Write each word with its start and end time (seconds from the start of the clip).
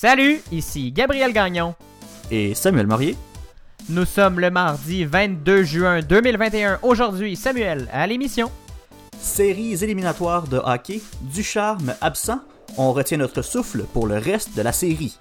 Salut, 0.00 0.40
ici 0.50 0.92
Gabriel 0.92 1.30
Gagnon. 1.30 1.74
Et 2.30 2.54
Samuel 2.54 2.86
Morier. 2.86 3.18
Nous 3.90 4.06
sommes 4.06 4.40
le 4.40 4.50
mardi 4.50 5.04
22 5.04 5.62
juin 5.62 6.00
2021. 6.00 6.78
Aujourd'hui, 6.80 7.36
Samuel, 7.36 7.86
à 7.92 8.06
l'émission. 8.06 8.50
Séries 9.20 9.84
éliminatoires 9.84 10.48
de 10.48 10.56
hockey, 10.56 11.02
du 11.20 11.42
charme 11.42 11.92
absent, 12.00 12.40
on 12.78 12.94
retient 12.94 13.18
notre 13.18 13.42
souffle 13.42 13.84
pour 13.92 14.06
le 14.06 14.16
reste 14.16 14.56
de 14.56 14.62
la 14.62 14.72
série. 14.72 15.18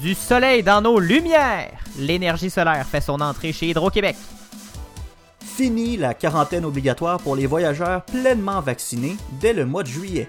Du 0.00 0.14
soleil 0.14 0.62
dans 0.62 0.80
nos 0.80 0.98
lumières. 0.98 1.78
L'énergie 1.98 2.48
solaire 2.48 2.86
fait 2.86 3.02
son 3.02 3.20
entrée 3.20 3.52
chez 3.52 3.68
Hydro-Québec. 3.68 4.16
Fini 5.44 5.98
la 5.98 6.14
quarantaine 6.14 6.64
obligatoire 6.64 7.20
pour 7.20 7.36
les 7.36 7.44
voyageurs 7.44 8.02
pleinement 8.06 8.62
vaccinés 8.62 9.18
dès 9.42 9.52
le 9.52 9.66
mois 9.66 9.82
de 9.82 9.88
juillet. 9.88 10.26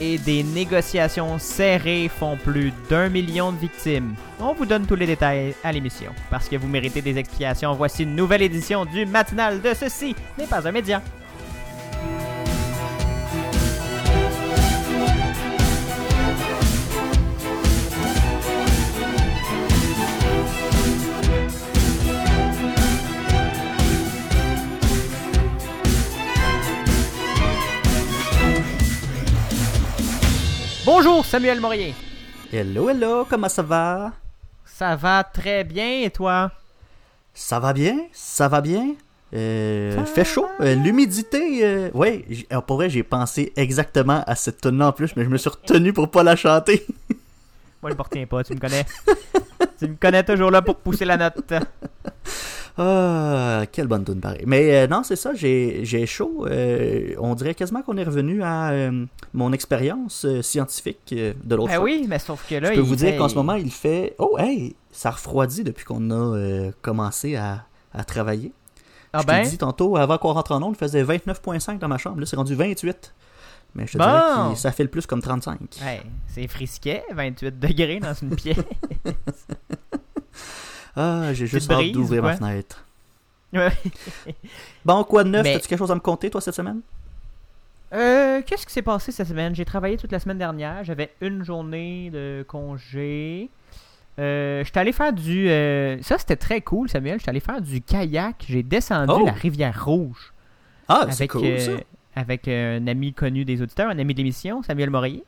Et 0.00 0.16
des 0.18 0.44
négociations 0.44 1.38
serrées 1.38 2.08
font 2.08 2.36
plus 2.36 2.72
d'un 2.88 3.08
million 3.08 3.50
de 3.50 3.58
victimes. 3.58 4.14
On 4.38 4.52
vous 4.52 4.64
donne 4.64 4.86
tous 4.86 4.94
les 4.94 5.06
détails 5.06 5.54
à 5.64 5.72
l'émission. 5.72 6.12
Parce 6.30 6.48
que 6.48 6.54
vous 6.54 6.68
méritez 6.68 7.02
des 7.02 7.18
explications, 7.18 7.74
voici 7.74 8.04
une 8.04 8.14
nouvelle 8.14 8.42
édition 8.42 8.84
du 8.84 9.06
matinal 9.06 9.60
de 9.60 9.74
Ceci 9.74 10.14
n'est 10.38 10.46
pas 10.46 10.68
un 10.68 10.72
média. 10.72 11.02
Bonjour 30.90 31.22
Samuel 31.22 31.60
Morier. 31.60 31.94
Hello, 32.50 32.88
hello, 32.88 33.26
comment 33.28 33.50
ça 33.50 33.60
va? 33.60 34.10
Ça 34.64 34.96
va 34.96 35.22
très 35.22 35.62
bien 35.62 36.00
et 36.00 36.08
toi? 36.08 36.50
Ça 37.34 37.60
va 37.60 37.74
bien, 37.74 37.98
ça 38.10 38.48
va 38.48 38.62
bien. 38.62 38.94
Euh, 39.34 39.94
Ça 39.96 40.06
fait 40.06 40.24
chaud, 40.24 40.48
euh, 40.62 40.74
l'humidité. 40.76 41.62
euh, 41.62 41.90
j- 42.30 42.46
alors, 42.48 42.62
pour 42.62 42.76
vrai, 42.76 42.88
j'ai 42.88 43.02
pensé 43.02 43.52
exactement 43.54 44.24
à 44.26 44.34
cette 44.34 44.62
tune 44.62 44.82
en 44.82 44.92
plus, 44.92 45.14
mais 45.14 45.24
je 45.24 45.28
me 45.28 45.36
suis 45.36 45.50
retenu 45.50 45.92
pour 45.92 46.10
pas 46.10 46.22
la 46.22 46.36
chanter. 46.36 46.86
Moi 47.82 47.90
je 47.90 47.94
me 47.94 48.00
retiens 48.02 48.24
pas, 48.24 48.42
tu 48.42 48.54
me 48.54 48.58
connais. 48.58 48.86
tu 49.78 49.88
me 49.88 49.96
connais 49.96 50.24
toujours 50.24 50.50
là 50.50 50.62
pour 50.62 50.76
pousser 50.76 51.04
la 51.04 51.18
note. 51.18 51.52
Ah, 52.80 53.64
quelle 53.72 53.88
bonne 53.88 54.04
tune 54.04 54.20
pareil. 54.20 54.44
Mais 54.46 54.74
euh, 54.76 54.86
non, 54.86 55.02
c'est 55.02 55.16
ça, 55.16 55.32
j'ai 55.34 56.06
chaud. 56.06 56.46
euh, 56.46 57.14
on 57.18 57.34
dirait 57.34 57.54
quasiment 57.54 57.82
qu'on 57.82 57.96
est 57.96 58.04
revenu 58.04 58.42
à 58.42 58.70
euh, 58.70 59.04
mon 59.34 59.52
expérience 59.52 60.24
scientifique 60.42 61.12
de 61.12 61.54
l'autre 61.54 61.68
Ben 61.70 61.74
fois. 61.76 61.84
oui, 61.84 62.06
mais 62.08 62.18
sauf 62.20 62.46
que 62.48 62.54
là, 62.54 62.68
Je 62.70 62.74
peux 62.74 62.80
il 62.84 62.86
vous 62.86 62.96
dire 62.96 63.10
fait- 63.10 63.16
qu'en 63.16 63.28
ce 63.28 63.34
moment, 63.34 63.54
il 63.54 63.70
fait. 63.72 64.14
Oh, 64.18 64.36
hey, 64.38 64.76
ça 64.92 65.10
refroidit 65.10 65.64
depuis 65.64 65.84
qu'on 65.84 66.10
a 66.10 66.70
commencé 66.80 67.34
à, 67.36 67.64
à 67.92 68.04
travailler. 68.04 68.52
Ah 69.12 69.20
je 69.22 69.26
ben, 69.26 69.42
t'ai 69.42 69.50
dit 69.50 69.58
tantôt, 69.58 69.96
avant 69.96 70.18
qu'on 70.18 70.32
rentre 70.32 70.52
en 70.52 70.62
onde, 70.62 70.74
il 70.76 70.78
faisait 70.78 71.02
29,5 71.02 71.78
dans 71.78 71.88
ma 71.88 71.98
chambre. 71.98 72.20
Là, 72.20 72.26
c'est 72.26 72.36
rendu 72.36 72.54
28. 72.54 73.14
Mais 73.74 73.86
je 73.86 73.92
te 73.94 73.98
Bon. 73.98 74.04
dirais 74.04 74.52
que 74.54 74.58
ça 74.58 74.70
fait 74.70 74.82
le 74.84 74.88
plus 74.88 75.06
comme 75.06 75.20
35. 75.22 75.58
hey, 75.82 76.00
c'est 76.26 76.46
frisquet, 76.46 77.02
28 77.12 77.58
degrés 77.58 78.00
dans 78.00 78.14
une 78.14 78.36
pièce. 78.36 78.56
Ah, 80.98 81.32
j'ai 81.32 81.46
juste 81.46 81.70
hâte 81.70 81.92
d'ouvrir 81.92 82.22
ma 82.22 82.36
fenêtre. 82.36 82.84
Ouais. 83.54 83.70
Bon, 84.84 85.02
quoi 85.04 85.24
de 85.24 85.30
neuf? 85.30 85.42
Mais- 85.42 85.54
As-tu 85.54 85.68
quelque 85.68 85.78
chose 85.78 85.90
à 85.90 85.94
me 85.94 86.00
compter, 86.00 86.28
toi, 86.28 86.38
cette 86.42 86.52
semaine? 86.54 86.80
Euh, 87.94 88.42
qu'est-ce 88.44 88.66
qui 88.66 88.72
s'est 88.74 88.82
passé 88.82 89.10
cette 89.10 89.28
semaine? 89.28 89.54
J'ai 89.54 89.64
travaillé 89.64 89.96
toute 89.96 90.12
la 90.12 90.18
semaine 90.18 90.36
dernière. 90.36 90.84
J'avais 90.84 91.10
une 91.22 91.42
journée 91.42 92.10
de 92.10 92.44
congé. 92.46 93.48
Euh, 94.18 94.62
j'étais 94.64 94.80
allé 94.80 94.92
faire 94.92 95.14
du... 95.14 95.48
euh, 95.48 95.96
Ça, 96.02 96.18
c'était 96.18 96.36
très 96.36 96.60
cool, 96.60 96.90
Samuel. 96.90 97.18
J'étais 97.20 97.30
allé 97.30 97.40
faire 97.40 97.62
du 97.62 97.80
kayak. 97.80 98.44
J'ai 98.46 98.62
descendu 98.62 99.12
Oh! 99.16 99.24
la 99.24 99.32
rivière 99.32 99.82
Rouge. 99.82 100.34
Ah, 100.88 101.06
c'est 101.10 101.22
avec, 101.22 101.30
cool, 101.30 101.44
euh, 101.46 101.58
ça. 101.58 101.72
avec 102.16 102.48
euh, 102.48 102.78
un 102.80 102.86
ami 102.86 103.14
connu 103.14 103.46
des 103.46 103.62
auditeurs, 103.62 103.88
un 103.88 103.98
ami 103.98 104.12
de 104.12 104.18
l'émission, 104.18 104.62
Samuel 104.62 104.90
Morier. 104.90 105.24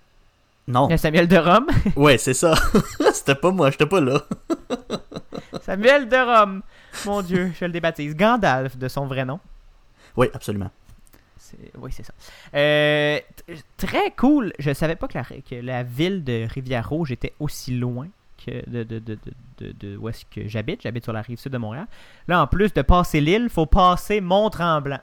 Non. 0.70 0.96
Samuel 0.96 1.28
de 1.28 1.36
Rome. 1.36 1.66
Ouais, 1.96 2.16
c'est 2.18 2.34
ça. 2.34 2.54
C'était 3.12 3.34
pas 3.34 3.50
moi, 3.50 3.70
j'étais 3.70 3.86
pas 3.86 4.00
là. 4.00 4.22
Samuel 5.62 6.08
de 6.08 6.16
Rome. 6.16 6.62
Mon 7.06 7.22
Dieu, 7.22 7.52
je 7.58 7.64
le 7.64 7.72
débaptise. 7.72 8.14
Gandalf, 8.16 8.76
de 8.76 8.88
son 8.88 9.06
vrai 9.06 9.24
nom. 9.24 9.40
Oui, 10.16 10.28
absolument. 10.34 10.70
Oui, 11.78 11.90
c'est 11.92 12.04
ça. 12.04 12.12
Euh, 12.54 13.18
très 13.76 14.12
cool. 14.12 14.52
Je 14.60 14.72
savais 14.72 14.94
pas 14.94 15.08
que 15.08 15.18
la, 15.18 15.24
que 15.24 15.54
la 15.56 15.82
ville 15.82 16.22
de 16.22 16.46
Rivière-Rouge 16.48 17.10
était 17.10 17.32
aussi 17.40 17.76
loin 17.76 18.06
que 18.44 18.68
de, 18.70 18.84
de, 18.84 18.98
de, 19.00 19.14
de, 19.16 19.18
de- 19.58 19.72
de 19.72 19.96
où 19.96 20.08
est-ce 20.08 20.24
que 20.26 20.46
j'habite. 20.48 20.82
J'habite 20.82 21.02
sur 21.04 21.12
la 21.12 21.22
rive 21.22 21.38
sud 21.40 21.52
de 21.52 21.58
Montréal. 21.58 21.86
Là, 22.28 22.40
en 22.42 22.46
plus 22.46 22.72
de 22.72 22.82
passer 22.82 23.20
l'île, 23.20 23.48
faut 23.50 23.66
passer 23.66 24.20
Mont-Tremblant. 24.20 25.00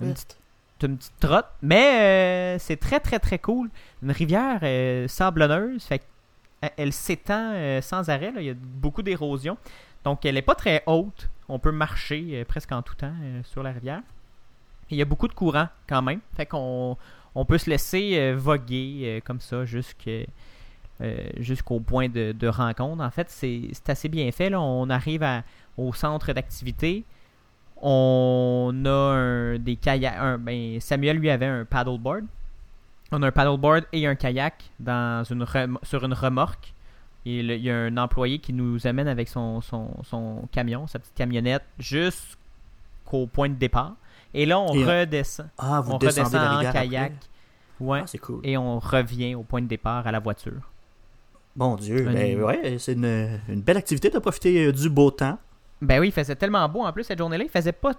Une 0.00 0.14
petite, 0.14 0.38
c'est 0.38 0.47
une 0.86 0.96
petite 0.96 1.18
trotte. 1.20 1.46
Mais 1.62 2.54
euh, 2.56 2.58
c'est 2.58 2.76
très, 2.76 3.00
très, 3.00 3.18
très 3.18 3.38
cool. 3.38 3.68
Une 4.02 4.10
rivière 4.10 4.60
euh, 4.62 5.08
sablonneuse. 5.08 5.84
Fait 5.84 5.98
qu'elle- 5.98 6.70
elle 6.76 6.92
s'étend 6.92 7.52
euh, 7.54 7.80
sans 7.80 8.08
arrêt. 8.10 8.32
là. 8.32 8.40
Il 8.40 8.46
y 8.46 8.50
a 8.50 8.54
beaucoup 8.54 9.02
d'érosion. 9.02 9.56
Donc, 10.04 10.24
elle 10.24 10.36
est 10.36 10.42
pas 10.42 10.54
très 10.54 10.82
haute. 10.86 11.28
On 11.48 11.58
peut 11.58 11.72
marcher 11.72 12.30
euh, 12.32 12.44
presque 12.44 12.72
en 12.72 12.82
tout 12.82 12.94
temps 12.94 13.12
euh, 13.22 13.40
sur 13.44 13.62
la 13.62 13.72
rivière. 13.72 14.00
Il 14.90 14.96
y 14.96 15.02
a 15.02 15.04
beaucoup 15.04 15.28
de 15.28 15.34
courant 15.34 15.68
quand 15.88 16.02
même. 16.02 16.20
Fait 16.36 16.46
qu'on 16.46 16.96
on 17.34 17.44
peut 17.44 17.58
se 17.58 17.68
laisser 17.70 18.14
euh, 18.16 18.34
voguer 18.36 19.02
euh, 19.04 19.20
comme 19.24 19.38
ça 19.40 19.64
jusque, 19.64 20.08
euh, 20.08 21.16
jusqu'au 21.38 21.78
point 21.80 22.08
de, 22.08 22.48
rencontre. 22.48 23.02
En 23.02 23.10
fait, 23.10 23.28
c'est 23.30 23.70
assez 23.88 24.08
bien 24.08 24.30
fait. 24.32 24.50
Là. 24.50 24.60
On 24.60 24.88
arrive 24.90 25.24
au 25.76 25.92
centre 25.92 26.32
d'activité. 26.32 27.04
On 27.82 28.72
a 28.84 28.90
un, 28.90 29.58
des 29.58 29.76
kayaks. 29.76 30.40
ben, 30.40 30.80
Samuel 30.80 31.18
lui 31.18 31.30
avait 31.30 31.46
un 31.46 31.64
paddleboard. 31.64 32.24
On 33.12 33.22
a 33.22 33.28
un 33.28 33.32
paddleboard 33.32 33.84
et 33.92 34.06
un 34.06 34.14
kayak 34.14 34.70
dans 34.78 35.24
une 35.24 35.42
rem- 35.42 35.78
sur 35.82 36.04
une 36.04 36.12
remorque. 36.12 36.74
Et 37.24 37.42
le- 37.42 37.56
il 37.56 37.62
y 37.64 37.70
a 37.70 37.76
un 37.76 37.96
employé 37.96 38.38
qui 38.38 38.52
nous 38.52 38.86
amène 38.86 39.08
avec 39.08 39.28
son, 39.28 39.60
son, 39.60 39.88
son 40.04 40.48
camion, 40.52 40.86
sa 40.86 40.98
petite 40.98 41.14
camionnette, 41.14 41.62
jusqu'au 41.78 43.26
point 43.26 43.48
de 43.48 43.54
départ. 43.54 43.94
Et 44.34 44.44
là, 44.46 44.58
on 44.60 44.74
Et, 44.74 44.84
euh, 44.84 45.00
redescend. 45.02 45.48
Ah, 45.58 45.80
vous 45.80 45.92
on 45.92 45.98
redescend 45.98 46.26
en 46.34 46.60
kayak. 46.72 47.12
après? 47.12 47.12
Ouais. 47.80 48.00
Ah, 48.02 48.06
c'est 48.06 48.18
cool. 48.18 48.40
et 48.44 48.56
on 48.56 48.78
revient 48.78 49.34
au 49.36 49.42
point 49.42 49.62
de 49.62 49.68
départ 49.68 50.06
à 50.06 50.12
la 50.12 50.18
voiture. 50.18 50.70
Bon 51.56 51.76
Dieu, 51.76 52.02
ben 52.04 52.40
ouais, 52.42 52.76
c'est 52.78 52.92
une, 52.92 53.40
une 53.48 53.62
belle 53.62 53.76
activité 53.78 54.10
de 54.10 54.18
profiter 54.18 54.66
euh, 54.66 54.72
du 54.72 54.88
beau 54.90 55.10
temps. 55.10 55.38
Ben 55.80 56.00
oui, 56.00 56.08
il 56.08 56.12
faisait 56.12 56.34
tellement 56.36 56.68
beau 56.68 56.82
en 56.84 56.92
plus 56.92 57.04
cette 57.04 57.18
journée-là. 57.18 57.44
Il 57.44 57.50
faisait 57.50 57.72
pas 57.72 57.92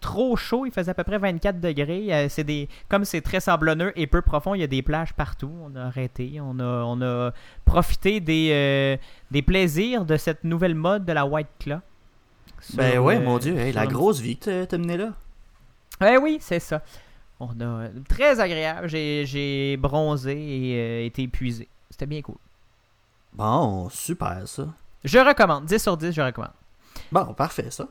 trop 0.00 0.36
chaud, 0.36 0.66
il 0.66 0.72
faisait 0.72 0.90
à 0.90 0.94
peu 0.94 1.04
près 1.04 1.18
24 1.18 1.60
degrés. 1.60 2.12
Euh, 2.14 2.28
c'est 2.28 2.44
des, 2.44 2.68
comme 2.88 3.04
c'est 3.04 3.20
très 3.22 3.40
sablonneux 3.40 3.92
et 3.96 4.06
peu 4.06 4.22
profond, 4.22 4.54
il 4.54 4.60
y 4.60 4.64
a 4.64 4.66
des 4.68 4.82
plages 4.82 5.12
partout. 5.14 5.50
On 5.62 5.74
a 5.76 5.84
arrêté, 5.84 6.38
on 6.40 6.58
a, 6.60 6.82
on 6.84 7.00
a 7.02 7.32
profité 7.64 8.20
des, 8.20 8.50
euh, 8.52 8.96
des 9.30 9.42
plaisirs 9.42 10.04
de 10.04 10.16
cette 10.16 10.44
nouvelle 10.44 10.74
mode 10.74 11.04
de 11.04 11.12
la 11.12 11.26
White 11.26 11.48
Claw. 11.58 11.78
Ben 12.74 12.98
ouais, 12.98 13.16
euh, 13.16 13.20
mon 13.20 13.38
Dieu, 13.38 13.56
hey, 13.56 13.72
la 13.72 13.82
un- 13.82 13.86
grosse 13.86 14.20
vie 14.20 14.36
que 14.38 14.64
t'as 14.64 14.78
mené 14.78 14.96
là. 14.96 15.12
Ben 16.00 16.18
oui, 16.22 16.38
c'est 16.40 16.60
ça. 16.60 16.82
On 17.40 17.58
a 17.60 17.64
euh, 17.64 17.88
très 18.08 18.40
agréable. 18.40 18.88
J'ai, 18.88 19.24
j'ai 19.26 19.76
bronzé 19.76 20.32
et 20.32 20.74
euh, 20.80 21.04
été 21.06 21.22
épuisé. 21.22 21.68
C'était 21.90 22.06
bien 22.06 22.22
cool. 22.22 22.36
Bon, 23.34 23.88
super 23.90 24.46
ça. 24.48 24.68
Je 25.04 25.18
recommande. 25.18 25.66
10 25.66 25.78
sur 25.82 25.96
10, 25.96 26.12
je 26.12 26.20
recommande. 26.22 26.52
Bon, 27.12 27.34
parfait 27.34 27.70
ça. 27.70 27.88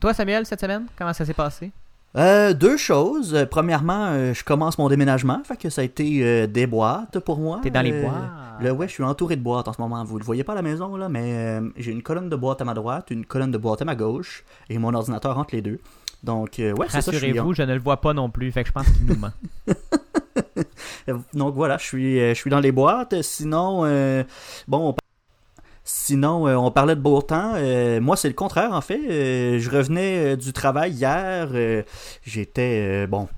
Toi, 0.00 0.14
Samuel, 0.14 0.46
cette 0.46 0.60
semaine, 0.60 0.86
comment 0.96 1.12
ça 1.12 1.24
s'est 1.24 1.34
passé? 1.34 1.70
Euh, 2.16 2.54
deux 2.54 2.76
choses. 2.76 3.34
Euh, 3.34 3.46
premièrement, 3.46 4.06
euh, 4.08 4.34
je 4.34 4.42
commence 4.42 4.78
mon 4.78 4.88
déménagement, 4.88 5.42
fait 5.44 5.56
que 5.56 5.70
ça 5.70 5.82
a 5.82 5.84
été 5.84 6.24
euh, 6.24 6.46
des 6.46 6.66
boîtes 6.66 7.20
pour 7.20 7.38
moi. 7.38 7.60
T'es 7.62 7.70
dans 7.70 7.82
les 7.82 8.02
bois. 8.02 8.14
Là, 8.60 8.74
ouais, 8.74 8.88
je 8.88 8.92
suis 8.92 9.04
entouré 9.04 9.36
de 9.36 9.42
boîtes 9.42 9.68
en 9.68 9.72
ce 9.72 9.80
moment. 9.80 10.02
Vous 10.04 10.18
le 10.18 10.24
voyez 10.24 10.42
pas 10.42 10.52
à 10.52 10.56
la 10.56 10.62
maison, 10.62 10.96
là, 10.96 11.08
mais 11.08 11.60
j'ai 11.76 11.92
une 11.92 12.02
colonne 12.02 12.28
de 12.28 12.36
boîtes 12.36 12.60
à 12.60 12.64
ma 12.64 12.74
droite, 12.74 13.10
une 13.10 13.24
colonne 13.24 13.50
de 13.50 13.58
boîtes 13.58 13.82
à 13.82 13.84
ma 13.84 13.94
gauche, 13.94 14.44
et 14.68 14.78
mon 14.78 14.92
ordinateur 14.92 15.38
entre 15.38 15.54
les 15.54 15.62
deux. 15.62 15.80
Donc, 16.22 16.56
ouais, 16.58 16.74
je 16.88 16.92
Rassurez-vous, 16.92 17.54
je 17.54 17.62
ne 17.62 17.72
le 17.72 17.80
vois 17.80 18.00
pas 18.00 18.12
non 18.12 18.28
plus, 18.28 18.52
fait 18.52 18.62
que 18.64 18.68
je 18.68 18.72
pense 18.72 18.86
qu'il 18.90 19.06
nous 19.06 19.16
ment. 19.16 19.32
Donc 21.34 21.54
voilà, 21.54 21.78
je 21.78 21.84
suis, 21.84 22.18
je 22.18 22.34
suis 22.34 22.50
dans 22.50 22.60
les 22.60 22.72
boîtes. 22.72 23.22
Sinon, 23.22 23.82
bon, 24.68 24.88
on, 24.90 24.94
sinon, 25.84 26.46
euh, 26.46 26.56
on 26.56 26.70
parlait 26.70 26.96
de 26.96 27.00
beau 27.00 27.22
temps. 27.22 27.52
Euh, 27.56 28.00
moi, 28.00 28.16
c'est 28.16 28.28
le 28.28 28.34
contraire, 28.34 28.72
en 28.72 28.80
fait. 28.80 29.00
Euh, 29.08 29.58
je 29.58 29.70
revenais 29.70 30.36
du 30.36 30.52
travail 30.52 30.92
hier. 30.92 31.48
J'étais, 32.22 33.06
bon, 33.06 33.28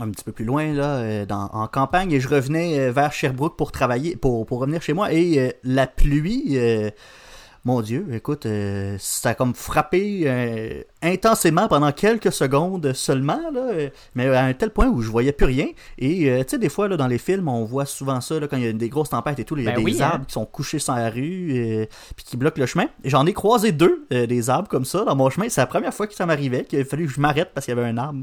un 0.00 0.10
petit 0.10 0.24
peu 0.24 0.32
plus 0.32 0.44
loin, 0.44 0.72
là, 0.72 1.24
en 1.30 1.66
campagne, 1.68 2.12
et 2.12 2.20
je 2.20 2.28
revenais 2.28 2.90
vers 2.90 3.12
Sherbrooke 3.12 3.56
pour 3.56 3.72
travailler, 3.72 4.16
pour, 4.16 4.48
revenir 4.48 4.82
chez 4.82 4.92
moi. 4.92 5.12
Et 5.12 5.54
la 5.62 5.86
pluie... 5.86 6.58
euh, 7.66 7.72
mon 7.72 7.80
Dieu, 7.80 8.06
écoute, 8.12 8.46
euh, 8.46 8.96
ça 8.98 9.30
a 9.30 9.34
comme 9.34 9.54
frappé 9.54 10.22
euh, 10.26 10.82
intensément 11.02 11.68
pendant 11.68 11.92
quelques 11.92 12.32
secondes 12.32 12.92
seulement, 12.92 13.40
là, 13.52 13.90
mais 14.14 14.28
à 14.28 14.44
un 14.44 14.54
tel 14.54 14.70
point 14.70 14.86
où 14.86 15.02
je 15.02 15.10
voyais 15.10 15.32
plus 15.32 15.46
rien. 15.46 15.66
Et 15.98 16.30
euh, 16.30 16.42
tu 16.44 16.50
sais, 16.50 16.58
des 16.58 16.68
fois, 16.68 16.88
là, 16.88 16.96
dans 16.96 17.06
les 17.06 17.18
films, 17.18 17.48
on 17.48 17.64
voit 17.64 17.86
souvent 17.86 18.20
ça, 18.20 18.38
là, 18.38 18.48
quand 18.48 18.56
il 18.56 18.64
y 18.64 18.68
a 18.68 18.72
des 18.72 18.88
grosses 18.88 19.10
tempêtes 19.10 19.38
et 19.38 19.44
tout, 19.44 19.56
il 19.56 19.64
y 19.64 19.68
a 19.68 19.72
Ben 19.72 19.78
des 19.78 19.84
oui, 19.84 20.02
hein. 20.02 20.10
arbres 20.12 20.26
qui 20.26 20.32
sont 20.32 20.46
couchés 20.46 20.78
sur 20.78 20.94
la 20.94 21.10
rue, 21.10 21.52
euh, 21.52 21.86
puis 22.14 22.24
qui 22.24 22.36
bloquent 22.36 22.60
le 22.60 22.66
chemin. 22.66 22.86
Et 23.04 23.10
j'en 23.10 23.26
ai 23.26 23.32
croisé 23.32 23.72
deux, 23.72 24.06
euh, 24.12 24.26
des 24.26 24.50
arbres 24.50 24.68
comme 24.68 24.84
ça, 24.84 25.04
dans 25.04 25.16
mon 25.16 25.30
chemin. 25.30 25.48
C'est 25.48 25.60
la 25.60 25.66
première 25.66 25.94
fois 25.94 26.06
que 26.06 26.14
ça 26.14 26.26
m'arrivait, 26.26 26.64
qu'il 26.64 26.80
a 26.80 26.84
fallu 26.84 27.06
que 27.06 27.12
je 27.12 27.20
m'arrête 27.20 27.50
parce 27.54 27.66
qu'il 27.66 27.74
y 27.74 27.78
avait 27.78 27.88
un 27.88 27.98
arbre. 27.98 28.22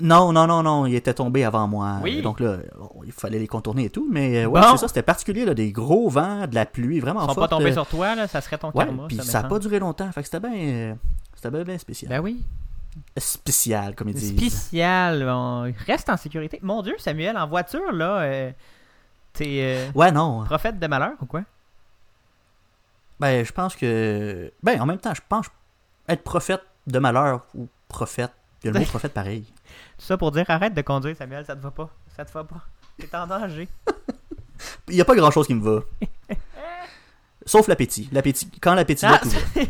Non, 0.00 0.32
non, 0.32 0.46
non, 0.46 0.62
non, 0.62 0.86
il 0.86 0.94
était 0.94 1.14
tombé 1.14 1.44
avant 1.44 1.66
moi. 1.68 1.98
Oui. 2.02 2.22
Donc 2.22 2.40
là, 2.40 2.58
il 3.04 3.12
fallait 3.12 3.38
les 3.38 3.46
contourner 3.46 3.84
et 3.84 3.90
tout. 3.90 4.08
Mais 4.10 4.44
euh, 4.44 4.46
ouais, 4.46 4.60
Bon. 4.60 4.68
c'est 4.72 4.78
ça, 4.78 4.88
c'était 4.88 5.02
particulier, 5.02 5.44
là, 5.44 5.54
des 5.54 5.72
gros 5.72 6.08
vents, 6.08 6.46
de 6.46 6.54
la 6.54 6.66
pluie, 6.66 7.00
vraiment 7.00 7.20
Ils 7.20 7.28
sont 7.28 7.34
forte. 7.34 7.50
pas 7.50 7.56
tombés 7.56 7.70
euh, 7.70 7.74
sur 7.74 7.86
toi, 7.86 8.14
là, 8.14 8.26
ça 8.26 8.40
serait 8.40 8.58
ton 8.58 8.68
Ouais, 8.72 8.84
karma. 8.84 9.04
puis 9.08 9.16
ça, 9.18 9.22
ça 9.24 9.38
a 9.40 9.42
me 9.44 9.48
pas 9.48 9.58
duré 9.58 9.78
longtemps. 9.78 10.10
Fait 10.12 10.22
que 10.22 10.28
c'était 10.28 10.40
bien, 10.40 10.56
euh, 10.56 10.94
c'était 11.34 11.50
bien, 11.50 11.62
bien 11.64 11.78
spécial. 11.78 12.08
Ben 12.10 12.20
oui. 12.20 12.42
Spécial, 13.16 13.94
comme 13.94 14.08
ils 14.08 14.14
disent. 14.14 14.36
Spécial. 14.36 15.22
On 15.28 15.72
reste 15.86 16.08
en 16.10 16.16
sécurité. 16.16 16.58
Mon 16.62 16.82
Dieu, 16.82 16.94
Samuel, 16.98 17.36
en 17.36 17.46
voiture, 17.46 17.92
là, 17.92 18.18
euh, 18.20 18.50
t'es 19.32 19.58
euh, 19.60 19.90
Ouais, 19.94 20.10
non. 20.10 20.44
prophète 20.44 20.78
de 20.78 20.86
malheur 20.86 21.12
ou 21.20 21.26
quoi? 21.26 21.42
Ben, 23.20 23.44
je 23.44 23.52
pense 23.52 23.76
que. 23.76 24.50
Ben, 24.62 24.80
en 24.80 24.86
même 24.86 24.98
temps, 24.98 25.14
je 25.14 25.20
pense 25.28 25.46
être 26.08 26.22
prophète 26.22 26.62
de 26.86 26.98
malheur 26.98 27.42
ou 27.54 27.68
prophète. 27.88 28.32
Il 28.62 28.66
y 28.66 28.70
a 28.70 28.72
le 28.72 28.80
mot 28.80 28.86
prophète 28.86 29.14
pareil. 29.14 29.44
Tout 29.98 30.04
ça 30.04 30.16
pour 30.16 30.30
dire 30.32 30.44
arrête 30.48 30.74
de 30.74 30.82
conduire, 30.82 31.16
Samuel, 31.16 31.44
ça 31.46 31.56
te 31.56 31.62
va 31.62 31.70
pas. 31.70 31.90
Ça 32.16 32.24
te 32.24 32.32
va 32.32 32.44
pas. 32.44 32.62
T'es 32.98 33.14
en 33.16 33.26
danger. 33.26 33.68
Il 34.88 34.94
y 34.94 35.00
a 35.00 35.04
pas 35.04 35.14
grand 35.14 35.30
chose 35.30 35.46
qui 35.46 35.54
me 35.54 35.62
va. 35.62 35.80
Sauf 37.46 37.68
l'appétit. 37.68 38.08
L'appétit. 38.12 38.50
Quand 38.60 38.74
l'appétit 38.74 39.06
va 39.06 39.14
Ah, 39.14 39.18
tout 39.18 39.30
va. 39.30 39.62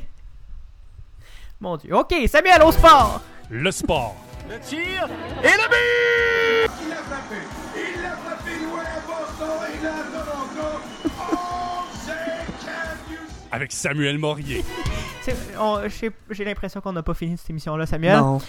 Mon 1.61 1.77
Dieu. 1.77 1.95
Ok, 1.95 2.15
Samuel, 2.27 2.63
au 2.63 2.73
sport! 2.73 3.21
Le 3.51 3.71
sport. 3.71 4.17
Le 4.49 4.59
tir 4.61 4.81
et 5.43 5.47
le 5.47 5.69
but 5.69 6.73
Il 6.83 6.89
l'a 6.89 6.97
frappé. 6.97 7.37
Il 7.77 8.03
l'a 8.03 8.17
frappé 8.17 8.51
loin 8.65 8.81
à 8.81 9.01
Boston 9.07 9.69
et 9.73 9.85
là 9.85 9.95
à 9.95 10.25
Toronto. 10.25 10.81
Oh, 11.33 11.87
c'est 12.05 13.55
Avec 13.55 13.73
Samuel 13.73 14.19
Morier. 14.19 14.65
J'ai 16.31 16.45
l'impression 16.45 16.81
qu'on 16.81 16.93
n'a 16.93 17.03
pas 17.03 17.15
fini 17.15 17.37
cette 17.37 17.51
émission-là, 17.51 17.87
Samuel. 17.87 18.19
Non. 18.19 18.41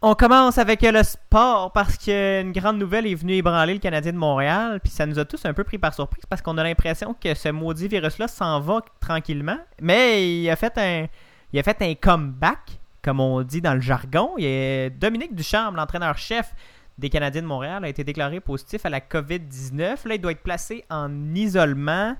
On 0.00 0.14
commence 0.14 0.58
avec 0.58 0.82
le 0.82 1.02
sport 1.02 1.72
parce 1.72 1.96
qu'une 1.96 2.52
grande 2.52 2.78
nouvelle 2.78 3.06
est 3.06 3.14
venue 3.14 3.34
ébranler 3.34 3.74
le 3.74 3.80
Canadien 3.80 4.12
de 4.12 4.16
Montréal, 4.18 4.80
puis 4.82 4.92
ça 4.92 5.06
nous 5.06 5.18
a 5.18 5.24
tous 5.24 5.44
un 5.44 5.52
peu 5.54 5.64
pris 5.64 5.78
par 5.78 5.92
surprise 5.94 6.24
parce 6.28 6.40
qu'on 6.42 6.56
a 6.58 6.62
l'impression 6.62 7.14
que 7.14 7.34
ce 7.34 7.48
maudit 7.48 7.88
virus-là 7.88 8.28
s'en 8.28 8.60
va 8.60 8.80
tranquillement, 9.00 9.58
mais 9.80 10.40
il 10.42 10.50
a 10.50 10.56
fait 10.56 10.76
un, 10.78 11.06
il 11.52 11.58
a 11.58 11.62
fait 11.62 11.80
un 11.82 11.94
comeback, 11.94 12.78
comme 13.02 13.18
on 13.20 13.42
dit 13.42 13.60
dans 13.60 13.74
le 13.74 13.80
jargon. 13.80 14.32
Il 14.38 14.44
est- 14.44 14.90
Dominique 14.90 15.34
Ducharme, 15.34 15.74
l'entraîneur-chef 15.76 16.52
des 16.98 17.08
Canadiens 17.10 17.42
de 17.42 17.46
Montréal, 17.46 17.84
a 17.84 17.88
été 17.88 18.04
déclaré 18.04 18.38
positif 18.40 18.84
à 18.86 18.90
la 18.90 19.00
COVID-19. 19.00 20.06
Là, 20.06 20.14
il 20.14 20.20
doit 20.20 20.32
être 20.32 20.42
placé 20.42 20.84
en 20.90 21.34
isolement 21.34 22.14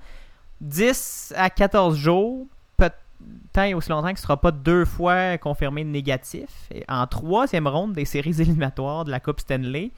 10 0.61 1.33
à 1.37 1.49
14 1.49 1.97
jours, 1.97 2.45
tant 3.53 3.63
et 3.63 3.73
aussi 3.73 3.89
longtemps 3.89 4.07
qu'il 4.07 4.15
ne 4.15 4.19
sera 4.19 4.39
pas 4.41 4.51
deux 4.51 4.85
fois 4.85 5.37
confirmé 5.37 5.83
négatif. 5.83 6.49
Et 6.73 6.83
en 6.89 7.05
troisième 7.07 7.67
ronde 7.67 7.93
des 7.93 8.05
séries 8.05 8.35
éliminatoires 8.41 9.05
de 9.05 9.11
la 9.11 9.19
Coupe 9.19 9.39
Stanley, 9.39 9.91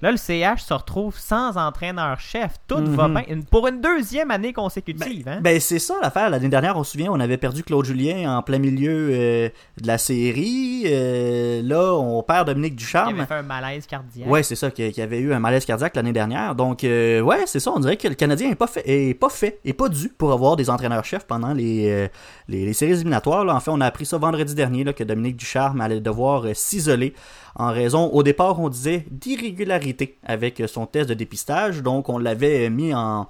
là, 0.00 0.12
le 0.12 0.16
CH 0.16 0.60
se 0.62 0.72
retrouve 0.74 1.18
sans 1.18 1.56
entraîneur-chef. 1.56 2.52
Tout 2.68 2.84
va 2.84 3.08
Mhm. 3.08 3.14
bien. 3.26 3.40
Pour 3.50 3.66
une 3.66 3.80
deuxième 3.80 4.30
année 4.30 4.52
consécutive. 4.52 5.26
hein? 5.26 5.40
Ben, 5.42 5.58
c'est 5.58 5.80
ça 5.80 5.94
l'affaire. 6.00 6.30
L'année 6.30 6.48
dernière, 6.48 6.76
on 6.76 6.84
se 6.84 6.92
souvient, 6.92 7.10
on 7.10 7.18
avait 7.18 7.36
perdu 7.36 7.64
Claude 7.64 7.84
Julien 7.84 8.36
en 8.38 8.42
plein 8.42 8.58
milieu 8.58 9.08
euh, 9.10 9.48
de 9.80 9.86
la 9.88 9.98
série. 9.98 10.84
Euh, 10.86 11.62
là, 11.62 11.94
on 11.94 12.22
perd 12.22 12.46
Dominique 12.46 12.74
il 12.74 12.76
Ducharme. 12.76 13.14
avait 13.18 13.26
fait 13.26 13.34
un 13.34 13.42
malaise 13.42 13.86
cardiaque. 13.88 14.28
Ouais, 14.28 14.44
c'est 14.44 14.54
ça, 14.54 14.70
qui 14.70 14.92
qui 14.92 15.02
avait 15.02 15.18
eu 15.18 15.32
un 15.32 15.40
malaise 15.40 15.64
cardiaque 15.64 15.96
l'année 15.96 16.12
dernière. 16.12 16.54
Donc, 16.54 16.84
euh, 16.84 17.20
ouais, 17.20 17.42
c'est 17.46 17.58
ça. 17.58 17.72
On 17.74 17.80
dirait 17.80 17.96
que 17.96 18.06
le 18.06 18.14
Canadien 18.14 18.50
est 18.50 18.54
pas 18.54 18.68
fait, 18.68 18.82
est 18.88 19.14
pas 19.14 19.30
fait, 19.30 19.58
est 19.64 19.72
pas 19.72 19.88
dû 19.88 20.10
pour 20.10 20.32
avoir 20.32 20.54
des 20.54 20.70
entraîneurs-chefs 20.70 21.26
pendant 21.26 21.52
les, 21.52 22.08
les, 22.48 22.72
séries 22.72 22.92
éliminatoires. 22.92 23.44
Là. 23.44 23.54
En 23.54 23.60
fait, 23.60 23.70
on 23.70 23.80
a 23.80 23.86
appris 23.86 24.06
ça 24.06 24.18
vendredi 24.18 24.54
dernier 24.54 24.84
là, 24.84 24.92
que 24.92 25.04
Dominique 25.04 25.36
Ducharme 25.36 25.80
allait 25.80 26.00
devoir 26.00 26.44
euh, 26.44 26.54
s'isoler 26.54 27.14
en 27.58 27.72
raison, 27.72 28.06
au 28.12 28.22
départ, 28.22 28.60
on 28.60 28.68
disait 28.68 29.04
d'irrégularité 29.10 30.16
avec 30.24 30.60
euh, 30.60 30.68
son 30.68 30.86
test 30.86 31.08
de 31.08 31.14
dépistage. 31.14 31.82
Donc, 31.82 32.08
on 32.08 32.16
l'avait 32.16 32.70
mis 32.70 32.94
en, 32.94 33.26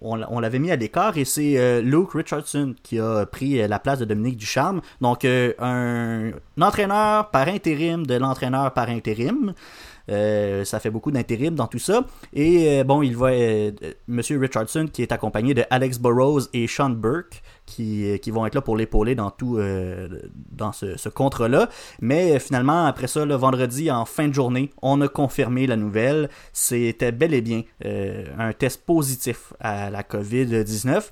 on, 0.00 0.38
l'avait 0.38 0.60
mis 0.60 0.70
à 0.70 0.76
l'écart 0.76 1.18
et 1.18 1.24
c'est 1.24 1.58
euh, 1.58 1.82
Luke 1.82 2.12
Richardson 2.12 2.76
qui 2.84 3.00
a 3.00 3.26
pris 3.26 3.60
euh, 3.60 3.66
la 3.66 3.80
place 3.80 3.98
de 3.98 4.04
Dominique 4.04 4.36
Ducharme. 4.36 4.82
Donc, 5.00 5.24
euh, 5.24 5.52
un, 5.58 6.30
entraîneur 6.60 7.30
par 7.30 7.48
intérim 7.48 8.06
de 8.06 8.14
l'entraîneur 8.14 8.72
par 8.72 8.88
intérim. 8.88 9.52
Euh, 10.10 10.64
ça 10.64 10.80
fait 10.80 10.90
beaucoup 10.90 11.10
d'intérim 11.10 11.54
dans 11.54 11.66
tout 11.66 11.78
ça. 11.78 12.04
Et 12.32 12.80
euh, 12.80 12.84
bon, 12.84 13.02
il 13.02 13.16
va, 13.16 13.28
euh, 13.28 13.70
euh, 13.82 13.92
Monsieur 14.08 14.38
Richardson, 14.38 14.88
qui 14.92 15.02
est 15.02 15.12
accompagné 15.12 15.54
de 15.54 15.64
Alex 15.70 15.98
Burrows 15.98 16.42
et 16.52 16.66
Sean 16.66 16.90
Burke, 16.90 17.42
qui, 17.72 18.04
euh, 18.10 18.18
qui 18.18 18.30
vont 18.30 18.44
être 18.46 18.54
là 18.54 18.60
pour 18.60 18.76
l'épauler 18.76 19.14
dans 19.14 19.30
tout, 19.30 19.56
euh, 19.58 20.08
ce, 20.72 20.96
ce 20.96 21.08
contre-là. 21.08 21.68
Mais 22.00 22.32
euh, 22.32 22.38
finalement, 22.38 22.84
après 22.84 23.06
ça, 23.06 23.24
le 23.24 23.34
vendredi, 23.34 23.90
en 23.90 24.04
fin 24.04 24.28
de 24.28 24.34
journée, 24.34 24.70
on 24.82 25.00
a 25.00 25.08
confirmé 25.08 25.66
la 25.66 25.76
nouvelle. 25.76 26.28
C'était 26.52 27.12
bel 27.12 27.34
et 27.34 27.40
bien 27.40 27.62
un 28.38 28.52
test 28.52 28.84
positif 28.84 29.52
à 29.60 29.90
la 29.90 30.02
COVID-19. 30.02 31.10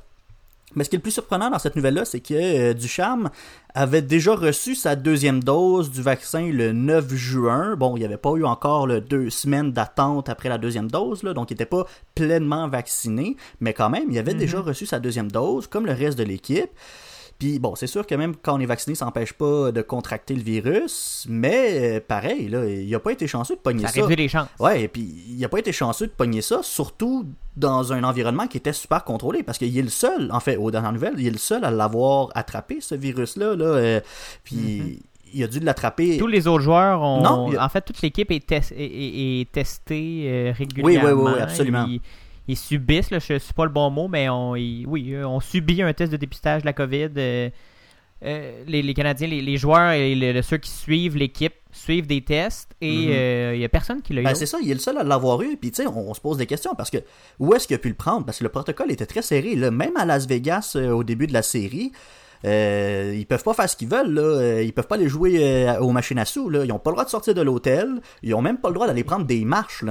Mais 0.75 0.85
ce 0.85 0.91
qui 0.91 0.97
est 0.97 0.99
le 0.99 1.03
plus 1.03 1.11
surprenant 1.11 1.51
dans 1.51 1.59
cette 1.59 1.77
nouvelle-là, 1.77 2.05
c'est 2.05 2.21
que 2.21 2.35
euh, 2.35 2.75
Ducharme 2.75 3.31
avait 3.75 4.03
déjà 4.03 4.35
reçu 4.35 4.75
sa 4.75 4.97
deuxième 4.97 5.43
dose 5.43 5.91
du 5.91 6.03
vaccin 6.03 6.51
le 6.51 6.73
9 6.73 7.15
juin. 7.15 7.77
Bon, 7.77 7.97
il 7.97 8.01
n'y 8.01 8.05
avait 8.05 8.17
pas 8.17 8.31
eu 8.33 8.45
encore 8.45 8.87
le 8.87 9.01
deux 9.01 9.31
semaines 9.31 9.73
d'attente 9.73 10.29
après 10.29 10.49
la 10.49 10.59
deuxième 10.59 10.91
dose, 10.91 11.23
là, 11.23 11.35
donc 11.35 11.51
il 11.51 11.55
n'était 11.55 11.67
pas 11.67 11.87
pleinement 12.15 12.69
vacciné, 12.69 13.37
mais 13.61 13.73
quand 13.73 13.91
même, 13.91 14.11
il 14.11 14.19
avait 14.19 14.35
déjà 14.35 14.61
reçu 14.61 14.87
sa 14.87 15.01
deuxième 15.01 15.31
dose, 15.31 15.67
comme 15.67 15.87
le 15.87 15.93
reste 15.93 16.19
de 16.19 16.25
l'équipe. 16.25 16.71
Puis 17.41 17.59
bon, 17.59 17.75
c'est 17.75 17.87
sûr 17.89 18.07
que 18.07 18.15
même 18.15 18.37
quand 18.37 18.55
on 18.57 18.61
est 18.61 18.67
vacciné, 18.67 18.95
ça 18.95 19.07
n'empêche 19.07 19.33
pas 19.33 19.73
de 19.73 19.81
contracter 19.83 20.35
le 20.35 20.43
virus, 20.43 21.27
mais 21.29 21.97
euh, 21.97 22.01
pareil, 22.07 22.49
là, 22.49 22.65
il 22.69 22.89
n'a 22.89 22.99
pas 23.01 23.11
été 23.13 23.27
chanceux 23.27 23.57
de 23.57 23.61
pogner 23.61 23.83
Ça 23.87 23.89
ça. 23.89 24.01
réduit 24.03 24.15
les 24.17 24.29
chances. 24.29 24.47
Ouais, 24.61 24.83
et 24.83 24.89
puis 24.89 25.09
il 25.31 25.43
a 25.45 25.49
pas 25.49 25.59
été 25.59 25.73
chanceux 25.73 26.07
de 26.07 26.13
pogner 26.13 26.43
ça, 26.43 26.61
surtout 26.63 27.27
dans 27.57 27.93
un 27.95 28.05
environnement 28.05 28.47
qui 28.47 28.59
était 28.59 28.75
super 28.75 29.05
contrôlé, 29.05 29.43
parce 29.43 29.57
qu'il 29.59 29.77
est 29.77 29.83
le 29.83 29.89
seul, 29.89 30.29
en 30.33 30.39
fait, 30.41 30.57
aux 30.59 30.71
dernières 30.71 30.93
nouvelles, 30.93 31.15
il 31.19 31.27
est 31.27 31.31
le 31.33 31.39
seul 31.39 31.65
à 31.65 31.71
l'avoir 31.71 32.29
attrapé, 32.35 32.81
ce 32.81 32.95
virus-là, 32.95 33.57
là, 33.57 33.65
euh, 33.65 34.01
puis 34.45 35.01
il 35.33 35.43
a 35.43 35.47
dû 35.47 35.61
l'attraper. 35.61 36.19
Tous 36.19 36.27
les 36.27 36.47
autres 36.47 36.63
joueurs 36.65 37.01
ont. 37.03 37.23
Non, 37.23 37.57
a- 37.59 37.65
En 37.65 37.69
fait, 37.71 37.81
toute 37.81 38.03
l'équipe 38.03 38.31
est, 38.33 38.47
tes- 38.47 38.57
est- 38.57 38.75
est- 38.79 39.41
est 39.41 39.51
testée 39.53 40.25
euh, 40.27 40.49
oui, 40.51 40.53
régulièrement. 40.59 41.23
oui, 41.23 41.33
oui, 41.37 41.41
absolument. 41.41 41.87
Ils 42.53 42.57
subissent, 42.57 43.11
là, 43.11 43.19
je 43.19 43.35
ne 43.35 43.39
sais 43.39 43.53
pas 43.55 43.65
le 43.65 43.71
bon 43.71 43.91
mot, 43.91 44.09
mais 44.09 44.29
on, 44.29 44.55
ils- 44.57 44.87
oui, 44.87 45.13
euh, 45.15 45.27
on 45.27 45.41
subit 45.41 45.83
un 45.83 45.93
test 45.93 46.13
de 46.13 46.17
dépistage 46.17 46.63
de 46.63 46.67
la 46.67 46.73
COVID. 46.73 47.09
euh, 47.17 47.51
euh, 48.23 48.63
les, 48.67 48.83
les 48.83 48.93
Canadiens, 48.95 49.27
les, 49.29 49.41
les 49.41 49.57
joueurs 49.57 49.93
et 49.93 50.41
ceux 50.43 50.59
qui 50.59 50.71
suivent 50.71 51.17
l'équipe 51.17 51.55
suivent 51.73 52.07
des 52.07 52.21
tests 52.21 52.75
et 52.83 52.93
il 53.55 53.59
n'y 53.59 53.65
a 53.65 53.69
personne 53.71 54.03
qui 54.03 54.13
l'a 54.13 54.21
eu. 54.21 54.25
Ben, 54.25 54.35
c'est 54.35 54.45
ça, 54.45 54.59
il 54.63 54.71
est 54.71 54.75
le 54.75 54.81
seul 54.81 54.99
à 54.99 55.05
l'avoir 55.05 55.41
eu. 55.41 55.57
Puis, 55.57 55.71
tu 55.71 55.83
sais, 55.83 55.89
on, 55.89 56.11
on 56.11 56.13
se 56.15 56.21
pose 56.21 56.37
des 56.37 56.45
questions 56.47 56.75
parce 56.75 56.91
que 56.91 56.99
où 57.39 57.55
est-ce 57.55 57.67
qu'il 57.67 57.77
a 57.77 57.79
pu 57.79 57.89
le 57.89 57.95
prendre? 57.95 58.27
Parce 58.27 58.39
que 58.41 58.45
le 58.45 58.51
protocole 58.51 58.91
était 58.93 59.07
très 59.07 59.23
serré. 59.23 59.55
Là. 59.57 59.71
Même 59.71 59.97
à 59.97 60.05
Las 60.05 60.27
Vegas, 60.27 60.77
au 60.77 61.03
début 61.03 61.29
de 61.29 61.33
la 61.33 61.41
série, 61.43 61.93
euh, 62.45 63.15
ils 63.17 63.27
peuvent 63.27 63.43
pas 63.43 63.55
faire 63.55 63.69
ce 63.69 63.77
qu'ils 63.77 63.89
veulent. 63.89 64.13
Là. 64.13 64.23
Euh, 64.23 64.63
Ils 64.63 64.73
peuvent 64.73 64.87
pas 64.87 64.95
aller 64.95 65.09
jouer 65.09 65.39
euh, 65.69 65.79
aux 65.81 65.91
machines 65.93 66.19
à 66.19 66.25
sous. 66.25 66.49
Là. 66.49 66.65
Ils 66.65 66.73
ont 66.73 66.79
pas 66.79 66.91
le 66.91 66.95
droit 66.95 67.05
de 67.05 67.11
sortir 67.11 67.35
de 67.35 67.43
l'hôtel. 67.43 68.01
Ils 68.23 68.35
ont 68.35 68.43
même 68.43 68.59
pas 68.59 68.69
le 68.69 68.75
droit 68.75 68.87
d'aller 68.87 69.05
prendre 69.05 69.27
des 69.27 69.45
marches. 69.45 69.85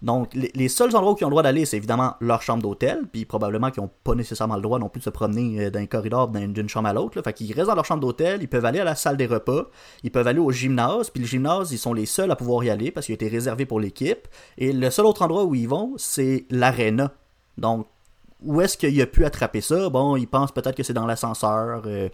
Donc, 0.00 0.30
les, 0.34 0.68
seuls 0.68 0.94
endroits 0.94 1.12
où 1.12 1.16
ils 1.20 1.24
ont 1.24 1.28
le 1.28 1.32
droit 1.32 1.42
d'aller, 1.42 1.64
c'est 1.64 1.76
évidemment 1.76 2.14
leur 2.20 2.40
chambre 2.40 2.62
d'hôtel. 2.62 3.00
Puis, 3.12 3.24
probablement 3.24 3.72
qu'ils 3.72 3.82
n'ont 3.82 3.90
pas 4.04 4.14
nécessairement 4.14 4.54
le 4.54 4.62
droit 4.62 4.78
non 4.78 4.88
plus 4.88 5.00
de 5.00 5.04
se 5.04 5.10
promener 5.10 5.66
euh, 5.66 5.70
d'un 5.70 5.86
corridor 5.86 6.28
d'un- 6.28 6.46
d'une 6.46 6.68
chambre 6.68 6.86
à 6.88 6.92
l'autre. 6.92 7.20
Fait 7.20 7.32
qu'ils 7.32 7.52
restent 7.52 7.66
dans 7.66 7.74
leur 7.74 7.84
chambre 7.84 8.02
d'hôtel. 8.02 8.38
Ils 8.40 8.48
peuvent 8.48 8.64
aller 8.64 8.78
à 8.78 8.84
la 8.84 8.94
salle 8.94 9.16
des 9.16 9.26
repas. 9.26 9.64
Ils 10.04 10.12
peuvent 10.12 10.28
aller 10.28 10.38
au 10.38 10.52
gymnase. 10.52 11.10
Puis, 11.10 11.20
le 11.22 11.26
gymnase, 11.28 11.72
ils 11.72 11.78
sont 11.78 11.94
les 11.94 12.06
seuls 12.06 12.30
à 12.30 12.36
pouvoir 12.36 12.62
y 12.62 12.70
aller 12.70 12.92
parce 12.92 13.06
qu'il 13.06 13.14
a 13.14 13.16
été 13.16 13.26
réservé 13.26 13.66
pour 13.66 13.80
l'équipe. 13.80 14.28
Et 14.56 14.72
le 14.72 14.88
seul 14.90 15.04
autre 15.04 15.22
endroit 15.22 15.42
où 15.42 15.56
ils 15.56 15.68
vont, 15.68 15.94
c'est 15.96 16.44
l'aréna. 16.48 17.10
Donc, 17.56 17.88
où 18.44 18.60
est-ce 18.60 18.76
qu'il 18.76 19.00
a 19.02 19.06
pu 19.06 19.24
attraper 19.24 19.60
ça? 19.60 19.88
Bon, 19.88 20.16
il 20.16 20.26
pense 20.26 20.52
peut-être 20.52 20.76
que 20.76 20.82
c'est 20.82 20.92
dans 20.92 21.06
l'ascenseur. 21.06 21.82
euh, 21.86 22.08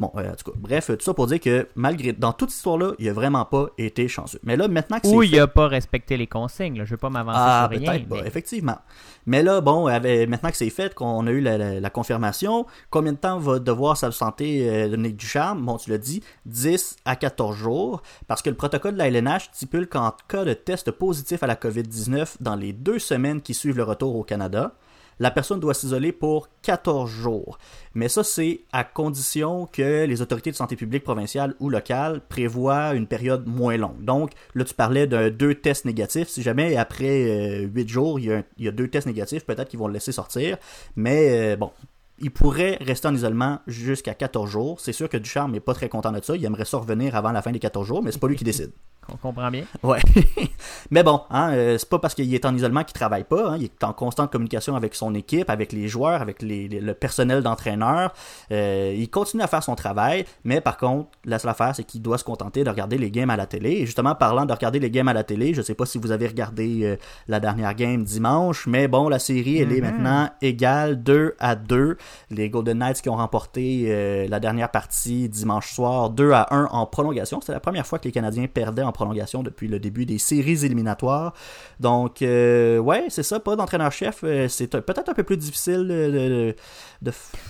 bon, 0.00 0.10
euh, 0.16 0.32
en 0.32 0.34
tout 0.34 0.50
cas, 0.50 0.56
bref, 0.58 0.86
tout 0.88 1.04
ça 1.04 1.12
pour 1.14 1.26
dire 1.26 1.38
que 1.40 1.68
malgré, 1.74 2.12
dans 2.12 2.32
toute 2.32 2.48
cette 2.50 2.56
histoire-là, 2.58 2.92
il 2.98 3.08
a 3.08 3.12
vraiment 3.12 3.44
pas 3.44 3.66
été 3.76 4.08
chanceux. 4.08 4.38
Mais 4.42 4.56
là, 4.56 4.68
maintenant 4.68 4.98
que 5.00 5.06
c'est 5.08 5.14
Ou 5.14 5.20
fait- 5.20 5.28
il 5.28 5.36
n'a 5.36 5.46
pas 5.46 5.68
respecté 5.68 6.16
les 6.16 6.26
consignes. 6.26 6.78
Là. 6.78 6.84
Je 6.84 6.90
ne 6.92 6.96
vais 6.96 7.00
pas 7.00 7.10
m'avancer 7.10 7.38
ah, 7.40 7.68
sur 7.70 7.78
rien. 7.78 7.90
peut-être 7.92 8.08
pas, 8.08 8.26
effectivement. 8.26 8.78
Mais 9.26 9.42
là, 9.42 9.60
bon, 9.60 9.86
avec- 9.86 10.28
maintenant 10.28 10.50
que 10.50 10.56
c'est 10.56 10.70
fait, 10.70 10.94
qu'on 10.94 11.26
a 11.26 11.30
eu 11.30 11.40
la, 11.40 11.58
la- 11.58 11.80
la 11.80 11.90
confirmation, 11.90 12.64
combien 12.90 13.12
de 13.12 13.18
temps 13.18 13.38
va 13.38 13.58
devoir 13.58 13.96
s'absenter 13.96 14.68
euh, 14.70 14.88
Dominique 14.88 15.16
Ducharme? 15.16 15.64
Bon, 15.64 15.76
tu 15.76 15.90
l'as 15.90 15.98
dit, 15.98 16.22
10 16.46 16.96
à 17.04 17.16
14 17.16 17.54
jours, 17.56 18.02
parce 18.28 18.40
que 18.40 18.48
le 18.50 18.56
protocole 18.56 18.92
de 18.94 18.98
la 18.98 19.08
LNH 19.08 19.50
stipule 19.52 19.88
qu'en 19.88 20.12
cas 20.28 20.44
de 20.44 20.54
test 20.54 20.90
positif 20.90 21.42
à 21.42 21.46
la 21.46 21.54
COVID-19 21.56 22.36
dans 22.40 22.54
les 22.56 22.72
deux 22.72 22.98
semaines 22.98 23.42
qui 23.42 23.52
suivent 23.52 23.76
le 23.76 23.82
retour 23.84 24.16
au 24.16 24.22
Canada, 24.22 24.72
la 25.18 25.30
personne 25.30 25.60
doit 25.60 25.74
s'isoler 25.74 26.12
pour 26.12 26.48
14 26.62 27.10
jours. 27.10 27.58
Mais 27.94 28.08
ça, 28.08 28.22
c'est 28.24 28.60
à 28.72 28.84
condition 28.84 29.66
que 29.66 30.04
les 30.04 30.22
autorités 30.22 30.50
de 30.50 30.56
santé 30.56 30.76
publique 30.76 31.04
provinciales 31.04 31.54
ou 31.60 31.70
locales 31.70 32.20
prévoient 32.28 32.94
une 32.94 33.06
période 33.06 33.46
moins 33.46 33.76
longue. 33.76 34.04
Donc, 34.04 34.32
là, 34.54 34.64
tu 34.64 34.74
parlais 34.74 35.06
de 35.06 35.28
deux 35.28 35.54
tests 35.54 35.84
négatifs. 35.84 36.28
Si 36.28 36.42
jamais 36.42 36.76
après 36.76 37.60
8 37.62 37.88
jours, 37.88 38.18
il 38.18 38.26
y, 38.26 38.32
a, 38.32 38.42
il 38.58 38.64
y 38.64 38.68
a 38.68 38.72
deux 38.72 38.88
tests 38.88 39.06
négatifs, 39.06 39.44
peut-être 39.44 39.68
qu'ils 39.68 39.78
vont 39.78 39.88
le 39.88 39.94
laisser 39.94 40.12
sortir. 40.12 40.58
Mais 40.96 41.56
bon, 41.56 41.70
il 42.18 42.30
pourrait 42.30 42.78
rester 42.80 43.08
en 43.08 43.14
isolement 43.14 43.60
jusqu'à 43.66 44.14
14 44.14 44.48
jours. 44.50 44.80
C'est 44.80 44.92
sûr 44.92 45.08
que 45.08 45.16
Ducharme 45.16 45.52
n'est 45.52 45.60
pas 45.60 45.74
très 45.74 45.88
content 45.88 46.12
de 46.12 46.20
ça. 46.22 46.34
Il 46.36 46.44
aimerait 46.44 46.64
ça 46.64 46.78
revenir 46.78 47.14
avant 47.14 47.32
la 47.32 47.42
fin 47.42 47.52
des 47.52 47.58
14 47.58 47.86
jours, 47.86 48.02
mais 48.02 48.12
c'est 48.12 48.18
pas 48.20 48.28
lui 48.28 48.36
qui 48.36 48.44
décide. 48.44 48.72
On 49.12 49.16
comprend 49.16 49.52
bien. 49.52 49.62
Ouais. 49.84 50.00
mais 50.90 51.04
bon, 51.04 51.20
hein, 51.30 51.52
euh, 51.52 51.78
c'est 51.78 51.88
pas 51.88 52.00
parce 52.00 52.12
qu'il 52.14 52.34
est 52.34 52.44
en 52.44 52.52
isolement 52.56 52.82
qu'il 52.82 52.94
travaille 52.94 53.22
pas. 53.22 53.50
Hein. 53.50 53.56
Il 53.58 53.64
est 53.64 53.84
en 53.84 53.92
constante 53.92 54.32
communication 54.32 54.74
avec 54.74 54.96
son 54.96 55.14
équipe, 55.14 55.48
avec 55.48 55.72
les 55.72 55.86
joueurs, 55.86 56.20
avec 56.22 56.42
les, 56.42 56.66
le 56.66 56.92
personnel 56.92 57.40
d'entraîneur. 57.44 58.12
Euh, 58.50 58.92
il 58.96 59.08
continue 59.08 59.44
à 59.44 59.46
faire 59.46 59.62
son 59.62 59.76
travail, 59.76 60.24
mais 60.42 60.60
par 60.60 60.76
contre, 60.76 61.10
la 61.24 61.38
seule 61.38 61.52
affaire, 61.52 61.76
c'est 61.76 61.84
qu'il 61.84 62.02
doit 62.02 62.18
se 62.18 62.24
contenter 62.24 62.64
de 62.64 62.70
regarder 62.70 62.98
les 62.98 63.12
games 63.12 63.30
à 63.30 63.36
la 63.36 63.46
télé. 63.46 63.74
Et 63.74 63.86
justement, 63.86 64.16
parlant 64.16 64.44
de 64.44 64.52
regarder 64.52 64.80
les 64.80 64.90
games 64.90 65.06
à 65.06 65.12
la 65.14 65.22
télé, 65.22 65.54
je 65.54 65.62
sais 65.62 65.74
pas 65.74 65.86
si 65.86 65.98
vous 65.98 66.10
avez 66.10 66.26
regardé 66.26 66.80
euh, 66.82 66.96
la 67.28 67.38
dernière 67.38 67.74
game 67.74 68.02
dimanche, 68.02 68.66
mais 68.66 68.88
bon, 68.88 69.08
la 69.08 69.20
série, 69.20 69.58
elle 69.58 69.70
est 69.72 69.80
Mhm. 69.80 69.84
maintenant 69.84 70.30
égale 70.42 71.00
2 71.00 71.36
à 71.38 71.54
2. 71.54 71.96
Les 72.30 72.50
Golden 72.50 72.78
Knights 72.78 73.00
qui 73.02 73.08
ont 73.08 73.16
remporté 73.16 73.84
euh, 73.88 74.26
la 74.28 74.40
dernière 74.40 74.70
partie 74.70 75.28
dimanche 75.28 75.72
soir 75.72 76.10
2 76.10 76.32
à 76.32 76.46
1 76.54 76.68
en 76.72 76.86
prolongation. 76.86 77.40
C'était 77.40 77.52
la 77.52 77.60
première 77.60 77.86
fois 77.86 77.98
que 77.98 78.04
les 78.04 78.12
Canadiens 78.12 78.46
perdaient 78.46 78.82
en 78.82 78.92
prolongation 78.92 79.42
depuis 79.42 79.68
le 79.68 79.78
début 79.78 80.06
des 80.06 80.18
séries 80.18 80.64
éliminatoires. 80.64 81.32
Donc, 81.80 82.22
euh, 82.22 82.78
ouais, 82.78 83.04
c'est 83.08 83.22
ça, 83.22 83.40
pas 83.40 83.56
d'entraîneur-chef. 83.56 84.20
euh, 84.24 84.48
c'est 84.48 84.68
peut-être 84.80 85.08
un 85.08 85.14
peu 85.14 85.22
plus 85.22 85.36
difficile 85.36 85.86
de, 85.86 86.54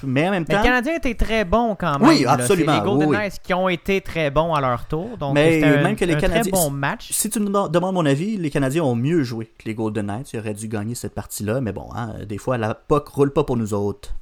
Mais 0.03 0.29
en 0.29 0.31
même 0.33 0.45
Mais 0.49 0.55
temps... 0.55 0.61
le 0.61 0.65
Canadien 0.67 0.95
était 0.97 1.15
très 1.15 1.45
bon 1.45 1.75
quand 1.79 1.99
même. 1.99 2.09
Oui, 2.09 2.25
absolument, 2.27 2.75
les 2.75 2.81
Golden 2.81 3.09
oui. 3.09 3.17
Knights 3.17 3.41
qui 3.43 3.55
ont 3.55 3.69
été 3.69 4.01
très 4.01 4.31
bons 4.31 4.55
à 4.55 4.61
leur 4.61 4.87
tour. 4.87 5.17
Donc, 5.19 5.35
Mais 5.35 5.63
un, 5.65 5.83
même 5.83 5.97
que 5.97 6.05
les 6.05 6.15
un 6.15 6.19
Canadiens- 6.19 6.43
très 6.43 6.51
bon 6.51 6.71
match. 6.71 7.09
Si 7.13 7.31
tu 7.31 7.41
me 7.41 7.47
dem- 7.49 7.69
demandes 7.71 7.95
mon 7.95 8.07
avis, 8.07 8.37
les 8.37 8.51
Canadiens 8.51 8.83
ont 8.85 8.95
mieux 8.97 9.23
joué 9.23 9.47
que 9.59 9.65
les 9.67 9.75
Golden 9.75 10.07
Knights. 10.07 10.33
Ils 10.33 10.39
auraient 10.41 10.55
dû 10.55 10.69
gagner 10.69 10.95
cette 10.95 11.15
partie-là, 11.15 11.61
mais 11.61 11.73
bon, 11.73 11.89
hein, 11.95 12.15
des 12.29 12.39
fois, 12.39 12.59
la 12.59 12.75
POC 12.75 13.09
roule 13.09 13.33
pas 13.33 13.45
pour 13.45 13.57
nous 13.57 13.73
autres. 13.75 14.15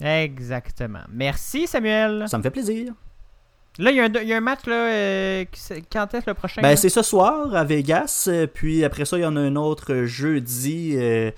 Exactement. 0.00 1.00
Merci, 1.12 1.66
Samuel. 1.66 2.24
Ça 2.28 2.38
me 2.38 2.42
fait 2.42 2.50
plaisir. 2.50 2.92
Là, 3.78 3.90
il 3.92 3.96
y, 3.96 4.00
a 4.00 4.04
un- 4.04 4.12
il 4.22 4.28
y 4.28 4.32
a 4.32 4.36
un 4.36 4.40
match, 4.40 4.66
là. 4.66 4.74
euh, 4.92 5.44
quand 5.92 6.12
est-ce 6.14 6.28
le 6.28 6.34
prochain? 6.34 6.60
Ben, 6.60 6.76
c'est 6.76 6.88
ce 6.88 7.02
soir 7.02 7.54
à 7.54 7.64
Vegas, 7.64 8.26
euh, 8.28 8.46
puis 8.46 8.84
après 8.84 9.04
ça, 9.04 9.16
il 9.16 9.22
y 9.22 9.26
en 9.26 9.36
a 9.36 9.40
un 9.40 9.56
autre 9.56 10.04
jeudi 10.04 10.94
euh, 10.96 11.30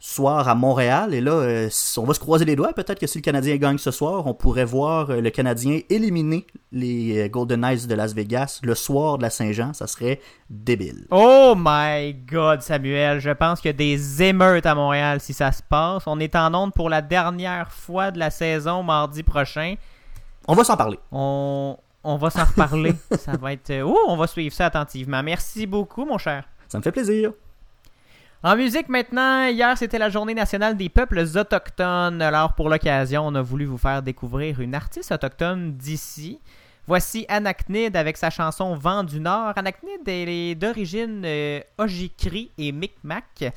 soir 0.00 0.48
à 0.48 0.54
Montréal. 0.54 1.14
Et 1.14 1.20
là, 1.20 1.32
euh, 1.32 1.68
on 1.98 2.04
va 2.04 2.14
se 2.14 2.18
croiser 2.18 2.46
les 2.46 2.56
doigts. 2.56 2.72
Peut-être 2.72 2.98
que 2.98 3.06
si 3.06 3.18
le 3.18 3.22
Canadien 3.22 3.56
gagne 3.56 3.78
ce 3.78 3.90
soir, 3.90 4.26
on 4.26 4.34
pourrait 4.34 4.64
voir 4.64 5.10
euh, 5.10 5.20
le 5.20 5.30
Canadien 5.30 5.80
éliminer 5.90 6.46
les 6.72 7.20
euh, 7.20 7.28
Golden 7.28 7.60
Knights 7.60 7.86
de 7.86 7.94
Las 7.94 8.14
Vegas 8.14 8.60
le 8.62 8.74
soir 8.74 9.18
de 9.18 9.22
la 9.22 9.30
Saint-Jean. 9.30 9.74
Ça 9.74 9.86
serait 9.86 10.20
débile. 10.48 11.06
Oh 11.10 11.54
my 11.56 12.14
god, 12.14 12.62
Samuel. 12.62 13.20
Je 13.20 13.30
pense 13.30 13.60
qu'il 13.60 13.68
y 13.68 13.74
a 13.74 13.74
des 13.74 14.22
émeutes 14.22 14.66
à 14.66 14.74
Montréal 14.74 15.20
si 15.20 15.34
ça 15.34 15.52
se 15.52 15.62
passe. 15.62 16.04
On 16.06 16.18
est 16.18 16.34
en 16.34 16.52
onde 16.54 16.72
pour 16.72 16.88
la 16.88 17.02
dernière 17.02 17.70
fois 17.70 18.10
de 18.10 18.18
la 18.18 18.30
saison 18.30 18.82
mardi 18.82 19.22
prochain. 19.22 19.74
On 20.48 20.54
va 20.54 20.64
s'en 20.64 20.78
parler. 20.78 20.98
On, 21.12 21.76
on 22.02 22.16
va 22.16 22.30
s'en 22.30 22.44
reparler. 22.46 22.94
ça 23.18 23.36
va 23.36 23.52
être. 23.52 23.82
Oh, 23.84 23.98
on 24.08 24.16
va 24.16 24.26
suivre 24.26 24.54
ça 24.54 24.66
attentivement. 24.66 25.22
Merci 25.22 25.66
beaucoup, 25.66 26.06
mon 26.06 26.16
cher. 26.16 26.44
Ça 26.68 26.78
me 26.78 26.82
fait 26.82 26.92
plaisir. 26.92 27.32
En 28.42 28.56
musique 28.56 28.88
maintenant, 28.88 29.48
hier 29.48 29.76
c'était 29.76 29.98
la 29.98 30.08
journée 30.08 30.32
nationale 30.32 30.74
des 30.74 30.88
peuples 30.88 31.26
autochtones. 31.36 32.22
Alors 32.22 32.54
pour 32.54 32.70
l'occasion, 32.70 33.26
on 33.26 33.34
a 33.34 33.42
voulu 33.42 33.66
vous 33.66 33.76
faire 33.76 34.02
découvrir 34.02 34.60
une 34.62 34.74
artiste 34.74 35.12
autochtone 35.12 35.76
d'ici. 35.76 36.40
Voici 36.86 37.26
Anaknid 37.28 37.94
avec 37.94 38.16
sa 38.16 38.30
chanson 38.30 38.74
Vent 38.76 39.04
du 39.04 39.20
Nord. 39.20 39.52
Anaknid 39.56 40.08
elle 40.08 40.30
est 40.30 40.54
d'origine 40.54 41.20
euh, 41.22 41.60
Ojikri 41.76 42.50
et 42.56 42.72
Micmac. 42.72 43.52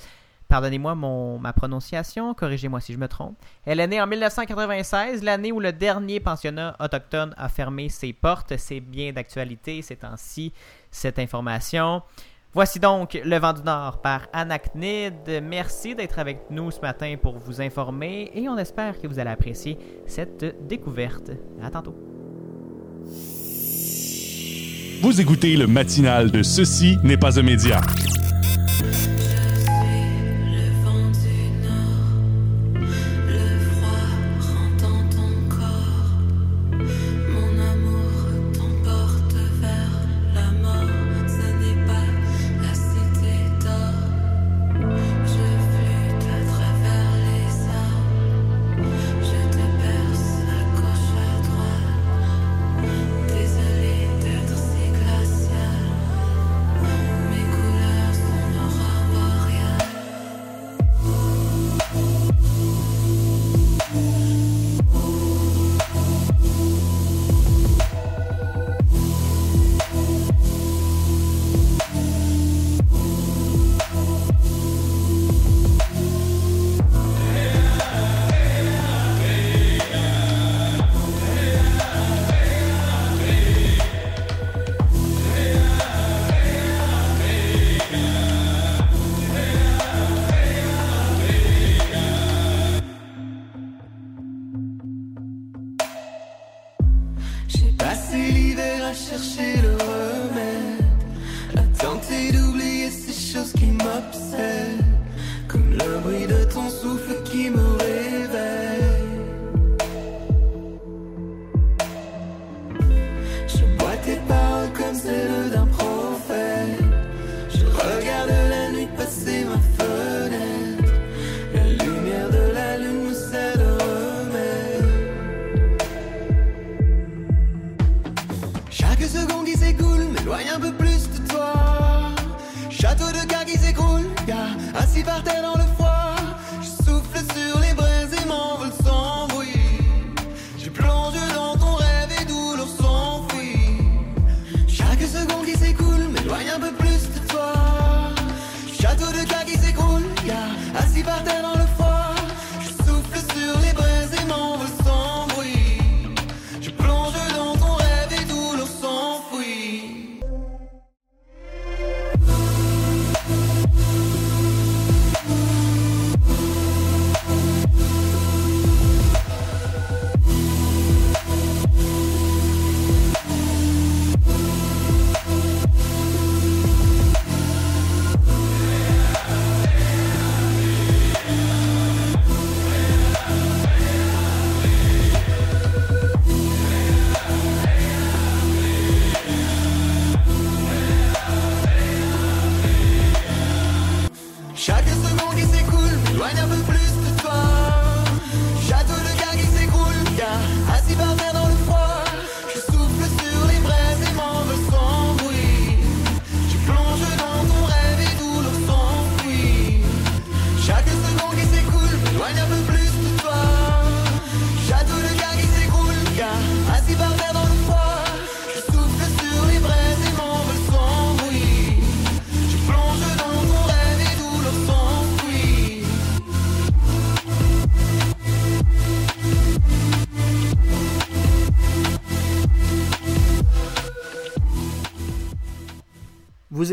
Pardonnez-moi 0.50 0.96
ma 1.40 1.54
prononciation, 1.54 2.34
corrigez-moi 2.34 2.82
si 2.82 2.92
je 2.92 2.98
me 2.98 3.08
trompe. 3.08 3.38
Elle 3.66 3.80
est 3.80 3.88
née 3.88 4.02
en 4.02 4.06
1996, 4.06 5.24
l'année 5.24 5.54
où 5.54 5.62
le 5.62 5.72
dernier 5.72 6.20
pensionnat 6.20 6.76
autochtone 6.82 7.34
a 7.38 7.48
fermé 7.48 7.88
ses 7.88 8.12
portes. 8.12 8.58
C'est 8.58 8.82
bien 8.82 9.14
d'actualité 9.14 9.82
ces 9.82 9.96
temps-ci, 9.96 10.52
cette 10.92 11.20
information. 11.20 12.04
Voici 12.56 12.80
donc 12.80 13.20
Le 13.26 13.40
Vent 13.40 13.54
du 13.54 13.64
Nord 13.64 14.00
par 14.04 14.28
Anaknid. 14.32 15.42
Merci 15.42 15.96
d'être 15.96 16.20
avec 16.20 16.52
nous 16.52 16.70
ce 16.70 16.80
matin 16.82 17.16
pour 17.20 17.40
vous 17.40 17.62
informer 17.62 18.30
et 18.36 18.48
on 18.48 18.60
espère 18.60 19.02
que 19.02 19.08
vous 19.08 19.18
allez 19.18 19.32
apprécier 19.32 19.80
cette 20.06 20.68
découverte. 20.68 21.32
À 21.64 21.72
tantôt. 21.72 21.96
Vous 25.02 25.20
écoutez 25.20 25.58
le 25.58 25.66
matinal 25.66 26.30
de 26.30 26.44
Ceci 26.44 27.00
n'est 27.04 27.18
pas 27.18 27.40
un 27.40 27.44
média. 27.44 27.82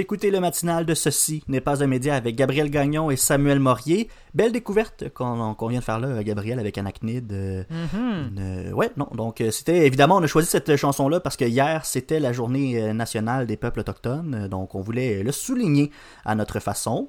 Écoutez 0.01 0.31
le 0.31 0.41
matinal 0.41 0.85
de 0.87 0.95
Ceci 0.95 1.45
n'est 1.49 1.61
pas 1.61 1.83
un 1.83 1.87
média 1.87 2.15
avec 2.15 2.35
Gabriel 2.37 2.71
Gagnon 2.71 3.11
et 3.11 3.17
Samuel 3.17 3.61
Morier. 3.61 4.09
Belle 4.35 4.53
découverte 4.53 5.09
qu'on 5.11 5.55
qu'on 5.55 5.69
vient 5.69 5.81
de 5.81 5.85
faire 5.85 6.01
là, 6.01 6.23
Gabriel, 6.25 6.59
avec 6.59 6.77
Anachnid. 6.79 7.33
euh, 7.33 7.63
Mhm. 7.71 8.01
une- 8.01 8.69
euh, 8.69 8.73
ouais, 8.73 8.91
non. 8.97 9.09
Donc, 9.15 9.41
euh, 9.41 9.51
c'était 9.51 9.87
évidemment, 9.87 10.17
on 10.17 10.23
a 10.23 10.27
choisi 10.27 10.49
cette 10.49 10.75
chanson-là 10.77 11.21
parce 11.21 11.37
que 11.37 11.45
hier, 11.45 11.85
c'était 11.85 12.21
la 12.21 12.33
journée 12.33 12.81
euh, 12.83 12.93
nationale 12.93 13.47
des 13.47 13.57
peuples 13.57 13.81
autochtones. 13.81 14.35
Euh, 14.45 14.49
Donc, 14.49 14.75
on 14.75 14.81
voulait 14.81 15.23
le 15.23 15.33
souligner 15.33 15.91
à 16.25 16.35
notre 16.35 16.59
façon. 16.61 17.09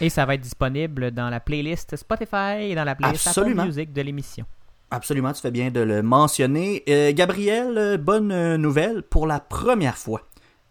Et 0.00 0.08
ça 0.08 0.24
va 0.26 0.34
être 0.34 0.40
disponible 0.40 1.10
dans 1.10 1.28
la 1.30 1.40
playlist 1.40 1.94
Spotify 1.96 2.62
et 2.70 2.74
dans 2.74 2.84
la 2.84 2.94
playlist 2.94 3.26
Absolument. 3.26 3.62
Apple 3.62 3.68
Music 3.70 3.92
de 3.92 4.00
l'émission. 4.02 4.44
Absolument, 4.90 5.32
tu 5.32 5.40
fais 5.40 5.50
bien 5.50 5.70
de 5.70 5.80
le 5.80 6.02
mentionner. 6.02 6.82
Euh, 6.88 7.12
Gabriel, 7.12 7.76
euh, 7.76 7.96
bonne 7.98 8.30
euh, 8.32 8.56
nouvelle. 8.56 9.02
Pour 9.02 9.26
la 9.26 9.40
première 9.40 9.96
fois, 9.98 10.22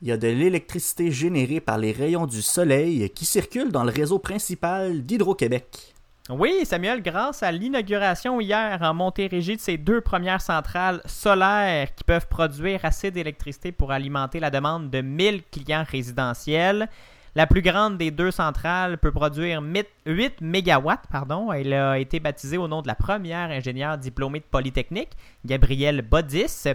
il 0.03 0.09
y 0.09 0.11
a 0.11 0.17
de 0.17 0.27
l'électricité 0.27 1.11
générée 1.11 1.61
par 1.61 1.77
les 1.77 1.93
rayons 1.93 2.25
du 2.25 2.41
soleil 2.41 3.09
qui 3.11 3.23
circule 3.23 3.71
dans 3.71 3.85
le 3.85 3.89
réseau 3.89 4.19
principal 4.19 5.01
d'Hydro-Québec. 5.01 5.93
Oui, 6.29 6.51
Samuel, 6.65 7.01
grâce 7.01 7.41
à 7.41 7.53
l'inauguration 7.53 8.41
hier 8.41 8.79
en 8.81 8.93
Montérégie 8.93 9.55
de 9.55 9.61
ces 9.61 9.77
deux 9.77 10.01
premières 10.01 10.41
centrales 10.41 11.01
solaires 11.05 11.95
qui 11.95 12.03
peuvent 12.03 12.27
produire 12.27 12.83
assez 12.83 13.11
d'électricité 13.11 13.71
pour 13.71 13.93
alimenter 13.93 14.41
la 14.41 14.49
demande 14.49 14.89
de 14.89 14.99
1000 14.99 15.41
clients 15.43 15.85
résidentiels. 15.89 16.89
La 17.35 17.47
plus 17.47 17.61
grande 17.61 17.97
des 17.97 18.11
deux 18.11 18.31
centrales 18.31 18.97
peut 18.97 19.13
produire 19.13 19.63
8 20.05 20.41
mégawatts. 20.41 21.07
Pardon. 21.09 21.53
Elle 21.53 21.73
a 21.73 21.97
été 21.97 22.19
baptisée 22.19 22.57
au 22.57 22.67
nom 22.67 22.81
de 22.81 22.87
la 22.87 22.95
première 22.95 23.51
ingénieure 23.51 23.97
diplômée 23.97 24.39
de 24.39 24.45
Polytechnique, 24.51 25.11
Gabrielle 25.45 26.01
Bodis, 26.01 26.65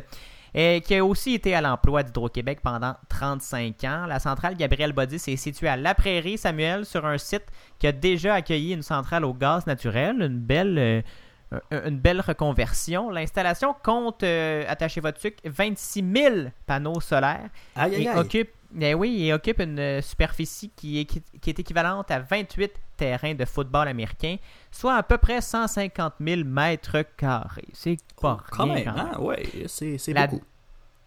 et 0.55 0.81
qui 0.81 0.95
a 0.95 1.05
aussi 1.05 1.35
été 1.35 1.55
à 1.55 1.61
l'emploi 1.61 2.03
d'Hydro-Québec 2.03 2.61
pendant 2.63 2.95
35 3.09 3.85
ans. 3.85 4.07
La 4.07 4.19
centrale 4.19 4.57
Gabrielle 4.57 4.93
Bodis 4.93 5.17
est 5.27 5.37
située 5.37 5.69
à 5.69 5.77
La 5.77 5.95
Prairie, 5.95 6.39
Samuel, 6.39 6.85
sur 6.85 7.07
un 7.07 7.19
site 7.19 7.47
qui 7.79 7.87
a 7.87 7.93
déjà 7.93 8.35
accueilli 8.35 8.73
une 8.73 8.83
centrale 8.83 9.25
au 9.25 9.35
gaz 9.35 9.67
naturel, 9.67 10.21
une 10.21 10.39
belle, 10.39 10.79
euh, 10.79 11.03
une 11.71 11.99
belle 11.99 12.21
reconversion. 12.21 13.11
L'installation 13.11 13.75
compte, 13.83 14.23
euh, 14.23 14.65
attachez 14.69 15.01
votre 15.01 15.21
sucre, 15.21 15.39
26 15.45 16.05
000 16.15 16.35
panneaux 16.67 17.01
solaires 17.01 17.49
Aïe, 17.77 18.03
et 18.03 18.09
aïe. 18.09 18.19
occupe, 18.19 18.51
eh 18.81 18.95
oui, 18.95 19.27
et 19.27 19.33
occupe 19.33 19.61
une 19.61 19.79
euh, 19.79 20.03
superficie 20.03 20.71
qui 20.77 21.01
est, 21.01 21.05
qui 21.05 21.51
est 21.51 21.59
équivalente 21.59 22.11
à 22.11 22.21
28 22.21 22.73
terrains 22.99 23.35
de 23.35 23.45
football 23.47 23.89
américain, 23.89 24.37
soit 24.71 24.97
à 24.97 25.03
peu 25.03 25.17
près 25.17 25.41
150 25.41 26.15
000 26.21 26.43
mètres 26.45 27.03
carrés. 27.17 27.65
C'est 27.73 27.97
pas 28.21 28.39
Quand 28.51 28.65
rien, 28.65 28.75
même, 28.75 28.85
quand 28.85 28.93
même. 28.95 29.07
hein? 29.15 29.19
Ouais, 29.21 29.43
c'est 29.67 29.97
c'est 29.97 30.13
La- 30.13 30.27
beaucoup. 30.27 30.45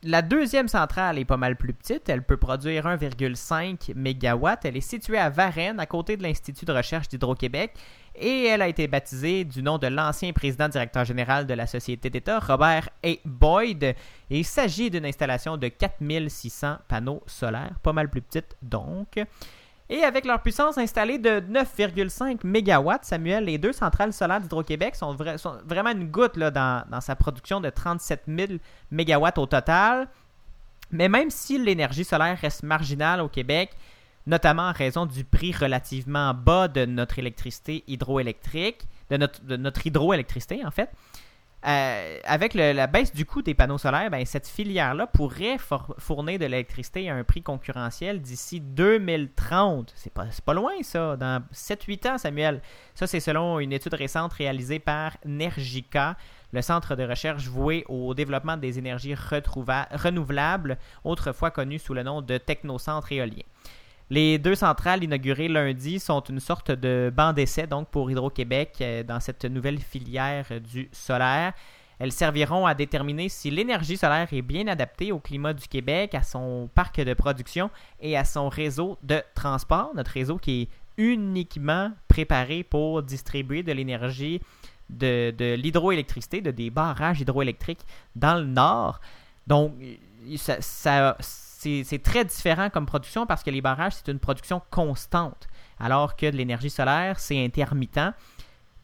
La 0.03 0.23
deuxième 0.23 0.67
centrale 0.67 1.19
est 1.19 1.25
pas 1.25 1.37
mal 1.37 1.55
plus 1.55 1.73
petite. 1.75 2.09
Elle 2.09 2.23
peut 2.23 2.37
produire 2.37 2.87
1,5 2.87 3.93
MW. 3.95 4.47
Elle 4.63 4.77
est 4.77 4.81
située 4.81 5.19
à 5.19 5.29
Varennes, 5.29 5.79
à 5.79 5.85
côté 5.85 6.17
de 6.17 6.23
l'Institut 6.23 6.65
de 6.65 6.71
recherche 6.73 7.07
d'Hydro-Québec. 7.07 7.71
Et 8.15 8.45
elle 8.47 8.63
a 8.63 8.67
été 8.67 8.87
baptisée 8.87 9.43
du 9.45 9.61
nom 9.61 9.77
de 9.77 9.85
l'ancien 9.85 10.33
président 10.33 10.67
directeur 10.69 11.05
général 11.05 11.45
de 11.45 11.53
la 11.53 11.67
Société 11.67 12.09
d'État, 12.09 12.39
Robert 12.39 12.89
A. 13.05 13.09
Boyd. 13.25 13.83
Et 13.83 13.95
il 14.39 14.43
s'agit 14.43 14.89
d'une 14.89 15.05
installation 15.05 15.55
de 15.55 15.67
4600 15.67 16.77
panneaux 16.87 17.21
solaires, 17.27 17.75
pas 17.83 17.93
mal 17.93 18.09
plus 18.09 18.23
petite 18.23 18.57
donc. 18.63 19.19
Et 19.93 20.05
avec 20.05 20.23
leur 20.23 20.41
puissance 20.41 20.77
installée 20.77 21.17
de 21.17 21.41
9,5 21.41 22.45
MW, 22.45 22.91
Samuel, 23.01 23.43
les 23.43 23.57
deux 23.57 23.73
centrales 23.73 24.13
solaires 24.13 24.39
d'Hydro-Québec 24.39 24.95
sont, 24.95 25.13
vra- 25.13 25.37
sont 25.37 25.57
vraiment 25.65 25.91
une 25.91 26.09
goutte 26.09 26.39
dans, 26.39 26.85
sa 27.01 27.13
production 27.17 27.59
de 27.59 27.69
37 27.69 28.23
000 28.25 28.53
MW 28.89 29.27
au 29.35 29.45
total. 29.45 30.07
Mais 30.91 31.09
même 31.09 31.29
si 31.29 31.57
l'énergie 31.57 32.05
solaire 32.05 32.37
reste 32.39 32.63
marginale 32.63 33.19
au 33.19 33.27
Québec, 33.27 33.71
notamment 34.25 34.69
en 34.69 34.71
raison 34.71 35.05
du 35.05 35.25
prix 35.25 35.51
relativement 35.51 36.33
bas 36.33 36.69
de 36.69 36.85
notre 36.85 37.19
électricité 37.19 37.83
hydroélectrique, 37.87 38.83
de 39.09 39.57
notre 39.57 39.85
hydroélectricité 39.85 40.65
en 40.65 40.71
fait, 40.71 40.89
euh, 41.67 42.17
avec 42.23 42.55
la 42.55 42.87
baisse 42.87 43.13
du 43.13 43.25
coût 43.25 43.43
des 43.43 43.53
panneaux 43.53 43.77
solaires, 43.77 44.09
ben, 44.09 44.25
cette 44.25 44.47
filière-là 44.47 45.05
pourrait 45.05 45.57
fournir 45.99 46.39
de 46.39 46.45
l'électricité 46.45 47.09
à 47.09 47.15
un 47.15 47.23
prix 47.23 47.43
concurrentiel 47.43 48.19
d'ici 48.21 48.59
2030. 48.59 49.93
C'est 49.95 50.11
pas, 50.13 50.25
pas 50.43 50.53
loin, 50.53 50.71
ça. 50.81 51.15
Dans 51.17 51.43
7-8 51.53 52.09
ans, 52.09 52.17
Samuel. 52.17 52.61
Ça, 52.95 53.05
c'est 53.05 53.19
selon 53.19 53.59
une 53.59 53.73
étude 53.73 53.93
récente 53.93 54.33
réalisée 54.33 54.79
par 54.79 55.17
Nergica, 55.23 56.17
le 56.51 56.63
centre 56.63 56.95
de 56.95 57.03
recherche 57.03 57.47
voué 57.47 57.85
au 57.87 58.13
développement 58.15 58.57
des 58.57 58.79
énergies 58.79 59.13
renouvelables, 59.15 60.77
autrefois 61.03 61.51
connu 61.51 61.77
sous 61.77 61.93
le 61.93 62.03
nom 62.03 62.21
de 62.21 62.37
technocentre 62.37 63.11
éolien. 63.11 63.43
Les 64.11 64.37
deux 64.37 64.55
centrales 64.55 65.05
inaugurées 65.05 65.47
lundi 65.47 65.97
sont 65.97 66.19
une 66.19 66.41
sorte 66.41 66.69
de 66.69 67.09
banc 67.15 67.31
d'essai 67.31 67.65
donc 67.65 67.87
pour 67.87 68.11
Hydro-Québec 68.11 68.75
euh, 68.81 69.03
dans 69.03 69.21
cette 69.21 69.45
nouvelle 69.45 69.79
filière 69.79 70.45
euh, 70.51 70.59
du 70.59 70.89
solaire. 70.91 71.53
Elles 71.97 72.11
serviront 72.11 72.65
à 72.65 72.73
déterminer 72.73 73.29
si 73.29 73.49
l'énergie 73.49 73.95
solaire 73.95 74.27
est 74.33 74.41
bien 74.41 74.67
adaptée 74.67 75.13
au 75.13 75.19
climat 75.19 75.53
du 75.53 75.65
Québec, 75.65 76.13
à 76.13 76.23
son 76.23 76.69
parc 76.75 76.99
de 76.99 77.13
production 77.13 77.69
et 78.01 78.17
à 78.17 78.25
son 78.25 78.49
réseau 78.49 78.97
de 79.01 79.23
transport, 79.33 79.91
notre 79.95 80.11
réseau 80.11 80.37
qui 80.37 80.63
est 80.63 80.69
uniquement 80.97 81.93
préparé 82.09 82.63
pour 82.63 83.03
distribuer 83.03 83.63
de 83.63 83.71
l'énergie 83.71 84.41
de, 84.89 85.55
l'hydroélectricité, 85.55 86.41
de 86.41 86.51
des 86.51 86.69
barrages 86.69 87.21
hydroélectriques 87.21 87.85
dans 88.17 88.35
le 88.35 88.43
nord. 88.43 88.99
Donc, 89.47 89.71
ça- 90.35 91.15
c'est 91.83 92.03
très 92.03 92.25
différent 92.25 92.69
comme 92.69 92.85
production 92.85 93.25
parce 93.25 93.43
que 93.43 93.49
les 93.49 93.61
barrages, 93.61 93.93
c'est 93.93 94.11
une 94.11 94.19
production 94.19 94.61
constante, 94.71 95.47
alors 95.79 96.15
que 96.15 96.29
de 96.29 96.35
l'énergie 96.35 96.69
solaire, 96.69 97.19
c'est 97.19 97.43
intermittent. 97.43 98.13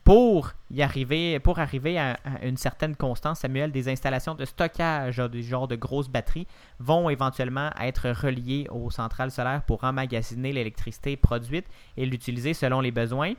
Pour 0.03 0.53
y 0.71 0.81
arriver, 0.81 1.37
pour 1.39 1.59
arriver 1.59 1.99
à, 1.99 2.17
à 2.23 2.45
une 2.45 2.55
certaine 2.55 2.95
constance, 2.95 3.39
Samuel, 3.39 3.73
des 3.73 3.89
installations 3.89 4.35
de 4.35 4.45
stockage, 4.45 5.17
du 5.17 5.43
genre 5.43 5.67
de 5.67 5.75
grosses 5.75 6.07
batteries, 6.07 6.47
vont 6.79 7.09
éventuellement 7.09 7.71
être 7.81 8.09
reliées 8.11 8.67
aux 8.71 8.89
centrales 8.89 9.31
solaires 9.31 9.63
pour 9.63 9.83
emmagasiner 9.83 10.53
l'électricité 10.53 11.17
produite 11.17 11.65
et 11.97 12.05
l'utiliser 12.05 12.53
selon 12.53 12.79
les 12.79 12.91
besoins. 12.91 13.33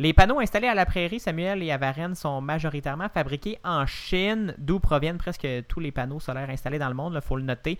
Les 0.00 0.14
panneaux 0.14 0.40
installés 0.40 0.66
à 0.66 0.74
la 0.74 0.86
prairie, 0.86 1.20
Samuel 1.20 1.62
et 1.62 1.70
à 1.70 1.76
Varennes 1.76 2.14
sont 2.14 2.40
majoritairement 2.40 3.10
fabriqués 3.10 3.58
en 3.64 3.84
Chine, 3.84 4.54
d'où 4.56 4.80
proviennent 4.80 5.18
presque 5.18 5.46
tous 5.68 5.78
les 5.78 5.92
panneaux 5.92 6.20
solaires 6.20 6.48
installés 6.48 6.78
dans 6.78 6.88
le 6.88 6.94
monde, 6.94 7.14
il 7.16 7.20
faut 7.20 7.36
le 7.36 7.42
noter. 7.42 7.78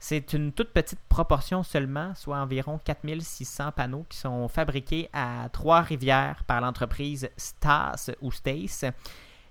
C'est 0.00 0.32
une 0.32 0.52
toute 0.52 0.72
petite 0.72 1.00
proportion 1.08 1.62
seulement, 1.64 2.14
soit 2.14 2.36
environ 2.38 2.78
4600 2.84 3.72
panneaux 3.72 4.06
qui 4.08 4.16
sont 4.18 4.46
fabriqués 4.48 5.08
à 5.12 5.48
Trois-Rivières 5.52 6.44
par 6.46 6.60
l'entreprise 6.60 7.28
Stas 7.36 8.10
ou 8.20 8.30
Stace. 8.30 8.84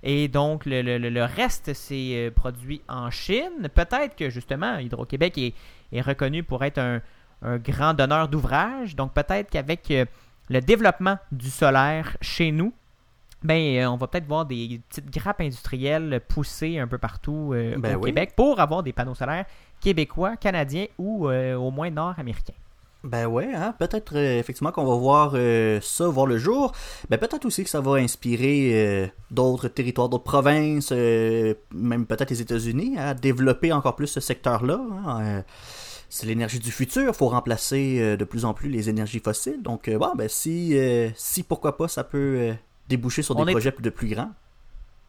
Et 0.03 0.27
donc, 0.29 0.65
le, 0.65 0.81
le- 0.81 0.99
le- 0.99 1.09
le 1.09 1.23
reste, 1.23 1.73
c'est 1.73 2.27
euh, 2.27 2.31
produit 2.31 2.81
en 2.87 3.09
Chine. 3.09 3.67
Peut-être 3.73 4.15
que, 4.15 4.29
justement, 4.29 4.77
Hydro-Québec 4.77 5.37
est, 5.37 5.53
est 5.91 6.01
reconnu 6.01 6.43
pour 6.43 6.63
être 6.63 6.77
un, 6.77 7.01
un 7.41 7.57
grand 7.57 7.93
donneur 7.93 8.29
d'ouvrage. 8.29 8.95
Donc, 8.95 9.13
peut-être 9.13 9.49
qu'avec 9.49 9.89
euh, 9.91 10.05
le 10.49 10.61
développement 10.61 11.17
du 11.31 11.49
solaire 11.49 12.15
chez 12.21 12.51
nous, 12.51 12.73
ben, 13.43 13.77
euh, 13.83 13.89
on 13.89 13.97
va 13.97 14.07
peut-être 14.07 14.27
voir 14.27 14.45
des 14.45 14.81
petites 14.89 15.11
grappes 15.11 15.41
industrielles 15.41 16.21
pousser 16.27 16.79
un 16.79 16.87
peu 16.87 16.97
partout 16.97 17.51
euh, 17.53 17.75
Ben 17.77 17.95
au 17.95 17.99
oui. 17.99 18.09
Québec 18.09 18.33
pour 18.35 18.59
avoir 18.59 18.81
des 18.83 18.93
panneaux 18.93 19.13
solaires 19.15 19.45
québécois, 19.81 20.37
canadiens 20.37 20.87
ou 20.97 21.29
euh, 21.29 21.55
au 21.55 21.71
moins 21.71 21.89
nord-américains. 21.89 22.53
Ben 23.03 23.27
ouais, 23.27 23.53
hein, 23.53 23.73
peut-être 23.77 24.17
euh, 24.17 24.39
effectivement 24.39 24.71
qu'on 24.71 24.83
va 24.85 24.95
voir 24.95 25.31
euh, 25.35 25.79
ça 25.81 26.07
voir 26.07 26.25
le 26.25 26.37
jour. 26.37 26.73
Ben 27.09 27.17
peut-être 27.17 27.45
aussi 27.45 27.63
que 27.63 27.69
ça 27.69 27.79
va 27.79 27.93
inspirer 27.93 28.71
euh, 28.73 29.07
d'autres 29.31 29.67
territoires, 29.67 30.09
d'autres 30.09 30.23
provinces, 30.23 30.91
même 30.91 32.05
peut-être 32.05 32.31
les 32.31 32.41
États-Unis 32.41 32.97
à 32.97 33.13
développer 33.13 33.71
encore 33.71 33.95
plus 33.95 34.07
ce 34.07 34.19
secteur-là. 34.19 34.79
hein, 35.05 35.43
c'est 36.09 36.25
l'énergie 36.25 36.59
du 36.59 36.71
futur, 36.71 37.13
faut 37.15 37.27
remplacer 37.27 38.17
de 38.17 38.23
plus 38.25 38.45
en 38.45 38.53
plus 38.53 38.69
les 38.69 38.89
énergies 38.89 39.19
fossiles. 39.19 39.61
Donc 39.61 39.89
bon, 39.89 40.13
ben 40.15 40.27
si, 40.29 40.75
si 41.15 41.43
pourquoi 41.43 41.77
pas, 41.77 41.87
ça 41.87 42.03
peut 42.03 42.53
déboucher 42.89 43.21
sur 43.21 43.35
des 43.35 43.43
est- 43.51 43.51
projets 43.51 43.73
de 43.77 43.89
plus 43.89 44.07
grands. 44.07 44.31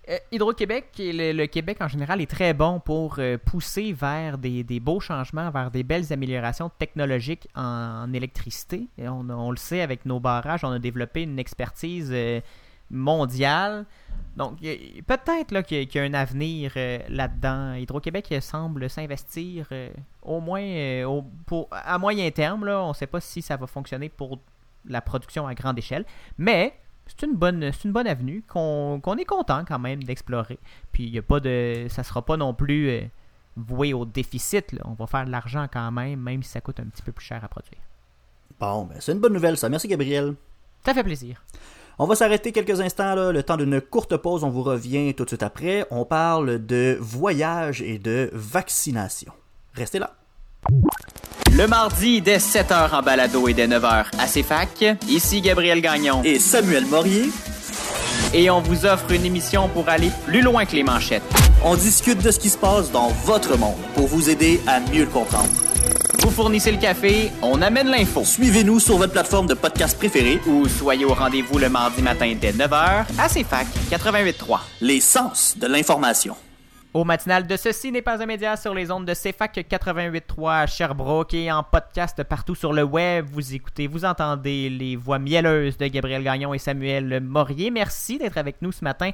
Euh, 0.08 0.18
Hydro-Québec 0.32 0.98
et 0.98 1.32
le, 1.34 1.46
Québec 1.46 1.78
en 1.80 1.88
général 1.88 2.20
est 2.20 2.30
très 2.30 2.54
bon 2.54 2.80
pour 2.80 3.16
euh, 3.18 3.36
pousser 3.36 3.92
vers 3.92 4.38
des, 4.38 4.80
beaux 4.80 5.00
changements, 5.00 5.50
vers 5.50 5.70
des 5.70 5.82
belles 5.82 6.12
améliorations 6.12 6.70
technologiques 6.78 7.46
en, 7.54 8.10
électricité. 8.14 8.86
On, 8.98 9.50
le 9.50 9.56
sait 9.56 9.82
avec 9.82 10.06
nos 10.06 10.18
barrages, 10.18 10.64
on 10.64 10.70
a 10.70 10.78
développé 10.78 11.22
une 11.22 11.38
expertise 11.38 12.10
euh, 12.12 12.40
mondiale. 12.90 13.84
Donc 14.36 14.60
peut-être 14.60 15.60
qu'il 15.62 15.94
y, 15.94 15.98
a- 15.98 16.02
un 16.02 16.14
avenir 16.14 16.72
là-dedans. 17.08 17.74
Hydro-Québec 17.74 18.34
semble 18.40 18.88
s'investir 18.88 19.68
au 20.22 20.40
moins 20.40 20.62
à 21.72 21.98
moyen 21.98 22.30
terme. 22.30 22.66
On 22.68 22.88
ne 22.90 22.94
sait 22.94 23.08
pas 23.08 23.20
si 23.20 23.42
ça 23.42 23.56
va 23.56 23.66
fonctionner 23.66 24.08
pour 24.08 24.38
la 24.86 25.00
production 25.00 25.46
à 25.46 25.54
grande 25.54 25.76
échelle, 25.76 26.04
mais 26.38 26.72
c'est 27.08 27.26
une 27.26 27.34
bonne, 27.34 27.70
c'est 27.72 27.84
une 27.84 27.92
bonne 27.92 28.06
avenue 28.06 28.44
qu'on 28.46 29.16
est 29.18 29.24
content 29.24 29.64
quand 29.66 29.78
même 29.78 30.02
d'explorer. 30.02 30.58
Puis 30.92 31.04
il 31.04 31.10
y 31.10 31.18
a 31.18 31.22
pas 31.22 31.40
de, 31.40 31.86
ça 31.88 32.02
sera 32.02 32.22
pas 32.22 32.36
non 32.36 32.54
plus 32.54 32.88
euh, 32.90 33.00
voué 33.56 33.92
au 33.92 34.04
déficit. 34.04 34.72
là. 34.72 34.82
On 34.84 34.94
va 34.94 35.06
faire 35.06 35.24
de 35.24 35.30
l'argent 35.30 35.66
quand 35.72 35.90
même, 35.90 36.20
même 36.20 36.42
si 36.42 36.50
ça 36.50 36.60
coûte 36.60 36.80
un 36.80 36.84
petit 36.84 37.02
peu 37.02 37.12
plus 37.12 37.24
cher 37.24 37.42
à 37.42 37.48
produire. 37.48 37.80
Bon, 38.60 38.84
ben, 38.84 38.96
c'est 39.00 39.12
une 39.12 39.20
bonne 39.20 39.32
nouvelle, 39.32 39.56
ça. 39.56 39.68
Merci, 39.68 39.88
Gabriel. 39.88 40.34
Ça 40.84 40.94
fait 40.94 41.04
plaisir. 41.04 41.42
On 42.00 42.06
va 42.06 42.14
s'arrêter 42.14 42.52
quelques 42.52 42.80
instants, 42.80 43.14
là, 43.14 43.32
le 43.32 43.42
temps 43.42 43.56
d'une 43.56 43.80
courte 43.80 44.16
pause. 44.16 44.44
On 44.44 44.50
vous 44.50 44.62
revient 44.62 45.14
tout 45.14 45.24
de 45.24 45.30
suite 45.30 45.42
après. 45.42 45.84
On 45.90 46.04
parle 46.04 46.64
de 46.64 46.96
voyage 47.00 47.82
et 47.82 47.98
de 47.98 48.30
vaccination. 48.32 49.32
Restez 49.74 49.98
là. 49.98 50.14
Le 51.56 51.66
mardi 51.66 52.20
dès 52.20 52.38
7h 52.38 52.94
en 52.94 53.02
balado 53.02 53.48
et 53.48 53.54
dès 53.54 53.66
9h 53.66 54.06
à 54.18 54.26
CFAC, 54.26 54.96
ici 55.08 55.40
Gabriel 55.40 55.80
Gagnon. 55.80 56.22
Et 56.24 56.38
Samuel 56.38 56.86
Morier, 56.86 57.30
Et 58.34 58.50
on 58.50 58.60
vous 58.60 58.84
offre 58.86 59.10
une 59.12 59.24
émission 59.24 59.68
pour 59.68 59.88
aller 59.88 60.10
plus 60.26 60.42
loin 60.42 60.64
que 60.66 60.76
les 60.76 60.82
manchettes. 60.84 61.22
on 61.64 61.74
discute 61.74 62.22
de 62.22 62.30
ce 62.30 62.38
qui 62.38 62.50
se 62.50 62.58
passe 62.58 62.90
dans 62.92 63.08
votre 63.24 63.56
monde 63.56 63.76
pour 63.94 64.06
vous 64.06 64.28
aider 64.30 64.60
à 64.66 64.78
mieux 64.80 65.00
le 65.04 65.10
comprendre. 65.10 65.48
Vous 66.22 66.30
fournissez 66.30 66.70
le 66.70 66.78
café, 66.78 67.30
on 67.42 67.62
amène 67.62 67.88
l'info. 67.88 68.22
Suivez-nous 68.24 68.80
sur 68.80 68.98
votre 68.98 69.12
plateforme 69.12 69.46
de 69.46 69.54
podcast 69.54 69.96
préférée, 69.96 70.40
Ou 70.46 70.68
soyez 70.68 71.04
au 71.06 71.14
rendez-vous 71.14 71.58
le 71.58 71.68
mardi 71.70 72.02
matin 72.02 72.34
dès 72.40 72.52
9h 72.52 73.04
à 73.18 73.28
CFAC 73.28 73.66
88.3. 73.90 74.58
les 74.82 75.00
sens 75.00 75.54
de 75.56 75.66
l'information. 75.66 76.36
Au 76.94 77.04
matinal 77.04 77.46
de 77.46 77.54
Ceci 77.54 77.92
n'est 77.92 78.00
pas 78.00 78.22
un 78.22 78.24
média 78.24 78.56
sur 78.56 78.72
les 78.72 78.90
ondes 78.90 79.04
de 79.04 79.12
CFAC 79.12 79.58
88.3 79.58 80.62
à 80.62 80.66
Sherbrooke 80.66 81.34
et 81.34 81.52
en 81.52 81.62
podcast 81.62 82.24
partout 82.24 82.54
sur 82.54 82.72
le 82.72 82.82
web. 82.82 83.26
Vous 83.30 83.54
écoutez, 83.54 83.86
vous 83.86 84.06
entendez 84.06 84.70
les 84.70 84.96
voix 84.96 85.18
mielleuses 85.18 85.76
de 85.76 85.86
Gabriel 85.86 86.24
Gagnon 86.24 86.54
et 86.54 86.58
Samuel 86.58 87.20
Morier. 87.20 87.70
Merci 87.70 88.16
d'être 88.16 88.38
avec 88.38 88.62
nous 88.62 88.72
ce 88.72 88.82
matin 88.82 89.10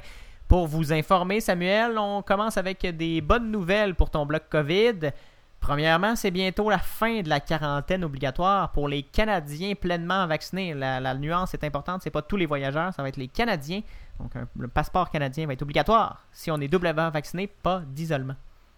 pour 0.47 0.67
vous 0.67 0.93
informer. 0.93 1.41
Samuel, 1.41 1.97
on 1.97 2.21
commence 2.21 2.55
avec 2.55 2.85
des 2.95 3.19
bonnes 3.19 3.51
nouvelles 3.51 3.93
pour 3.93 4.09
ton 4.09 4.25
bloc 4.25 4.43
COVID. 4.49 5.11
Premièrement, 5.59 6.15
c'est 6.15 6.31
bientôt 6.31 6.69
la 6.69 6.77
fin 6.77 7.23
de 7.23 7.27
la 7.27 7.41
quarantaine 7.41 8.05
obligatoire 8.05 8.71
pour 8.71 8.87
les 8.87 9.03
Canadiens 9.03 9.73
pleinement 9.75 10.25
vaccinés. 10.27 10.73
La, 10.73 11.01
la 11.01 11.13
nuance 11.13 11.53
est 11.53 11.63
importante, 11.65 12.03
c'est 12.03 12.09
pas 12.09 12.21
tous 12.21 12.37
les 12.37 12.45
voyageurs, 12.45 12.93
ça 12.93 13.01
va 13.01 13.09
être 13.09 13.17
les 13.17 13.27
Canadiens. 13.27 13.81
Donc 14.19 14.31
le 14.57 14.67
passeport 14.67 15.09
canadien 15.09 15.47
va 15.47 15.53
être 15.53 15.61
obligatoire. 15.61 16.25
Si 16.31 16.51
on 16.51 16.59
est 16.59 16.67
doublement 16.67 17.09
vacciné, 17.09 17.47
pas 17.47 17.81
d'isolement. 17.87 18.35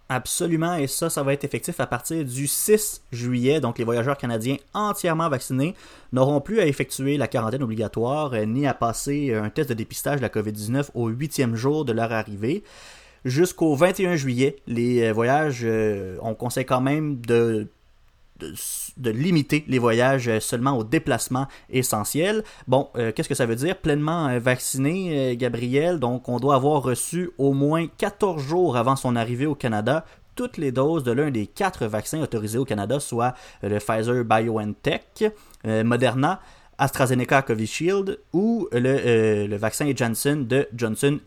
Absolument, 0.09 0.75
et 0.75 0.87
ça, 0.87 1.09
ça 1.09 1.21
va 1.21 1.33
être 1.33 1.43
effectif 1.43 1.81
à 1.81 1.85
partir 1.85 2.23
du 2.23 2.47
6 2.47 3.03
juillet. 3.11 3.59
Donc, 3.59 3.77
les 3.77 3.83
voyageurs 3.83 4.17
canadiens 4.17 4.55
entièrement 4.73 5.27
vaccinés 5.27 5.75
n'auront 6.13 6.39
plus 6.39 6.61
à 6.61 6.65
effectuer 6.65 7.17
la 7.17 7.27
quarantaine 7.27 7.61
obligatoire 7.61 8.33
euh, 8.33 8.45
ni 8.45 8.65
à 8.65 8.73
passer 8.73 9.33
un 9.33 9.49
test 9.49 9.67
de 9.67 9.73
dépistage 9.73 10.17
de 10.17 10.21
la 10.21 10.29
COVID-19 10.29 10.91
au 10.93 11.09
huitième 11.09 11.57
jour 11.57 11.83
de 11.83 11.91
leur 11.91 12.13
arrivée. 12.13 12.63
Jusqu'au 13.25 13.75
21 13.75 14.15
juillet, 14.15 14.55
les 14.67 15.03
euh, 15.03 15.11
voyages, 15.11 15.61
euh, 15.63 16.17
on 16.21 16.33
conseille 16.33 16.65
quand 16.65 16.79
même 16.79 17.19
de 17.19 17.67
de, 18.39 19.09
limiter 19.11 19.63
les 19.67 19.79
voyages 19.79 20.27
euh, 20.27 20.39
seulement 20.39 20.77
aux 20.77 20.83
déplacements 20.83 21.47
essentiels. 21.69 22.43
Bon, 22.67 22.89
euh, 22.95 23.11
qu'est-ce 23.11 23.29
que 23.29 23.35
ça 23.35 23.45
veut 23.45 23.55
dire? 23.55 23.77
Pleinement 23.77 24.27
euh, 24.27 24.39
vacciné, 24.39 25.35
Gabriel, 25.37 25.99
donc 25.99 26.29
on 26.29 26.39
doit 26.39 26.55
avoir 26.55 26.83
reçu 26.83 27.31
au 27.37 27.53
moins 27.53 27.87
14 27.87 28.41
jours 28.41 28.77
avant 28.77 28.95
son 28.95 29.15
arrivée 29.15 29.45
au 29.45 29.55
Canada 29.55 30.05
toutes 30.35 30.57
les 30.57 30.71
doses 30.71 31.03
de 31.03 31.11
l'un 31.11 31.31
des 31.31 31.47
quatre 31.47 31.87
vaccins 31.87 32.21
autorisés 32.21 32.59
au 32.59 32.65
Canada, 32.65 32.99
soit 32.99 33.33
le 33.63 33.79
Pfizer 33.79 34.23
BioNTech, 34.23 35.25
Moderna, 35.65 36.41
AstraZeneca 36.77 37.41
Covishield 37.41 38.19
ou 38.33 38.67
le, 38.71 39.57
vaccin 39.57 39.91
Janssen 39.95 40.45
de 40.45 40.67
Johnson 40.75 41.19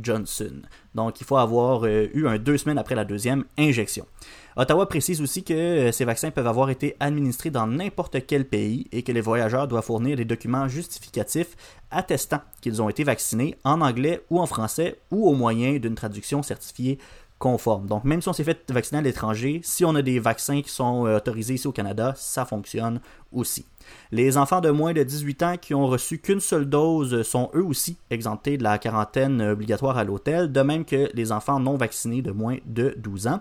Johnson. 0.00 0.62
Donc, 0.94 1.20
il 1.20 1.26
faut 1.26 1.36
avoir 1.36 1.84
eu 1.84 2.26
un 2.26 2.38
deux 2.38 2.56
semaines 2.56 2.78
après 2.78 2.94
la 2.94 3.04
deuxième 3.04 3.44
injection. 3.58 4.06
Ottawa 4.56 4.86
précise 4.88 5.20
aussi 5.20 5.42
que 5.42 5.52
euh, 5.52 5.92
ces 5.92 6.04
vaccins 6.04 6.30
peuvent 6.30 6.46
avoir 6.46 6.70
été 6.70 6.94
administrés 7.00 7.50
dans 7.50 7.66
n'importe 7.66 8.24
quel 8.26 8.44
pays 8.44 8.86
et 8.92 9.02
que 9.02 9.10
les 9.10 9.20
voyageurs 9.20 9.66
doivent 9.66 9.84
fournir 9.84 10.16
des 10.16 10.24
documents 10.24 10.68
justificatifs 10.68 11.56
attestant 11.90 12.40
qu'ils 12.60 12.80
ont 12.80 12.88
été 12.88 13.02
vaccinés 13.02 13.56
en 13.64 13.80
anglais 13.80 14.22
ou 14.30 14.40
en 14.40 14.46
français 14.46 15.00
ou 15.10 15.28
au 15.28 15.34
moyen 15.34 15.78
d'une 15.78 15.96
traduction 15.96 16.44
certifiée 16.44 16.98
conforme. 17.40 17.86
Donc 17.86 18.04
même 18.04 18.22
si 18.22 18.28
on 18.28 18.32
s'est 18.32 18.44
fait 18.44 18.70
vacciner 18.70 19.00
à 19.00 19.02
l'étranger, 19.02 19.60
si 19.64 19.84
on 19.84 19.94
a 19.96 20.02
des 20.02 20.20
vaccins 20.20 20.62
qui 20.62 20.70
sont 20.70 21.06
euh, 21.06 21.16
autorisés 21.16 21.54
ici 21.54 21.66
au 21.66 21.72
Canada, 21.72 22.14
ça 22.16 22.44
fonctionne 22.44 23.00
aussi. 23.32 23.66
Les 24.12 24.38
enfants 24.38 24.60
de 24.60 24.70
moins 24.70 24.92
de 24.92 25.02
18 25.02 25.42
ans 25.42 25.56
qui 25.60 25.74
ont 25.74 25.86
reçu 25.86 26.18
qu'une 26.18 26.40
seule 26.40 26.66
dose 26.66 27.22
sont 27.22 27.50
eux 27.54 27.64
aussi 27.64 27.96
exemptés 28.10 28.56
de 28.56 28.62
la 28.62 28.78
quarantaine 28.78 29.42
obligatoire 29.42 29.98
à 29.98 30.04
l'hôtel, 30.04 30.52
de 30.52 30.60
même 30.62 30.84
que 30.84 31.10
les 31.12 31.32
enfants 31.32 31.60
non 31.60 31.76
vaccinés 31.76 32.22
de 32.22 32.30
moins 32.30 32.56
de 32.66 32.94
12 32.96 33.26
ans. 33.26 33.40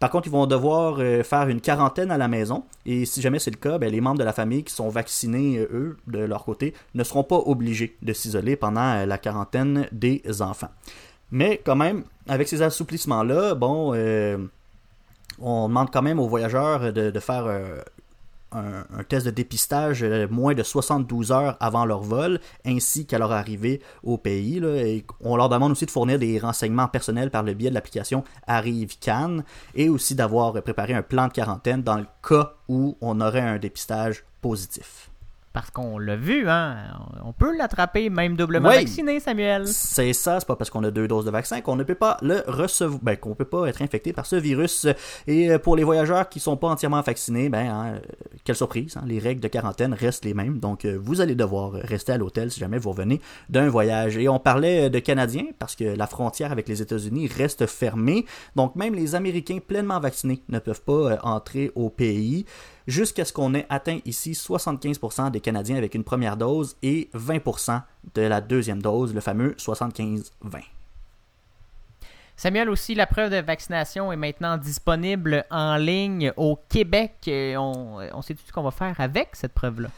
Par 0.00 0.08
contre, 0.08 0.28
ils 0.28 0.32
vont 0.32 0.46
devoir 0.46 0.96
euh, 0.98 1.22
faire 1.22 1.48
une 1.48 1.60
quarantaine 1.60 2.10
à 2.10 2.16
la 2.16 2.26
maison. 2.26 2.64
Et 2.86 3.04
si 3.04 3.20
jamais 3.20 3.38
c'est 3.38 3.50
le 3.50 3.58
cas, 3.58 3.76
ben, 3.76 3.92
les 3.92 4.00
membres 4.00 4.18
de 4.18 4.24
la 4.24 4.32
famille 4.32 4.64
qui 4.64 4.72
sont 4.72 4.88
vaccinés, 4.88 5.58
euh, 5.58 5.68
eux, 5.72 5.96
de 6.06 6.20
leur 6.20 6.44
côté, 6.46 6.72
ne 6.94 7.04
seront 7.04 7.22
pas 7.22 7.36
obligés 7.36 7.96
de 8.00 8.14
s'isoler 8.14 8.56
pendant 8.56 8.80
euh, 8.80 9.06
la 9.06 9.18
quarantaine 9.18 9.86
des 9.92 10.22
enfants. 10.40 10.70
Mais 11.30 11.60
quand 11.62 11.76
même, 11.76 12.04
avec 12.28 12.48
ces 12.48 12.62
assouplissements-là, 12.62 13.54
bon, 13.54 13.94
on 15.38 15.68
demande 15.68 15.90
quand 15.92 16.02
même 16.02 16.18
aux 16.18 16.26
voyageurs 16.26 16.92
de, 16.92 17.20
faire 17.20 17.46
un, 18.52 19.04
test 19.04 19.26
de 19.26 19.30
dépistage 19.30 20.02
euh, 20.02 20.26
moins 20.28 20.54
de 20.54 20.62
72 20.62 21.32
heures 21.32 21.56
avant 21.60 21.84
leur 21.84 22.00
vol, 22.00 22.40
ainsi 22.64 23.06
qu'à 23.06 23.18
leur 23.18 23.32
arrivée 23.32 23.80
au 24.02 24.18
pays. 24.18 24.58
Et 24.58 25.04
on 25.20 25.36
leur 25.36 25.48
demande 25.48 25.72
aussi 25.72 25.86
de 25.86 25.90
fournir 25.90 26.18
des 26.18 26.38
renseignements 26.38 26.88
personnels 26.88 27.30
par 27.30 27.42
le 27.42 27.54
biais 27.54 27.70
de 27.70 27.74
l'application 27.74 28.24
ArriveCan 28.46 29.42
et 29.74 29.88
aussi 29.88 30.14
d'avoir 30.14 30.52
préparé 30.62 30.94
un 30.94 31.02
plan 31.02 31.28
de 31.28 31.32
quarantaine 31.32 31.82
dans 31.82 31.98
le 31.98 32.06
cas 32.26 32.54
où 32.68 32.96
on 33.00 33.20
aurait 33.20 33.40
un 33.40 33.58
dépistage 33.58 34.24
positif. 34.40 35.09
Parce 35.52 35.72
qu'on 35.72 35.98
l'a 35.98 36.14
vu, 36.14 36.48
hein. 36.48 36.76
On 37.24 37.32
peut 37.32 37.56
l'attraper 37.56 38.08
même 38.08 38.36
doublement 38.36 38.68
Oui. 38.68 38.76
vacciné, 38.76 39.18
Samuel. 39.18 39.66
C'est 39.66 40.12
ça, 40.12 40.38
c'est 40.38 40.46
pas 40.46 40.54
parce 40.54 40.70
qu'on 40.70 40.84
a 40.84 40.92
deux 40.92 41.08
doses 41.08 41.24
de 41.24 41.30
vaccin 41.32 41.60
qu'on 41.60 41.74
ne 41.74 41.82
peut 41.82 41.96
pas 41.96 42.18
le 42.22 42.44
recevoir, 42.46 43.00
ben, 43.02 43.16
qu'on 43.16 43.34
peut 43.34 43.44
pas 43.44 43.66
être 43.66 43.82
infecté 43.82 44.12
par 44.12 44.26
ce 44.26 44.36
virus. 44.36 44.86
Et 45.26 45.50
euh, 45.50 45.58
pour 45.58 45.74
les 45.74 45.82
voyageurs 45.82 46.28
qui 46.28 46.38
sont 46.38 46.56
pas 46.56 46.68
entièrement 46.68 47.00
vaccinés, 47.00 47.48
ben, 47.48 47.68
hein, 47.68 47.94
euh, 47.94 47.98
quelle 48.44 48.54
surprise, 48.54 48.96
hein, 48.96 49.02
les 49.06 49.18
règles 49.18 49.40
de 49.40 49.48
quarantaine 49.48 49.92
restent 49.92 50.24
les 50.24 50.34
mêmes. 50.34 50.60
Donc, 50.60 50.84
euh, 50.84 50.96
vous 51.02 51.20
allez 51.20 51.34
devoir 51.34 51.72
rester 51.72 52.12
à 52.12 52.16
l'hôtel 52.16 52.52
si 52.52 52.60
jamais 52.60 52.78
vous 52.78 52.90
revenez 52.90 53.20
d'un 53.48 53.68
voyage. 53.68 54.16
Et 54.18 54.28
on 54.28 54.38
parlait 54.38 54.88
de 54.88 54.98
Canadiens 55.00 55.46
parce 55.58 55.74
que 55.74 55.84
la 55.84 56.06
frontière 56.06 56.52
avec 56.52 56.68
les 56.68 56.80
États-Unis 56.80 57.26
reste 57.26 57.66
fermée. 57.66 58.24
Donc, 58.54 58.76
même 58.76 58.94
les 58.94 59.16
Américains 59.16 59.58
pleinement 59.66 59.98
vaccinés 59.98 60.42
ne 60.48 60.60
peuvent 60.60 60.82
pas 60.82 61.18
entrer 61.24 61.72
au 61.74 61.90
pays 61.90 62.46
jusqu'à 62.86 63.24
ce 63.24 63.32
qu'on 63.32 63.54
ait 63.54 63.66
atteint 63.68 63.98
ici 64.04 64.32
75% 64.32 65.30
des 65.30 65.40
Canadiens 65.40 65.76
avec 65.76 65.94
une 65.94 66.04
première 66.04 66.36
dose 66.36 66.76
et 66.82 67.08
20% 67.14 67.82
de 68.14 68.22
la 68.22 68.40
deuxième 68.40 68.82
dose, 68.82 69.14
le 69.14 69.20
fameux 69.20 69.52
75-20. 69.58 70.24
Samuel, 72.36 72.70
aussi, 72.70 72.94
la 72.94 73.06
preuve 73.06 73.30
de 73.30 73.36
vaccination 73.36 74.10
est 74.12 74.16
maintenant 74.16 74.56
disponible 74.56 75.44
en 75.50 75.76
ligne 75.76 76.32
au 76.38 76.58
Québec. 76.70 77.28
On, 77.28 77.98
on 78.14 78.22
sait 78.22 78.34
tout 78.34 78.44
ce 78.46 78.52
qu'on 78.52 78.62
va 78.62 78.70
faire 78.70 78.98
avec 78.98 79.28
cette 79.34 79.52
preuve-là? 79.52 79.90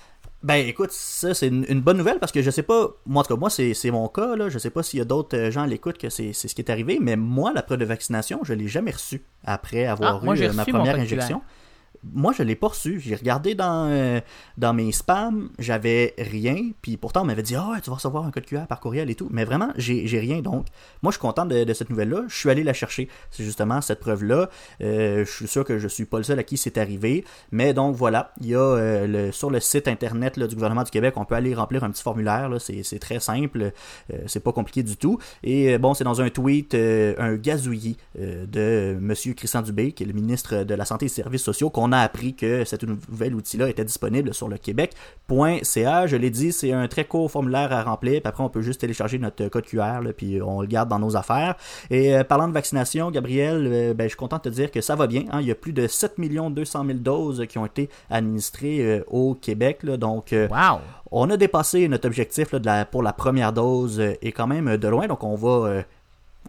Ben 0.43 0.57
écoute, 0.67 0.91
ça 0.91 1.35
c'est 1.35 1.47
une, 1.47 1.65
une 1.69 1.81
bonne 1.81 1.97
nouvelle 1.97 2.19
parce 2.19 2.33
que 2.33 2.43
je 2.43 2.51
sais 2.51 2.65
pas, 2.65 2.89
moi 3.07 3.21
en 3.21 3.25
tout 3.25 3.35
cas 3.35 3.39
moi 3.39 3.49
c'est 3.49 3.91
mon 3.93 4.09
cas, 4.09 4.35
là, 4.35 4.49
je 4.49 4.59
sais 4.59 4.71
pas 4.71 4.83
s'il 4.83 4.99
y 4.99 5.03
a 5.03 5.05
d'autres 5.05 5.37
euh, 5.37 5.51
gens 5.53 5.63
à 5.63 5.69
l'écoute 5.69 5.99
que 5.99 6.11
c'est 6.11 6.33
ce 6.33 6.49
qui 6.49 6.61
est 6.61 6.69
arrivé, 6.69 6.99
mais 7.01 7.15
moi 7.15 7.53
la 7.55 7.63
preuve 7.63 7.79
de 7.79 7.85
vaccination, 7.85 8.41
je 8.43 8.53
l'ai 8.53 8.67
jamais 8.67 8.91
reçue 8.91 9.23
après 9.45 9.87
avoir 9.87 10.21
Ah, 10.27 10.35
eu 10.35 10.43
euh, 10.43 10.53
ma 10.53 10.65
première 10.65 10.97
injection. 10.97 11.43
Moi, 12.05 12.33
je 12.37 12.43
l'ai 12.43 12.57
pas 12.57 12.69
reçu. 12.69 13.01
J'ai 13.01 13.15
regardé 13.15 13.55
dans, 13.55 13.89
euh, 13.89 14.21
dans 14.59 14.75
mes 14.75 14.91
spams, 14.91 15.51
j'avais 15.59 16.15
rien. 16.19 16.71
Puis 16.83 16.97
pourtant, 16.97 17.23
on 17.23 17.25
m'avait 17.25 17.45
dit, 17.45 17.55
ah 17.55 17.71
ouais, 17.71 17.81
tu 17.81 17.91
vas 17.91 17.97
recevoir 17.97 18.27
un 18.27 18.33
code 18.33 18.45
QR 18.45 18.67
par 18.69 18.81
courriel 18.81 19.09
et 19.09 19.15
tout. 19.15 19.29
Mais 19.31 19.45
vraiment, 19.45 19.71
j'ai 19.77 20.19
rien. 20.19 20.41
Donc, 20.41 20.67
moi, 21.03 21.13
je 21.13 21.19
suis 21.19 21.21
content 21.21 21.47
de, 21.47 21.63
de 21.63 21.75
cette 21.75 21.91
nouvelle-là. 21.91 22.25
Je 22.27 22.37
suis 22.37 22.51
allé 22.51 22.65
la 22.65 22.73
chercher. 22.73 23.09
C'est 23.31 23.45
justement 23.45 23.81
cette 23.81 24.01
preuve-là. 24.01 24.51
Euh, 24.81 25.25
je 25.25 25.31
suis 25.31 25.47
sûr 25.47 25.65
que 25.65 25.79
je 25.79 25.87
suis 25.87 26.05
pas 26.05 26.19
le 26.19 26.25
seul 26.25 26.39
à 26.41 26.43
qui 26.43 26.57
c'est 26.57 26.77
arrivé. 26.77 27.25
Mais 27.53 27.73
donc, 27.73 27.95
voilà. 27.95 28.33
Il 28.41 28.49
y 28.49 28.55
a 28.57 28.59
euh, 28.59 29.07
le, 29.07 29.33
sur 29.33 29.51
le 29.51 29.61
site 29.61 29.87
internet 29.87 30.41
du 30.41 30.55
gouvernement 30.57 30.83
du 30.83 30.91
Québec, 30.91 31.15
on 31.17 31.25
peut 31.25 31.37
aller 31.37 31.55
remplir 31.55 31.85
un 31.85 31.91
petit 31.91 32.03
formulaire. 32.03 32.51
C'est 32.59 32.99
très 32.99 33.21
simple. 33.21 33.73
C'est 34.27 34.43
pas 34.43 34.53
compliqué 34.53 34.83
du 34.83 34.97
tout. 34.97 35.19
Et 35.45 35.79
bon, 35.79 35.95
c'est 35.95 36.05
dans 36.05 36.21
un 36.21 36.31
tweet, 36.31 36.75
un 36.75 37.35
gazouillis 37.35 37.97
de 38.19 38.97
Monsieur 39.01 39.35
Christian 39.35 39.63
Dubé, 39.63 39.93
qui 39.93 40.03
est 40.03 40.07
le 40.07 40.13
ministre 40.13 40.65
de 40.65 40.75
la 40.75 40.85
Santé 40.85 41.07
et 41.07 41.09
des 41.09 41.15
Services 41.15 41.43
sociaux, 41.43 41.71
qu'on 41.71 41.92
a 41.93 41.99
appris 42.01 42.35
que 42.35 42.65
cet 42.65 42.83
nouvel 42.85 43.35
outil-là 43.35 43.69
était 43.69 43.85
disponible 43.85 44.35
sur 44.35 44.49
le 44.49 44.57
Québec.ca. 45.29 46.07
Je 46.07 46.17
l'ai 46.17 46.31
dit, 46.31 46.53
c'est 46.53 46.73
un 46.73 46.89
très 46.89 47.05
court 47.05 47.31
formulaire 47.31 47.73
à 47.73 47.83
remplir. 47.83 48.21
Puis 48.21 48.29
après, 48.29 48.43
on 48.45 48.49
peut 48.49 48.63
juste 48.63 48.81
télécharger 48.81 49.19
notre 49.19 49.49
code 49.49 49.65
QR, 49.65 50.01
là, 50.03 50.13
puis 50.17 50.41
on 50.43 50.61
le 50.61 50.67
garde 50.67 50.89
dans 50.89 50.99
nos 50.99 51.17
affaires. 51.17 51.55
Et 51.91 52.15
euh, 52.15 52.25
parlant 52.25 52.49
de 52.49 52.53
vaccination, 52.53 53.11
Gabriel, 53.11 53.69
euh, 53.71 53.95
ben, 53.95 54.05
je 54.05 54.09
suis 54.09 54.17
content 54.17 54.37
de 54.39 54.43
te 54.43 54.49
dire 54.49 54.71
que 54.71 54.81
ça 54.81 54.95
va 54.97 55.07
bien. 55.07 55.25
hein. 55.31 55.41
Il 55.41 55.47
y 55.47 55.51
a 55.51 55.55
plus 55.55 55.73
de 55.73 55.87
7 55.87 56.15
200 56.19 56.85
000 56.87 56.99
doses 56.99 57.45
qui 57.49 57.59
ont 57.59 57.67
été 57.67 57.89
administrées 58.11 58.81
euh, 58.83 59.05
au 59.09 59.35
Québec. 59.35 59.83
là. 59.83 59.97
donc, 59.97 60.33
Wow! 60.33 60.81
on 61.11 61.29
a 61.31 61.37
dépassé 61.37 61.89
notre 61.89 62.07
objectif 62.07 62.53
là, 62.53 62.59
de 62.59 62.67
la- 62.67 62.85
pour 62.85 63.03
la 63.03 63.13
première 63.13 63.53
dose 63.53 64.01
et 64.01 64.33
quand 64.33 64.47
même 64.47 64.77
de 64.77 64.89
loin, 64.89 65.07
donc 65.07 65.23
on 65.25 65.35
va 65.35 65.83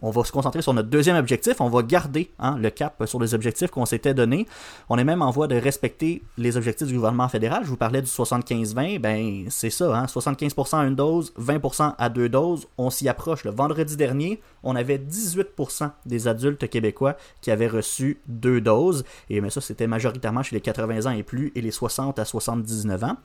on 0.02 0.10
va 0.10 0.24
se 0.24 0.32
concentrer 0.32 0.62
sur 0.62 0.74
notre 0.74 0.88
deuxième 0.88 1.16
objectif. 1.16 1.60
On 1.60 1.68
va 1.68 1.82
garder 1.82 2.30
hein, 2.38 2.56
le 2.58 2.70
cap 2.70 3.02
sur 3.06 3.20
les 3.20 3.34
objectifs 3.34 3.70
qu'on 3.70 3.86
s'était 3.86 4.14
donnés. 4.14 4.46
On 4.88 4.98
est 4.98 5.04
même 5.04 5.22
en 5.22 5.30
voie 5.30 5.46
de 5.46 5.56
respecter 5.56 6.22
les 6.36 6.56
objectifs 6.56 6.88
du 6.88 6.94
gouvernement 6.94 7.28
fédéral. 7.28 7.62
Je 7.64 7.70
vous 7.70 7.76
parlais 7.76 8.02
du 8.02 8.08
75-20. 8.08 8.98
Ben, 8.98 9.46
c'est 9.50 9.70
ça. 9.70 9.96
Hein, 9.96 10.06
75% 10.06 10.78
à 10.78 10.84
une 10.84 10.94
dose, 10.94 11.32
20% 11.38 11.94
à 11.96 12.08
deux 12.08 12.28
doses. 12.28 12.66
On 12.78 12.90
s'y 12.90 13.08
approche. 13.08 13.44
Le 13.44 13.50
vendredi 13.50 13.96
dernier, 13.96 14.40
on 14.64 14.76
avait 14.76 14.98
18% 14.98 15.90
des 16.06 16.28
adultes 16.28 16.68
québécois 16.68 17.16
qui 17.40 17.50
avaient 17.50 17.68
reçu 17.68 18.20
deux 18.26 18.60
doses. 18.60 19.04
Et 19.30 19.40
mais 19.40 19.50
ça, 19.50 19.60
c'était 19.60 19.86
majoritairement 19.86 20.42
chez 20.42 20.56
les 20.56 20.60
80 20.60 21.06
ans 21.06 21.14
et 21.14 21.22
plus 21.22 21.52
et 21.54 21.60
les 21.60 21.70
60 21.70 22.18
à 22.18 22.24
79 22.24 23.04
ans. 23.04 23.16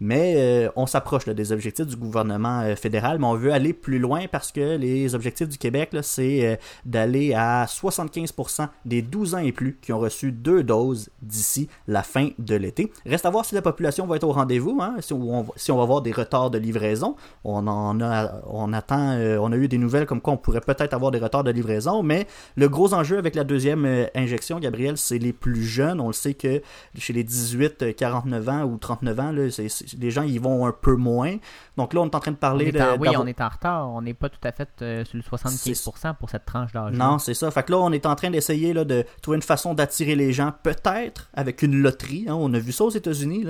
Mais 0.00 0.34
euh, 0.36 0.68
on 0.76 0.86
s'approche 0.86 1.26
des 1.26 1.52
objectifs 1.52 1.86
du 1.86 1.96
gouvernement 1.96 2.60
euh, 2.60 2.76
fédéral, 2.76 3.18
mais 3.18 3.26
on 3.26 3.34
veut 3.34 3.52
aller 3.52 3.72
plus 3.72 3.98
loin 3.98 4.26
parce 4.30 4.52
que 4.52 4.76
les 4.76 5.14
objectifs 5.14 5.48
du 5.48 5.58
Québec, 5.58 5.90
c'est 6.02 6.46
euh, 6.46 6.56
d'aller 6.84 7.34
à 7.34 7.66
75% 7.66 8.68
des 8.84 9.02
12 9.02 9.34
ans 9.34 9.38
et 9.38 9.52
plus 9.52 9.78
qui 9.80 9.92
ont 9.92 9.98
reçu 9.98 10.32
deux 10.32 10.62
doses 10.62 11.10
d'ici 11.22 11.68
la 11.86 12.02
fin 12.02 12.30
de 12.38 12.54
l'été. 12.54 12.92
Reste 13.06 13.26
à 13.26 13.30
voir 13.30 13.44
si 13.44 13.54
la 13.54 13.62
population 13.62 14.06
va 14.06 14.16
être 14.16 14.24
au 14.24 14.32
rendez-vous, 14.32 14.78
hein, 14.80 14.96
si, 15.00 15.12
on, 15.12 15.42
va 15.42 15.82
avoir 15.82 16.02
des 16.02 16.12
retards 16.12 16.50
de 16.50 16.58
livraison. 16.58 17.16
On 17.44 17.66
a, 17.66 18.42
on 18.48 18.72
a 18.72 19.56
eu 19.56 19.68
des 19.68 19.78
nouvelles 19.78 20.06
comme 20.06 20.20
quoi 20.20 20.32
on 20.32 20.36
pourrait 20.36 20.60
peut-être 20.60 20.83
avoir 20.92 21.10
des 21.12 21.18
retards 21.18 21.44
de 21.44 21.50
livraison, 21.50 22.02
mais 22.02 22.26
le 22.56 22.68
gros 22.68 22.92
enjeu 22.94 23.16
avec 23.18 23.34
la 23.34 23.44
deuxième 23.44 23.84
euh, 23.86 24.06
injection, 24.14 24.58
Gabriel, 24.58 24.96
c'est 24.98 25.18
les 25.18 25.32
plus 25.32 25.62
jeunes. 25.64 26.00
On 26.00 26.08
le 26.08 26.12
sait 26.12 26.34
que 26.34 26.60
chez 26.98 27.12
les 27.12 27.24
18, 27.24 27.94
49 27.96 28.48
ans 28.48 28.62
ou 28.64 28.76
39 28.76 29.20
ans, 29.20 29.32
là, 29.32 29.42
les 29.98 30.10
gens 30.10 30.22
y 30.22 30.38
vont 30.38 30.66
un 30.66 30.72
peu 30.72 30.96
moins. 30.96 31.36
Donc 31.76 31.94
là, 31.94 32.00
on 32.00 32.04
est 32.06 32.14
en 32.14 32.20
train 32.20 32.30
de 32.32 32.36
On 32.36 32.40
parler 32.40 32.72
de. 32.72 32.80
oui, 33.00 33.08
on 33.16 33.26
est 33.26 33.40
en 33.40 33.48
retard. 33.48 33.90
On 33.90 34.02
n'est 34.02 34.14
pas 34.14 34.28
tout 34.28 34.38
à 34.44 34.52
fait 34.52 34.68
euh, 34.82 35.04
sur 35.04 35.16
le 35.16 35.22
75% 35.22 36.14
pour 36.16 36.30
cette 36.30 36.44
tranche 36.44 36.72
d'âge. 36.72 36.92
Non, 36.94 37.18
c'est 37.18 37.34
ça. 37.34 37.50
Fait 37.50 37.62
que 37.62 37.72
là, 37.72 37.78
on 37.78 37.92
est 37.92 38.06
en 38.06 38.14
train 38.14 38.30
d'essayer 38.30 38.74
de 38.74 39.04
trouver 39.22 39.36
une 39.36 39.42
façon 39.42 39.74
d'attirer 39.74 40.14
les 40.16 40.32
gens, 40.32 40.52
peut-être 40.62 41.28
avec 41.34 41.62
une 41.62 41.76
loterie. 41.80 42.26
hein. 42.28 42.34
On 42.38 42.52
a 42.54 42.58
vu 42.58 42.72
ça 42.72 42.84
aux 42.84 42.90
États-Unis. 42.90 43.44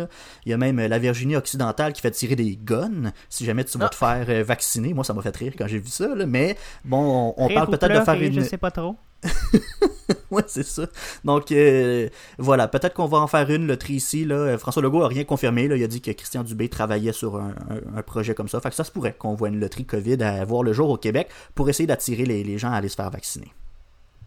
Il 0.47 0.51
y 0.51 0.53
a 0.53 0.57
même 0.57 0.79
euh, 0.79 0.89
la 0.89 0.99
Virginie 0.99 1.37
occidentale 1.37 1.93
qui 1.93 2.01
fait 2.01 2.11
tirer 2.11 2.37
des 2.37 2.57
guns 2.63 3.13
si 3.29 3.45
jamais 3.45 3.65
tu 3.65 3.79
vas 3.79 3.87
Ah. 3.87 3.89
te 3.89 3.95
faire 3.97 4.27
euh, 4.29 4.43
vacciner. 4.45 4.95
Moi, 4.95 5.05
ça 5.05 5.13
m'a 5.15 5.23
fait 5.23 5.37
rire 5.37 5.53
quand 5.57 5.67
j'ai 5.67 5.79
vu 5.79 5.89
ça. 5.89 6.15
là. 6.15 6.27
Mais 6.27 6.57
bon, 6.85 7.24
on, 7.37 7.49
parle 7.49 7.69
peut-être 7.71 7.99
de 8.01 8.05
faire 8.05 8.21
une. 8.21 8.33
Je 8.35 8.41
sais 8.41 8.59
pas 8.59 8.71
trop. 8.71 8.97
ouais, 10.31 10.43
c'est 10.47 10.65
ça. 10.65 10.87
Donc, 11.25 11.51
euh, 11.53 12.09
voilà, 12.39 12.69
peut-être 12.69 12.95
qu'on 12.95 13.07
va 13.07 13.19
en 13.19 13.27
faire 13.27 13.49
une 13.51 13.67
loterie 13.67 13.95
ici. 13.95 14.25
Là. 14.25 14.35
Euh, 14.35 14.59
François 14.59 14.83
Legault 14.83 15.03
a 15.03 15.09
rien 15.09 15.25
confirmé. 15.25 15.67
Là. 15.69 15.77
Il 15.77 15.85
a 15.85 15.87
dit 15.87 16.01
que 16.03 16.11
Christian 16.11 16.43
Dubé 16.43 16.69
travaillait 16.69 17.13
sur 17.13 17.37
un, 17.37 17.55
un- 17.71 17.99
un 17.99 18.03
projet 18.03 18.35
comme 18.35 18.49
ça. 18.49 18.61
Fait 18.61 18.69
que 18.71 18.75
ça 18.75 18.85
se 18.85 18.91
pourrait 18.91 19.15
qu'on 19.15 19.35
voit 19.35 19.49
une 19.49 19.61
loterie 19.61 19.87
COVID 19.87 20.23
à 20.23 20.45
voir 20.45 20.63
le 20.63 20.73
jour 20.73 20.91
au 20.91 20.97
Québec 20.99 21.29
pour 21.55 21.69
essayer 21.71 21.87
d'attirer 21.87 22.25
les, 22.27 22.45
les 22.45 22.59
gens 22.59 22.71
à 22.73 22.77
aller 22.77 22.89
se 22.89 22.97
faire 22.97 23.11
vacciner. 23.11 23.53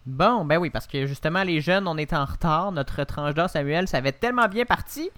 Bon, 0.06 0.44
ben 0.44 0.56
oui, 0.58 0.70
parce 0.70 0.86
que 0.86 1.06
justement, 1.06 1.42
les 1.42 1.60
jeunes, 1.60 1.86
on 1.86 1.96
est 1.98 2.12
en 2.12 2.24
retard. 2.24 2.72
Notre 2.72 3.04
tranche 3.04 3.34
d'âge, 3.34 3.50
Samuel, 3.50 3.86
ça 3.88 3.98
avait 3.98 4.12
tellement 4.12 4.48
bien 4.48 4.64
parti. 4.64 5.10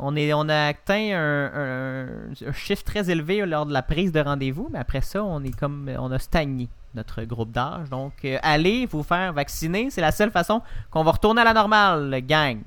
On, 0.00 0.16
est, 0.16 0.32
on 0.32 0.48
a 0.48 0.66
atteint 0.68 1.12
un, 1.14 1.52
un- 1.54 2.48
un 2.48 2.52
chiffre 2.52 2.82
très 2.82 3.10
élevé 3.10 3.44
lors 3.46 3.64
de 3.66 3.72
la 3.72 3.82
prise 3.82 4.10
de 4.10 4.18
rendez-vous, 4.20 4.68
mais 4.72 4.78
après 4.80 5.02
ça, 5.02 5.22
on 5.22 5.44
est 5.44 5.54
comme 5.56 5.88
on 5.98 6.10
a 6.10 6.18
stagné 6.18 6.68
notre 6.94 7.22
groupe 7.24 7.50
d'âge. 7.50 7.88
Donc, 7.90 8.12
euh, 8.24 8.38
allez 8.42 8.86
vous 8.86 9.02
faire 9.02 9.32
vacciner. 9.32 9.90
C'est 9.90 10.00
la 10.00 10.12
seule 10.12 10.30
façon 10.30 10.62
qu'on 10.90 11.04
va 11.04 11.12
retourner 11.12 11.40
à 11.40 11.44
la 11.44 11.54
normale, 11.54 12.20
gang. 12.26 12.60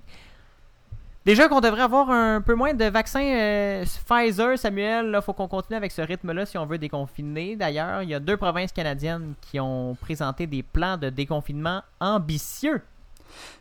Déjà 1.28 1.50
qu'on 1.50 1.60
devrait 1.60 1.82
avoir 1.82 2.10
un 2.10 2.40
peu 2.40 2.56
moins 2.56 2.74
de 2.74 2.86
vaccins 2.86 3.22
euh, 3.22 3.84
Pfizer, 4.08 4.58
Samuel, 4.58 5.12
il 5.13 5.22
faut 5.22 5.34
qu'on 5.34 5.50
continue 5.50 5.76
avec 5.76 5.92
ce 5.92 6.02
rythme-là 6.02 6.46
si 6.46 6.58
on 6.58 6.66
veut 6.66 6.78
déconfiner. 6.78 7.58
D'ailleurs, 7.58 8.02
il 8.02 8.10
y 8.10 8.13
a 8.13 8.22
deux 8.22 8.38
provinces 8.38 8.72
canadiennes 8.72 9.34
qui 9.42 9.60
ont 9.60 9.98
présenté 10.00 10.48
des 10.48 10.63
plans 10.63 10.96
de 10.96 11.10
déconfinement 11.10 11.82
ambitieux. 12.00 12.82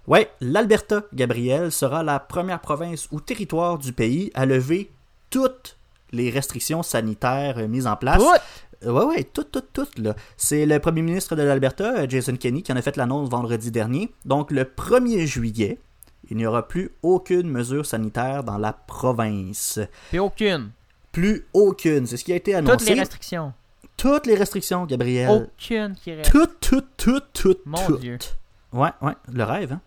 Ouais, 0.07 0.31
l'Alberta, 0.41 1.03
Gabriel, 1.13 1.73
sera 1.73 2.05
la 2.05 2.21
première 2.21 2.61
province 2.61 3.09
ou 3.11 3.19
territoire 3.21 3.79
du 3.79 3.93
pays 3.93 4.31
à 4.35 4.47
lever 4.47 4.93
toutes 5.31 5.77
les 6.13 6.31
restrictions 6.31 6.85
sanitaires 6.85 7.59
euh, 7.59 7.67
mises 7.67 7.89
en 7.89 7.97
place. 7.97 8.23
Toutes! 8.23 8.43
Ouais, 8.85 9.05
ouais, 9.05 9.25
toutes, 9.25 9.51
toutes, 9.51 9.73
toutes, 9.73 9.99
là. 9.99 10.15
C'est 10.37 10.67
le 10.67 10.79
premier 10.79 11.03
ministre 11.03 11.37
de 11.37 11.43
l'Alberta, 11.43 11.99
euh, 11.99 12.07
Jason 12.09 12.37
Kenney, 12.37 12.63
qui 12.63 12.73
en 12.73 12.77
a 12.77 12.83
fait 12.83 12.97
l'annonce 12.97 13.29
vendredi 13.29 13.71
dernier. 13.71 14.13
Donc, 14.25 14.51
le 14.51 14.65
1er 14.65 15.27
juillet, 15.27 15.79
il 16.31 16.37
n'y 16.37 16.47
aura 16.47 16.67
plus 16.67 16.91
aucune 17.03 17.49
mesure 17.49 17.87
sanitaire 17.87 18.45
dans 18.45 18.59
la 18.59 18.73
province. 18.73 19.79
Puis 20.11 20.19
aucune. 20.19 20.71
Plus 21.13 21.47
aucune. 21.53 22.07
C'est 22.07 22.17
ce 22.17 22.25
qui 22.25 22.33
a 22.33 22.37
été 22.37 22.55
annoncé. 22.55 22.77
Toutes 22.77 22.89
les 22.89 22.95
restrictions. 23.01 23.53
Toutes 23.97 24.27
les 24.27 24.35
restrictions, 24.35 24.85
Gabriel. 24.85 25.31
Aucune 25.31 25.95
qui 25.95 26.13
reste. 26.15 26.31
Toutes, 26.31 26.61
toutes, 26.61 26.97
toutes, 26.97 27.33
toutes, 27.33 27.67
Mon. 27.67 27.91
Dieu. 27.97 28.19
Ouais, 28.73 28.91
ouais, 29.01 29.15
le 29.33 29.45
rêve, 29.45 29.73
hein. 29.73 29.81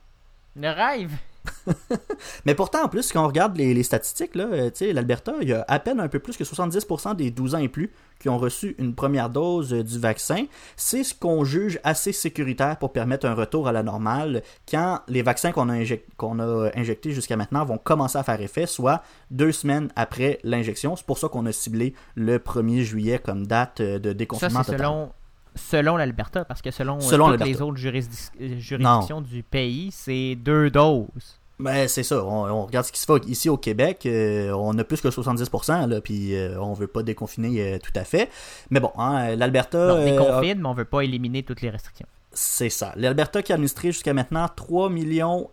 Le 0.56 0.70
rêve? 0.70 1.12
Mais 2.46 2.56
pourtant, 2.56 2.84
en 2.84 2.90
plus, 2.90 3.12
quand 3.12 3.24
on 3.24 3.28
regarde 3.28 3.58
les, 3.58 3.74
les 3.74 3.84
statistiques, 3.84 4.36
là, 4.36 4.48
euh, 4.52 4.70
l'Alberta, 4.94 5.34
il 5.42 5.50
y 5.50 5.54
a 5.54 5.66
à 5.68 5.80
peine 5.80 6.00
un 6.00 6.08
peu 6.08 6.20
plus 6.20 6.38
que 6.38 6.44
70% 6.44 7.16
des 7.16 7.32
12 7.32 7.56
ans 7.56 7.60
et 7.60 7.70
plus 7.70 7.92
qui 8.20 8.30
ont 8.30 8.38
reçu 8.38 8.76
une 8.78 8.94
première 8.94 9.30
dose 9.30 9.74
euh, 9.74 9.84
du 9.84 9.98
vaccin. 9.98 10.46
C'est 10.76 11.04
ce 11.04 11.14
qu'on 11.14 11.44
juge 11.44 11.80
assez 11.84 12.12
sécuritaire 12.12 12.78
pour 12.78 12.92
permettre 12.92 13.26
un 13.26 13.34
retour 13.34 13.68
à 13.68 13.72
la 13.72 13.84
normale 13.84 14.44
quand 14.70 15.00
les 15.08 15.22
vaccins 15.22 15.52
qu'on 15.52 15.70
a, 15.70 15.76
a 15.76 16.72
injectés 16.78 17.12
jusqu'à 17.12 17.38
maintenant 17.38 17.64
vont 17.66 17.78
commencer 17.78 18.18
à 18.18 18.24
faire 18.24 18.42
effet, 18.42 18.66
soit 18.66 19.02
deux 19.32 19.52
semaines 19.52 19.90
après 19.96 20.40
l'injection. 20.44 20.96
C'est 20.96 21.06
pour 21.06 21.18
ça 21.18 21.30
qu'on 21.30 21.46
a 21.46 21.52
ciblé 21.52 21.94
le 22.16 22.38
1er 22.38 22.82
juillet 22.82 23.20
comme 23.20 23.48
date 23.48 23.80
euh, 23.80 24.00
de 24.00 24.14
déconfinement 24.14 24.64
total. 24.64 24.80
selon, 24.80 25.12
selon 25.56 25.98
l'Alberta, 25.98 26.46
parce 26.46 26.62
que 26.62 26.72
selon, 26.72 26.98
euh, 26.98 27.02
Selon 27.02 27.32
toutes 27.32 27.46
les 27.46 27.62
autres 27.62 27.80
euh, 27.86 28.60
juridictions 28.60 29.22
du 29.22 29.44
pays, 29.44 29.90
c'est 29.92 30.36
deux 30.36 30.70
doses. 30.70 31.40
Ben, 31.60 31.90
c'est 31.90 32.04
ça. 32.04 32.24
On, 32.24 32.50
on 32.50 32.66
regarde 32.66 32.86
ce 32.86 32.92
qui 32.92 33.02
se 33.02 33.06
fait 33.06 33.26
ici 33.28 33.50
au 33.50 33.58
Québec. 33.58 34.06
euh, 34.06 34.52
on 34.54 34.78
a 34.78 34.84
plus 34.86 35.02
que 35.02 35.10
70%, 35.10 35.88
là, 35.90 36.00
puis 36.00 36.34
euh, 36.36 36.58
on 36.62 36.74
veut 36.74 36.88
pas 36.88 37.04
déconfiner 37.04 37.74
euh, 37.74 37.80
tout 37.80 37.92
à 37.96 38.06
fait. 38.06 38.30
Mais 38.70 38.80
bon, 38.80 38.92
hein, 38.98 39.36
l'Alberta... 39.36 39.78
Euh, 39.78 40.06
déconfine, 40.06 40.62
mais 40.62 40.68
on 40.68 40.74
veut 40.74 40.86
pas 40.86 41.02
éliminer 41.02 41.44
toutes 41.44 41.62
les 41.62 41.70
restrictions. 41.70 42.08
C'est 42.32 42.70
ça. 42.70 42.94
L'Alberta 42.96 43.42
qui 43.42 43.52
a 43.52 43.56
administré 43.56 43.92
jusqu'à 43.92 44.14
maintenant 44.14 44.48
3 44.56 44.92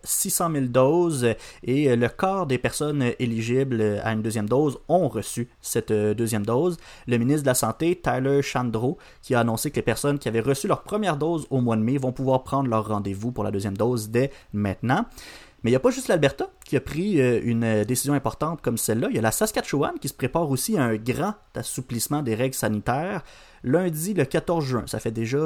600 0.03 0.51
000 0.51 0.65
doses 0.65 1.27
et 1.63 1.89
euh, 1.89 1.95
le 1.95 2.07
quart 2.07 2.45
des 2.45 2.59
personnes 2.59 3.13
éligibles 3.17 3.99
à 4.03 4.13
une 4.13 4.21
deuxième 4.21 4.47
dose 4.47 4.77
ont 4.87 5.07
reçu 5.07 5.49
cette 5.59 5.89
euh, 5.89 6.13
deuxième 6.13 6.45
dose. 6.45 6.77
Le 7.07 7.17
ministre 7.17 7.41
de 7.41 7.47
la 7.47 7.55
Santé, 7.55 7.99
Tyler 7.99 8.43
Chandro, 8.43 8.99
qui 9.23 9.33
a 9.33 9.39
annoncé 9.39 9.71
que 9.71 9.77
les 9.77 9.81
personnes 9.81 10.19
qui 10.19 10.27
avaient 10.27 10.39
reçu 10.39 10.67
leur 10.67 10.83
première 10.83 11.17
dose 11.17 11.47
au 11.49 11.61
mois 11.61 11.77
de 11.77 11.81
mai 11.81 11.97
vont 11.97 12.11
pouvoir 12.11 12.43
prendre 12.43 12.69
leur 12.69 12.87
rendez-vous 12.87 13.31
pour 13.31 13.43
la 13.43 13.49
deuxième 13.49 13.75
dose 13.75 14.09
dès 14.09 14.31
maintenant. 14.53 15.05
Mais 15.63 15.71
il 15.71 15.73
n'y 15.73 15.77
a 15.77 15.79
pas 15.79 15.89
juste 15.89 16.09
l'Alberta 16.09 16.47
qui 16.63 16.77
a 16.77 16.81
pris 16.81 17.19
euh, 17.19 17.41
une 17.43 17.85
décision 17.85 18.13
importante 18.13 18.61
comme 18.61 18.77
celle-là. 18.77 19.07
Il 19.09 19.15
y 19.15 19.19
a 19.19 19.23
la 19.23 19.31
Saskatchewan 19.31 19.95
qui 19.99 20.09
se 20.09 20.13
prépare 20.13 20.47
aussi 20.47 20.77
à 20.77 20.83
un 20.83 20.95
grand 20.95 21.33
assouplissement 21.55 22.21
des 22.21 22.35
règles 22.35 22.55
sanitaires 22.55 23.23
lundi 23.63 24.13
le 24.13 24.25
14 24.25 24.63
juin. 24.63 24.83
Ça 24.85 24.99
fait 24.99 25.11
déjà 25.11 25.39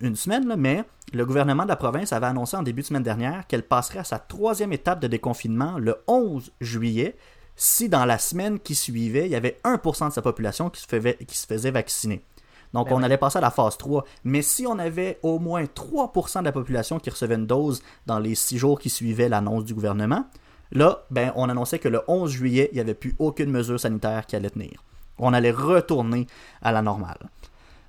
une 0.00 0.16
semaine, 0.16 0.46
là, 0.46 0.56
mais 0.56 0.84
le 1.12 1.24
gouvernement 1.24 1.62
de 1.64 1.68
la 1.68 1.76
province 1.76 2.12
avait 2.12 2.26
annoncé 2.26 2.56
en 2.56 2.62
début 2.62 2.82
de 2.82 2.86
semaine 2.86 3.02
dernière 3.02 3.46
qu'elle 3.46 3.62
passerait 3.62 4.00
à 4.00 4.04
sa 4.04 4.18
troisième 4.18 4.72
étape 4.72 5.00
de 5.00 5.06
déconfinement 5.06 5.78
le 5.78 5.96
11 6.06 6.52
juillet 6.60 7.16
si 7.56 7.88
dans 7.88 8.04
la 8.04 8.18
semaine 8.18 8.58
qui 8.58 8.74
suivait, 8.74 9.26
il 9.26 9.30
y 9.30 9.36
avait 9.36 9.60
1% 9.64 10.08
de 10.08 10.12
sa 10.12 10.22
population 10.22 10.70
qui 10.70 10.80
se, 10.80 10.86
faisait, 10.86 11.16
qui 11.26 11.36
se 11.36 11.46
faisait 11.46 11.70
vacciner. 11.70 12.24
Donc, 12.72 12.88
Ben 12.88 12.94
on 12.96 12.98
oui. 12.98 13.04
allait 13.04 13.18
passer 13.18 13.38
à 13.38 13.40
la 13.40 13.52
phase 13.52 13.78
3. 13.78 14.04
Mais 14.24 14.42
si 14.42 14.66
on 14.66 14.78
avait 14.78 15.20
au 15.22 15.38
moins 15.38 15.62
3% 15.62 16.40
de 16.40 16.44
la 16.44 16.52
population 16.52 16.98
qui 16.98 17.10
recevait 17.10 17.36
une 17.36 17.46
dose 17.46 17.82
dans 18.06 18.18
les 18.18 18.34
6 18.34 18.58
jours 18.58 18.80
qui 18.80 18.90
suivaient 18.90 19.28
l'annonce 19.28 19.64
du 19.64 19.74
gouvernement, 19.74 20.26
là, 20.72 21.04
ben, 21.10 21.32
on 21.36 21.48
annonçait 21.48 21.78
que 21.78 21.88
le 21.88 22.02
11 22.08 22.28
juillet, 22.30 22.68
il 22.72 22.74
n'y 22.74 22.80
avait 22.80 22.94
plus 22.94 23.14
aucune 23.20 23.50
mesure 23.50 23.78
sanitaire 23.78 24.26
qui 24.26 24.34
allait 24.34 24.50
tenir. 24.50 24.82
On 25.18 25.32
allait 25.32 25.52
retourner 25.52 26.26
à 26.62 26.72
la 26.72 26.82
normale. 26.82 27.30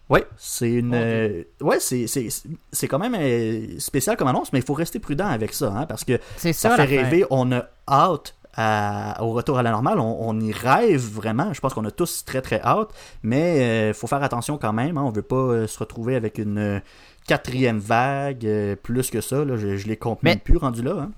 Oui, 0.09 0.19
c'est 0.37 0.71
une. 0.71 0.93
Euh, 0.93 1.43
ouais, 1.61 1.79
c'est, 1.79 2.05
c'est, 2.07 2.27
c'est 2.71 2.87
quand 2.87 2.99
même 2.99 3.15
euh, 3.17 3.79
spécial 3.79 4.15
comme 4.17 4.27
annonce, 4.27 4.53
mais 4.53 4.59
il 4.59 4.65
faut 4.65 4.73
rester 4.75 4.99
prudent 4.99 5.25
avec 5.27 5.53
ça, 5.53 5.73
hein, 5.75 5.85
parce 5.87 6.03
que 6.03 6.19
C'est 6.37 6.53
ça, 6.53 6.69
ça, 6.69 6.75
fait 6.85 6.97
rêver. 7.01 7.25
On 7.31 7.51
a 7.51 7.65
hâte 7.89 8.35
à- 8.55 9.21
au 9.23 9.31
retour 9.31 9.57
à 9.57 9.63
la 9.63 9.71
normale. 9.71 9.99
On, 9.99 10.17
on 10.29 10.39
y 10.39 10.51
rêve 10.51 11.01
vraiment. 11.01 11.51
Je 11.53 11.59
pense 11.59 11.73
qu'on 11.73 11.85
a 11.85 11.91
tous 11.91 12.23
très 12.23 12.41
très 12.41 12.61
hâte. 12.61 12.89
Mais 13.23 13.87
il 13.89 13.93
faut 13.95 14.05
faire 14.07 14.21
attention 14.23 14.57
quand 14.59 14.73
même. 14.73 14.97
Hein. 14.97 15.03
On 15.03 15.09
veut 15.11 15.21
pas 15.23 15.35
euh, 15.35 15.67
se 15.67 15.79
retrouver 15.79 16.15
avec 16.15 16.37
une 16.37 16.57
euh, 16.59 16.79
quatrième 17.27 17.79
vague. 17.79 18.45
euh, 18.45 18.75
plus 18.75 19.09
que 19.09 19.21
ça. 19.21 19.43
Là. 19.43 19.57
Je, 19.57 19.75
je 19.75 19.87
les 19.87 19.97
compte 19.97 20.19
Mais- 20.21 20.31
même 20.31 20.39
plus 20.39 20.57
rendu 20.57 20.83
là. 20.83 20.95
hein. 20.99 21.11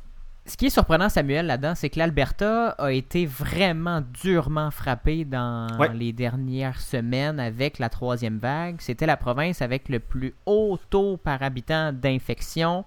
Ce 0.47 0.55
qui 0.55 0.67
est 0.67 0.69
surprenant, 0.69 1.09
Samuel, 1.09 1.45
là-dedans, 1.47 1.73
c'est 1.75 1.89
que 1.89 1.99
l'Alberta 1.99 2.69
a 2.77 2.91
été 2.93 3.25
vraiment 3.25 4.01
durement 4.21 4.71
frappé 4.71 5.25
dans 5.25 5.67
Ouais. 5.77 5.93
les 5.93 6.13
dernières 6.13 6.79
semaines 6.79 7.37
avec 7.39 7.79
la 7.79 7.89
troisième 7.89 8.37
vague. 8.39 8.77
C'était 8.79 9.05
la 9.05 9.17
province 9.17 9.61
avec 9.61 9.89
le 9.89 9.99
plus 9.99 10.33
haut 10.45 10.79
taux 10.89 11.17
par 11.17 11.43
habitant 11.43 11.91
d'infection 11.91 12.85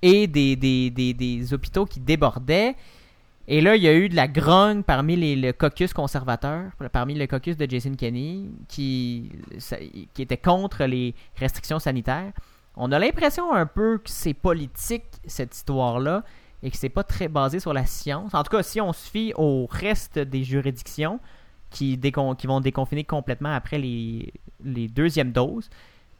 et 0.00 0.26
des, 0.26 0.56
des, 0.56 0.88
des- 0.90 1.12
des 1.12 1.52
hôpitaux 1.52 1.84
qui 1.84 2.00
débordaient. 2.00 2.76
Et 3.46 3.60
là, 3.60 3.76
il 3.76 3.82
y 3.82 3.88
a 3.88 3.94
eu 3.94 4.08
de 4.08 4.16
la 4.16 4.26
grogne 4.28 4.82
parmi 4.82 5.14
les, 5.16 5.36
le 5.36 5.52
caucus 5.52 5.92
conservateur, 5.92 6.70
parmi 6.92 7.14
le 7.14 7.26
caucus 7.26 7.56
de 7.58 7.68
Jason 7.68 7.94
Kenney, 7.94 8.46
qui, 8.68 9.30
qui 10.14 10.22
était 10.22 10.36
contre 10.38 10.84
les 10.84 11.14
restrictions 11.36 11.78
sanitaires. 11.78 12.32
On 12.74 12.90
a 12.90 12.98
l'impression 12.98 13.52
un 13.52 13.66
peu 13.66 13.98
que 13.98 14.08
c'est 14.08 14.32
politique, 14.32 15.04
cette 15.26 15.54
histoire-là, 15.54 16.22
et 16.62 16.70
que 16.70 16.76
c'est 16.76 16.88
pas 16.88 17.02
très 17.04 17.28
basé 17.28 17.60
sur 17.60 17.72
la 17.72 17.86
science. 17.86 18.34
En 18.34 18.42
tout 18.42 18.50
cas, 18.56 18.62
si 18.62 18.80
on 18.80 18.92
se 18.92 19.10
fie 19.10 19.32
au 19.36 19.66
reste 19.70 20.18
des 20.18 20.44
juridictions 20.44 21.18
qui, 21.70 21.96
décon- 21.96 22.36
qui 22.36 22.46
vont 22.46 22.60
déconfiner 22.60 23.04
complètement 23.04 23.52
après 23.54 23.78
les, 23.78 24.32
les 24.64 24.88
deuxièmes 24.88 25.32
doses, 25.32 25.68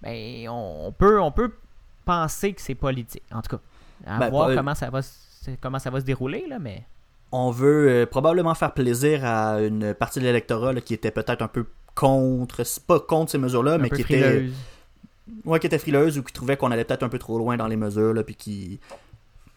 ben, 0.03 0.49
on, 0.49 0.93
peut, 0.97 1.21
on 1.21 1.31
peut 1.31 1.53
penser 2.05 2.53
que 2.53 2.61
c'est 2.61 2.75
politique. 2.75 3.23
En 3.33 3.43
tout 3.43 3.57
cas, 3.57 3.63
à 4.07 4.19
Ben, 4.19 4.31
voir 4.31 4.55
comment, 4.55 4.75
ça 4.75 4.91
va, 4.91 5.03
se- 5.03 5.51
comment 5.61 5.79
ça 5.79 5.91
va 5.91 6.01
se 6.01 6.05
dérouler, 6.05 6.47
là, 6.49 6.59
mais... 6.59 6.85
On 7.31 7.51
veut 7.51 7.89
euh, 7.89 8.07
probablement 8.07 8.55
faire 8.55 8.75
plaisir 8.75 9.25
à 9.25 9.61
une 9.63 9.95
partie 9.95 10.19
de 10.19 10.25
l'électorat 10.25 10.75
qui 10.83 10.93
était 10.93 11.11
peut-être 11.11 11.41
un 11.41 11.49
peu 11.49 11.67
contre, 11.95 12.63
pas 12.87 13.01
contre 13.01 13.31
ces 13.31 13.39
mesures-là, 13.39 13.79
mais 13.79 13.89
qui 13.89 14.03
était, 14.03 14.21
frileuse. 14.21 14.55
ouais, 15.45 15.59
qui 15.59 15.67
était 15.67 15.79
frileuse 15.79 16.19
ou 16.19 16.23
qui 16.23 16.33
trouvait 16.33 16.57
qu'on 16.59 16.71
allait 16.71 16.85
peut-être 16.85 17.05
un 17.05 17.09
peu 17.09 17.19
trop 17.19 17.39
loin 17.39 17.57
dans 17.57 17.69
les 17.69 17.77
mesures, 17.77 18.13
là, 18.13 18.23
puis 18.23 18.35
qui, 18.35 18.81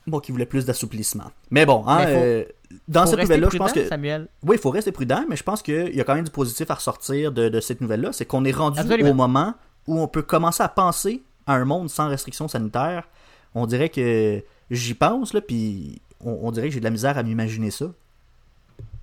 bon, 0.08 0.20
qui 0.20 0.32
voulait 0.32 0.46
plus 0.46 0.66
d'assouplissement. 0.66 1.32
Mais 1.52 1.66
bon, 1.66 1.84
hein, 1.88 1.98
Mais 2.06 2.14
faut- 2.14 2.24
euh, 2.24 2.46
dans 2.88 3.06
cette 3.06 3.20
nouvelle-là, 3.20 3.50
je 3.52 3.58
pense 3.58 3.74
que 3.74 3.88
Samuel. 3.88 4.28
oui, 4.44 4.56
il 4.58 4.60
faut 4.62 4.70
rester 4.70 4.92
prudent, 4.92 5.24
mais 5.30 5.36
je 5.36 5.44
pense 5.44 5.62
qu'il 5.62 5.96
y 5.96 6.02
a 6.02 6.04
quand 6.04 6.16
même 6.16 6.26
du 6.26 6.32
positif 6.32 6.70
à 6.72 6.76
ressortir 6.76 7.32
de, 7.32 7.50
de 7.50 7.60
cette 7.60 7.82
nouvelle-là. 7.82 8.12
C'est 8.14 8.26
qu'on 8.26 8.44
est 8.46 8.52
rendu 8.52 8.80
Absolument. 8.80 9.10
au 9.10 9.14
moment 9.14 9.54
où 9.88 10.00
on 10.00 10.08
peut 10.08 10.22
commencer 10.24 10.64
à 10.64 10.68
penser 10.70 11.24
à 11.48 11.54
un 11.56 11.66
monde 11.66 11.90
sans 11.90 12.08
restrictions 12.10 12.48
sanitaires. 12.48 13.08
On 13.54 13.66
dirait 13.68 13.90
que 13.90 14.44
j'y 14.72 14.94
pense, 14.96 15.34
là, 15.34 15.42
puis 15.42 16.02
on, 16.20 16.40
on 16.44 16.52
dirait 16.52 16.68
que 16.68 16.74
j'ai 16.74 16.80
de 16.80 16.86
la 16.86 16.90
misère 16.92 17.18
à 17.18 17.24
m'imaginer 17.24 17.72
ça. 17.72 17.86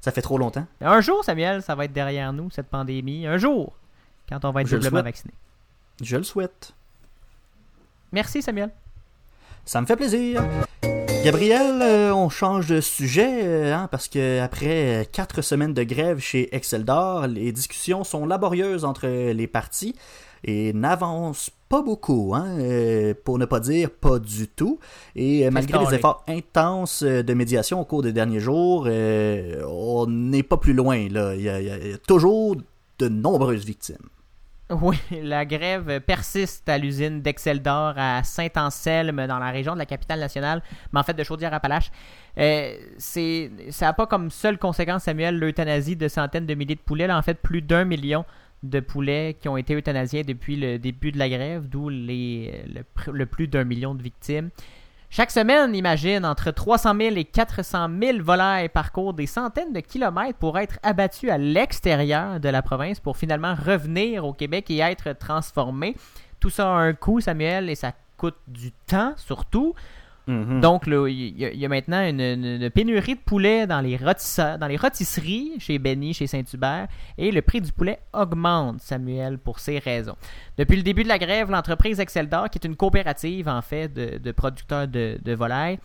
Ça 0.00 0.10
fait 0.10 0.22
trop 0.22 0.36
longtemps. 0.38 0.66
Un 0.80 1.00
jour, 1.00 1.24
Samuel, 1.24 1.62
ça 1.62 1.74
va 1.76 1.84
être 1.84 1.92
derrière 1.92 2.32
nous, 2.32 2.50
cette 2.50 2.66
pandémie. 2.66 3.26
Un 3.26 3.38
jour, 3.38 3.72
quand 4.28 4.44
on 4.44 4.50
va 4.50 4.62
être 4.62 4.68
Je 4.68 4.76
doublement 4.76 5.02
vacciné. 5.02 5.32
Je 6.02 6.16
le 6.16 6.24
souhaite. 6.24 6.72
Merci, 8.10 8.42
Samuel. 8.42 8.70
Ça 9.64 9.80
me 9.80 9.86
fait 9.86 9.96
plaisir. 9.96 10.44
Gabriel, 11.24 11.80
euh, 11.82 12.12
on 12.12 12.28
change 12.28 12.66
de 12.66 12.80
sujet 12.80 13.42
euh, 13.44 13.74
hein, 13.74 13.88
parce 13.92 14.08
que 14.08 14.40
après 14.40 15.08
quatre 15.12 15.40
semaines 15.40 15.72
de 15.72 15.84
grève 15.84 16.18
chez 16.18 16.54
Exceldor, 16.54 17.28
les 17.28 17.52
discussions 17.52 18.02
sont 18.02 18.26
laborieuses 18.26 18.84
entre 18.84 19.06
les 19.06 19.46
parties 19.46 19.94
et 20.42 20.72
n'avancent 20.72 21.50
pas 21.68 21.80
beaucoup, 21.80 22.32
hein, 22.34 22.46
euh, 22.58 23.14
pour 23.24 23.38
ne 23.38 23.44
pas 23.44 23.60
dire 23.60 23.88
pas 23.90 24.18
du 24.18 24.48
tout. 24.48 24.80
Et 25.14 25.48
malgré 25.50 25.78
les 25.78 25.84
efforts 25.94 26.24
intenses 26.26 27.04
de 27.04 27.34
médiation 27.34 27.80
au 27.80 27.84
cours 27.84 28.02
des 28.02 28.12
derniers 28.12 28.40
jours, 28.40 28.88
on 28.88 30.06
n'est 30.08 30.42
pas 30.42 30.56
plus 30.56 30.72
loin. 30.74 31.08
Là. 31.08 31.36
Il, 31.36 31.42
y 31.42 31.48
a, 31.48 31.60
il 31.60 31.66
y 31.66 31.70
a- 31.70 31.78
il 31.78 31.90
y 31.92 31.94
a 31.94 31.98
toujours 31.98 32.56
de 32.98 33.08
nombreuses 33.08 33.64
victimes. 33.64 33.96
Oui, 34.80 34.96
la 35.10 35.44
grève 35.44 36.00
persiste 36.00 36.68
à 36.68 36.78
l'usine 36.78 37.20
d'Exceldor 37.20 37.94
à 37.96 38.22
Saint-Anselme, 38.22 39.26
dans 39.26 39.38
la 39.38 39.50
région 39.50 39.74
de 39.74 39.78
la 39.78 39.86
capitale 39.86 40.18
nationale, 40.18 40.62
mais 40.92 41.00
en 41.00 41.02
fait 41.02 41.14
de 41.14 41.22
Chaudière-Appalaches. 41.22 41.90
Euh, 42.38 42.74
c'est, 42.96 43.50
ça 43.70 43.86
n'a 43.86 43.92
pas 43.92 44.06
comme 44.06 44.30
seule 44.30 44.58
conséquence, 44.58 45.04
Samuel, 45.04 45.38
l'euthanasie 45.38 45.96
de 45.96 46.08
centaines 46.08 46.46
de 46.46 46.54
milliers 46.54 46.76
de 46.76 46.80
poulets. 46.80 47.10
En 47.10 47.22
fait, 47.22 47.34
plus 47.34 47.60
d'un 47.60 47.84
million 47.84 48.24
de 48.62 48.80
poulets 48.80 49.36
qui 49.38 49.48
ont 49.48 49.56
été 49.56 49.74
euthanasiés 49.74 50.24
depuis 50.24 50.56
le 50.56 50.78
début 50.78 51.12
de 51.12 51.18
la 51.18 51.28
grève, 51.28 51.68
d'où 51.68 51.88
les, 51.88 52.64
le 53.12 53.26
plus 53.26 53.48
d'un 53.48 53.64
million 53.64 53.94
de 53.94 54.02
victimes. 54.02 54.50
Chaque 55.14 55.30
semaine, 55.30 55.74
imagine, 55.74 56.24
entre 56.24 56.50
300 56.50 56.94
000 56.98 57.16
et 57.16 57.24
400 57.26 57.90
000 58.00 58.22
volailles 58.22 58.70
parcourent 58.70 59.12
des 59.12 59.26
centaines 59.26 59.74
de 59.74 59.80
kilomètres 59.80 60.38
pour 60.38 60.58
être 60.58 60.78
abattus 60.82 61.28
à 61.28 61.36
l'extérieur 61.36 62.40
de 62.40 62.48
la 62.48 62.62
province 62.62 62.98
pour 62.98 63.18
finalement 63.18 63.54
revenir 63.54 64.24
au 64.24 64.32
Québec 64.32 64.70
et 64.70 64.78
être 64.78 65.12
transformés. 65.12 65.96
Tout 66.40 66.48
ça 66.48 66.66
a 66.66 66.78
un 66.78 66.94
coût, 66.94 67.20
Samuel, 67.20 67.68
et 67.68 67.74
ça 67.74 67.92
coûte 68.16 68.38
du 68.46 68.72
temps 68.72 69.12
surtout. 69.18 69.74
Donc, 70.28 70.86
là, 70.86 71.08
il 71.08 71.36
y, 71.36 71.64
a- 71.64 71.68
maintenant 71.68 72.06
une, 72.06 72.70
pénurie 72.70 73.16
de 73.16 73.20
poulet 73.20 73.66
dans 73.66 73.80
les, 73.80 73.98
dans 73.98 74.66
les 74.68 74.76
rôtisseries 74.76 75.54
chez 75.58 75.78
Benny, 75.78 76.14
chez 76.14 76.26
Saint-Hubert, 76.26 76.86
et 77.18 77.32
le 77.32 77.42
prix 77.42 77.60
du 77.60 77.72
poulet 77.72 77.98
augmente, 78.12 78.80
Samuel, 78.80 79.38
pour 79.38 79.58
ces 79.58 79.78
raisons. 79.78 80.16
Depuis 80.56 80.76
le 80.76 80.82
début 80.82 81.02
de 81.02 81.08
la 81.08 81.18
grève, 81.18 81.50
l'entreprise 81.50 81.98
Exceldor, 81.98 82.50
qui 82.50 82.58
est 82.58 82.66
une 82.66 82.76
coopérative, 82.76 83.48
en 83.48 83.62
fait, 83.62 83.92
de, 83.92 84.32
producteurs 84.32 84.86
de, 84.86 85.34
volailles, 85.34 85.78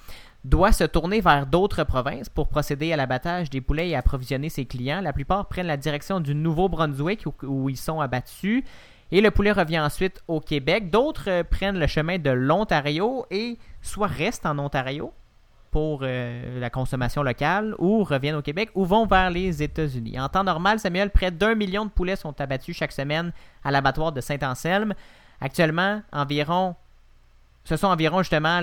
doit 0.44 0.72
se 0.72 0.84
tourner 0.84 1.20
vers 1.20 1.46
d'autres 1.46 1.84
provinces 1.84 2.30
pour 2.30 2.48
procéder 2.48 2.94
à 2.94 2.96
l'abattage 2.96 3.50
des 3.50 3.60
poulets 3.60 3.90
et 3.90 3.96
approvisionner 3.96 4.50
ses 4.50 4.66
clients. 4.66 5.02
La 5.02 5.14
plupart 5.14 5.48
prennent 5.48 5.68
la 5.68 5.78
direction 5.78 6.20
du 6.20 6.36
Nouveau-Brunswick 6.36 7.26
où 7.44 7.70
ils 7.70 7.78
sont 7.78 8.00
abattus. 8.00 8.64
Et 9.12 9.22
le 9.22 9.32
poulet 9.32 9.52
revient 9.52 9.80
ensuite 9.80 10.22
au 10.28 10.42
Québec. 10.42 10.90
D'autres 10.90 11.30
euh, 11.30 11.44
prennent 11.44 11.80
le 11.80 11.88
chemin 11.88 12.18
de 12.18 12.30
l'Ontario 12.30 13.26
et 13.32 13.58
soit 13.82 14.08
restent 14.08 14.46
en 14.46 14.60
Ontario 14.60 15.14
pour 15.72 16.02
euh, 16.04 16.60
la 16.60 16.70
consommation 16.70 17.24
locale 17.24 17.76
ou 17.78 18.04
reviennent 18.04 18.36
au 18.36 18.42
Québec 18.42 18.70
ou 18.76 18.86
vont 18.86 19.06
vers 19.06 19.30
les 19.30 19.64
États-Unis. 19.64 20.20
En 20.20 20.28
temps 20.28 20.44
normal, 20.44 20.80
Samuel, 20.80 21.10
près 21.10 21.32
d'un 21.32 21.56
million 21.56 21.86
de 21.86 21.90
poulets 21.90 22.16
sont 22.16 22.40
abattus 22.42 22.76
chaque 22.76 22.92
semaine 22.92 23.32
à 23.64 23.72
l'abattoir 23.72 24.12
de 24.12 24.20
Saint-Anselme. 24.20 24.94
Actuellement, 25.40 26.02
environ, 26.12 26.76
ce 27.64 27.78
sont 27.78 27.88
environ 27.88 28.20
justement 28.24 28.62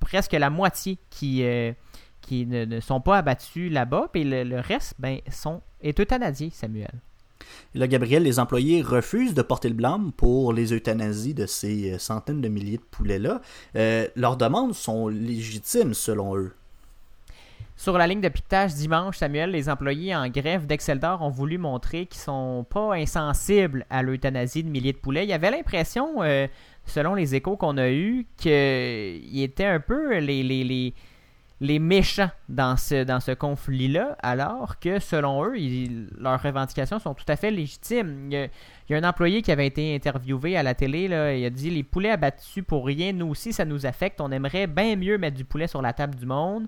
presque 0.00 0.32
la 0.32 0.50
moitié 0.50 0.98
qui, 1.10 1.44
euh, 1.44 1.72
ne, 2.30 2.80
sont 2.80 3.00
pas 3.00 3.18
abattus 3.18 3.70
là-bas, 3.70 4.08
puis 4.12 4.24
le, 4.24 4.42
le 4.44 4.60
reste 4.60 4.94
ben, 4.98 5.18
sont, 5.30 5.60
est 5.82 5.98
euthanasié, 6.00 6.50
Samuel. 6.50 6.94
Là, 7.74 7.88
Gabriel, 7.88 8.22
les 8.22 8.38
employés 8.38 8.82
refusent 8.82 9.34
de 9.34 9.42
porter 9.42 9.68
le 9.68 9.74
blâme 9.74 10.12
pour 10.12 10.52
les 10.52 10.72
euthanasies 10.72 11.34
de 11.34 11.46
ces 11.46 11.92
euh, 11.92 11.98
centaines 11.98 12.40
de 12.40 12.48
milliers 12.48 12.76
de 12.76 12.82
poulets-là. 12.82 13.40
Euh, 13.74 14.06
leurs 14.14 14.36
demandes 14.36 14.74
sont 14.74 15.08
légitimes 15.08 15.92
selon 15.92 16.36
eux. 16.36 16.52
Sur 17.76 17.98
la 17.98 18.06
ligne 18.06 18.20
de 18.20 18.28
piquetage 18.28 18.74
dimanche, 18.74 19.18
Samuel, 19.18 19.50
les 19.50 19.68
employés 19.68 20.14
en 20.14 20.28
grève 20.28 20.66
d'Exceldor 20.66 21.20
ont 21.22 21.30
voulu 21.30 21.58
montrer 21.58 22.06
qu'ils 22.06 22.20
sont 22.20 22.64
pas 22.70 22.94
insensibles 22.94 23.84
à 23.90 24.02
l'euthanasie 24.04 24.62
de 24.62 24.70
milliers 24.70 24.92
de 24.92 24.98
poulets. 24.98 25.24
Il 25.24 25.30
y 25.30 25.32
avait 25.32 25.50
l'impression, 25.50 26.22
euh, 26.22 26.46
selon 26.86 27.14
les 27.14 27.34
échos 27.34 27.56
qu'on 27.56 27.76
a 27.76 27.90
eus, 27.90 28.26
qu'ils 28.36 29.42
étaient 29.42 29.64
un 29.64 29.80
peu 29.80 30.18
les, 30.18 30.44
les, 30.44 30.62
les, 30.62 30.94
les 31.60 31.78
méchants 31.78 32.30
dans 32.48 32.76
ce, 32.76 33.04
dans 33.04 33.20
ce 33.20 33.30
conflit-là, 33.30 34.16
alors 34.22 34.78
que 34.78 34.98
selon 34.98 35.44
eux, 35.44 35.54
leurs 36.18 36.42
revendications 36.42 36.98
sont 36.98 37.14
tout 37.14 37.24
à 37.28 37.36
fait 37.36 37.50
légitimes. 37.50 38.28
Il 38.30 38.50
y, 38.90 38.94
a, 38.94 38.98
un 38.98 39.08
employé 39.08 39.40
qui 39.40 39.52
avait 39.52 39.66
été 39.66 39.94
interviewé 39.94 40.56
à 40.56 40.62
la 40.62 40.74
télé, 40.74 41.08
là, 41.08 41.34
il 41.34 41.44
a 41.44 41.50
dit 41.50 41.70
Les 41.70 41.84
poulets 41.84 42.10
abattus 42.10 42.64
pour 42.66 42.84
rien, 42.84 43.12
nous 43.12 43.28
aussi, 43.28 43.52
ça 43.52 43.64
nous 43.64 43.86
affecte. 43.86 44.20
On 44.20 44.32
aimerait 44.32 44.66
bien 44.66 44.96
mieux 44.96 45.16
mettre 45.16 45.36
du 45.36 45.44
poulet 45.44 45.66
sur 45.66 45.80
la 45.80 45.92
table 45.92 46.16
du 46.16 46.26
monde. 46.26 46.66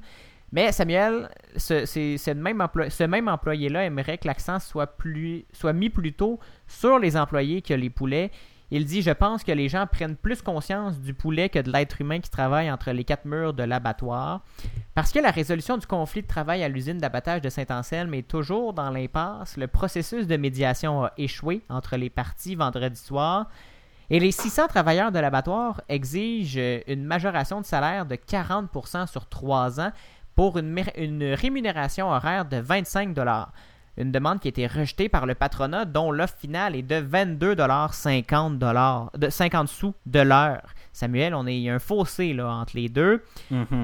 Mais 0.53 0.71
Samuel, 0.71 1.29
ce, 1.57 2.33
même, 2.33 2.67
ce 2.89 3.05
même 3.05 3.29
employé-là 3.29 3.85
aimerait 3.85 4.19
que 4.19 4.29
l'accent 4.29 4.61
soit, 4.61 4.87
plus, 4.87 5.45
soit 5.53 5.73
mis 5.73 5.91
plutôt 5.91 6.39
sur 6.69 7.01
les 7.01 7.17
employés 7.17 7.61
que 7.63 7.75
les 7.75 7.91
poulets. 7.91 8.31
Il 8.71 8.85
dit 8.85 9.03
Je 9.03 9.11
pense 9.11 9.45
que 9.45 9.53
les 9.53 9.69
gens 9.69 9.87
prennent 9.87 10.17
plus 10.17 10.43
conscience 10.43 11.01
du 11.01 11.15
poulet 11.15 11.49
que 11.49 11.59
de 11.59 11.71
l'être 11.71 12.01
humain 12.01 12.21
qui 12.21 12.31
travaille 12.31 12.71
entre 12.71 12.91
les 12.91 13.05
quatre 13.05 13.25
murs 13.25 13.55
de 13.55 13.63
l'abattoir. 13.63 14.43
Parce 14.95 15.13
que 15.13 15.19
la 15.19 15.31
résolution 15.31 15.79
du 15.79 15.87
conflit 15.87 16.23
de 16.23 16.27
travail 16.27 16.63
à 16.65 16.69
l'usine 16.69 16.99
d'abattage 16.99 17.43
de 17.43 17.49
Saint-Anselme 17.49 18.15
est 18.15 18.27
toujours 18.27 18.73
dans 18.73 18.91
l'impasse, 18.91 19.57
le 19.57 19.69
processus 19.69 20.27
de 20.27 20.37
médiation 20.37 21.05
a 21.05 21.13
échoué 21.17 21.63
entre 21.69 21.97
les 21.97 22.11
parties 22.11 22.57
vendredi 22.57 22.99
soir. 22.99 23.49
Et 24.09 24.21
les 24.21 24.31
600 24.31 24.69
travailleurs 24.69 25.11
de 25.11 25.19
l'abattoir 25.19 25.83
exigent 25.89 26.83
une 26.87 27.05
majoration 27.05 27.61
de 27.61 27.67
salaire 27.67 28.07
de 28.07 28.15
40% 28.15 29.09
sur 29.09 29.29
3 29.29 29.81
ans 29.81 29.91
pour 30.37 30.59
une, 30.59 30.85
une 30.97 31.25
rémunération 31.25 32.11
horaire 32.11 32.45
de 32.45 32.59
25 32.59 33.15
Une 33.97 34.13
demande 34.13 34.41
qui 34.41 34.49
a 34.49 34.51
été 34.51 34.67
rejetée 34.67 35.09
par 35.09 35.25
le 35.25 35.35
patronat 35.35 35.87
dont 35.87 36.13
l'offre 36.13 36.37
finale 36.39 36.77
est 36.77 36.83
de 36.83 36.97
22,50 36.97 39.19
de 39.19 39.31
50 39.31 39.69
sous 39.69 39.95
de 40.05 40.21
l'heure. 40.21 40.75
Samuel, 40.93 41.35
on 41.35 41.47
est, 41.47 41.57
il 41.57 41.63
y 41.63 41.71
a 41.71 41.75
un 41.75 41.79
fossé 41.79 42.33
là, 42.33 42.49
entre 42.49 42.77
les 42.77 42.89
deux. 42.89 43.23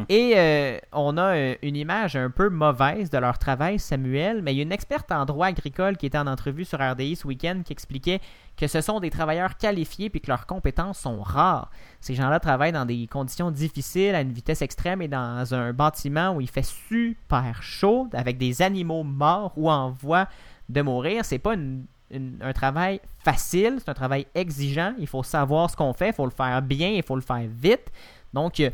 Et 0.09 0.33
euh, 0.37 0.79
on 0.93 1.17
a 1.19 1.37
euh, 1.37 1.55
une 1.63 1.77
image 1.77 2.17
un 2.17 2.31
peu 2.31 2.49
mauvaise 2.49 3.11
de 3.11 3.19
leur 3.19 3.39
travail, 3.39 3.79
Samuel, 3.79 4.41
mais 4.43 4.55
il 4.55 4.57
y 4.57 4.61
a 4.61 4.63
une 4.63 4.73
experte 4.73 5.13
en 5.13 5.27
droit 5.27 5.49
agricole 5.49 5.99
qui 5.99 6.07
était 6.07 6.19
en 6.19 6.27
entrevue 6.27 6.65
sur 6.65 6.81
RDI 6.81 7.17
ce 7.17 7.27
week-end 7.27 7.61
qui 7.65 7.73
expliquait 7.73 8.21
que 8.63 8.69
ce 8.69 8.81
sont 8.81 9.01
des 9.01 9.11
travailleurs 9.11 9.57
qualifiés 9.57 10.09
puis 10.09 10.21
que 10.21 10.29
leurs 10.29 10.47
compétences 10.47 11.01
sont 11.01 11.21
rares. 11.21 11.69
Ces 12.01 12.15
gens-là 12.15 12.39
travaillent 12.39 12.71
dans 12.71 12.87
des 12.87 13.09
conditions 13.09 13.51
difficiles, 13.51 14.15
à 14.15 14.21
une 14.21 14.31
vitesse 14.31 14.63
extrême 14.63 15.03
et 15.03 15.09
dans 15.09 15.53
un 15.53 15.73
bâtiment 15.73 16.37
où 16.37 16.41
il 16.41 16.49
fait 16.49 16.65
super 16.65 17.61
chaud, 17.61 18.07
avec 18.13 18.39
des 18.39 18.63
animaux 18.63 19.03
morts 19.03 19.53
ou 19.57 19.69
en 19.69 19.91
voie 19.91 20.29
de 20.69 20.81
mourir. 20.81 21.25
C'est 21.25 21.41
pas 21.41 21.57
un 21.57 22.53
travail 22.53 23.01
facile, 23.19 23.79
c'est 23.81 23.89
un 23.89 23.95
travail 23.95 24.29
exigeant. 24.33 24.95
Il 25.01 25.09
faut 25.09 25.25
savoir 25.25 25.69
ce 25.69 25.75
qu'on 25.75 25.93
fait, 25.93 26.11
il 26.11 26.15
faut 26.15 26.25
le 26.25 26.31
faire 26.31 26.63
bien, 26.63 26.91
il 26.91 27.03
faut 27.03 27.17
le 27.17 27.21
faire 27.21 27.43
vite. 27.49 27.91
Donc, 28.33 28.61
euh, 28.61 28.71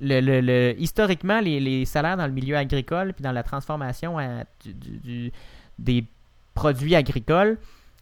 le, 0.00 0.40
le- 0.40 0.74
historiquement, 0.80 1.40
les, 1.40 1.84
salaires 1.84 2.16
dans 2.16 2.26
le 2.26 2.32
milieu 2.32 2.56
agricole 2.56 3.12
puis 3.12 3.22
dans 3.22 3.32
la 3.32 3.42
transformation 3.42 4.16
des 5.78 6.04
produits 6.54 6.94
agricoles, 6.94 7.58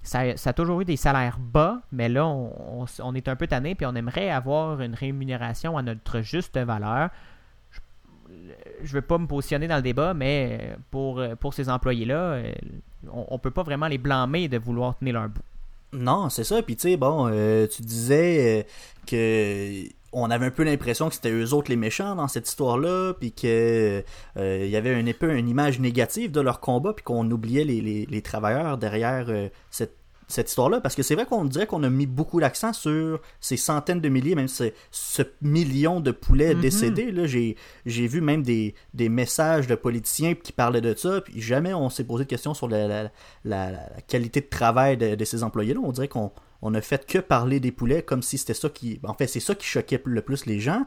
ça, 0.06 0.20
a 0.20 0.52
toujours 0.52 0.80
eu 0.80 0.84
des 0.84 0.96
salaires 0.96 1.38
bas, 1.38 1.80
mais 1.92 2.08
là, 2.08 2.26
on, 2.26 3.14
est 3.14 3.28
un 3.28 3.36
peu 3.36 3.46
tanné 3.46 3.74
puis 3.74 3.86
on 3.86 3.94
aimerait 3.94 4.30
avoir 4.30 4.80
une 4.80 4.94
rémunération 4.94 5.76
à 5.76 5.82
notre 5.82 6.20
juste 6.20 6.56
valeur. 6.58 7.10
Je 8.28 8.90
ne 8.90 8.94
veux 8.94 9.02
pas 9.02 9.18
me 9.18 9.26
positionner 9.26 9.68
dans 9.68 9.76
le 9.76 9.82
débat, 9.82 10.14
mais 10.14 10.76
pour, 10.90 11.20
ces 11.52 11.68
employés-là, 11.68 12.42
on 13.12 13.34
ne 13.34 13.38
peut 13.38 13.50
pas 13.50 13.62
vraiment 13.62 13.88
les 13.88 13.98
blâmer 13.98 14.48
de 14.48 14.58
vouloir 14.58 14.96
tenir 14.96 15.14
leur 15.14 15.28
bout. 15.28 15.42
Non, 15.92 16.28
c'est 16.28 16.44
ça. 16.44 16.62
Puis 16.62 16.76
tu 16.76 16.82
sais, 16.82 16.96
bon, 16.96 17.28
euh, 17.30 17.66
tu 17.66 17.82
disais 17.82 18.60
euh, 18.60 18.62
que 19.06 19.88
on 20.18 20.30
avait 20.30 20.46
un 20.46 20.50
peu 20.50 20.64
l'impression 20.64 21.08
que 21.08 21.14
c'était 21.14 21.30
eux 21.30 21.52
autres 21.52 21.70
les 21.70 21.76
méchants 21.76 22.14
dans 22.16 22.28
cette 22.28 22.48
histoire-là, 22.48 23.12
puis 23.14 23.32
que 23.32 24.02
euh, 24.36 24.62
il 24.64 24.70
y 24.70 24.76
avait 24.76 24.94
un 24.94 25.04
peu 25.12 25.36
une 25.36 25.48
image 25.48 25.78
négative 25.78 26.30
de 26.30 26.40
leur 26.40 26.60
combat, 26.60 26.92
puis 26.94 27.04
qu'on 27.04 27.30
oubliait 27.30 27.64
les, 27.64 27.80
les, 27.80 28.06
les 28.06 28.22
travailleurs 28.22 28.78
derrière 28.78 29.26
euh, 29.28 29.48
cette 29.70 29.94
cette 30.28 30.48
histoire-là, 30.48 30.80
parce 30.80 30.96
que 30.96 31.04
c'est 31.04 31.14
vrai 31.14 31.24
qu'on 31.24 31.44
dirait 31.44 31.68
qu'on 31.68 31.84
a 31.84 31.88
mis 31.88 32.06
beaucoup 32.06 32.40
l'accent 32.40 32.72
sur 32.72 33.20
ces 33.40 33.56
centaines 33.56 34.00
de 34.00 34.08
milliers, 34.08 34.34
même 34.34 34.48
ce, 34.48 34.72
ce 34.90 35.22
million 35.40 36.00
de 36.00 36.10
poulets 36.10 36.52
Mhm. 36.56 36.60
décédés. 36.62 37.12
Là, 37.12 37.26
j'ai, 37.28 37.54
j'ai 37.84 38.08
vu 38.08 38.20
même 38.20 38.42
des, 38.42 38.74
des 38.92 39.08
messages 39.08 39.68
de 39.68 39.76
politiciens 39.76 40.34
qui 40.34 40.50
parlaient 40.50 40.80
de 40.80 40.96
ça, 40.96 41.20
puis 41.20 41.40
jamais 41.40 41.72
on 41.74 41.90
s'est 41.90 42.02
posé 42.02 42.24
de 42.24 42.28
questions 42.28 42.54
sur 42.54 42.66
la, 42.66 42.88
la, 42.88 43.02
la- 43.44 43.70
la 43.70 44.00
qualité 44.08 44.40
de 44.40 44.48
travail 44.48 44.96
de, 44.96 45.14
de 45.14 45.24
ces 45.24 45.44
employés-là. 45.44 45.78
On 45.84 45.92
dirait 45.92 46.08
qu'on 46.08 46.32
on 46.62 46.74
a 46.74 46.80
fait 46.80 47.06
que 47.06 47.18
parler 47.18 47.60
des 47.60 47.72
poulets 47.72 48.02
comme 48.02 48.22
si 48.22 48.38
c'était 48.38 48.54
ça 48.54 48.68
qui... 48.68 49.00
En 49.04 49.14
fait, 49.14 49.26
c'est 49.26 49.40
ça 49.40 49.54
qui 49.54 49.66
choquait 49.66 50.00
le 50.04 50.22
plus 50.22 50.46
les 50.46 50.60
gens. 50.60 50.84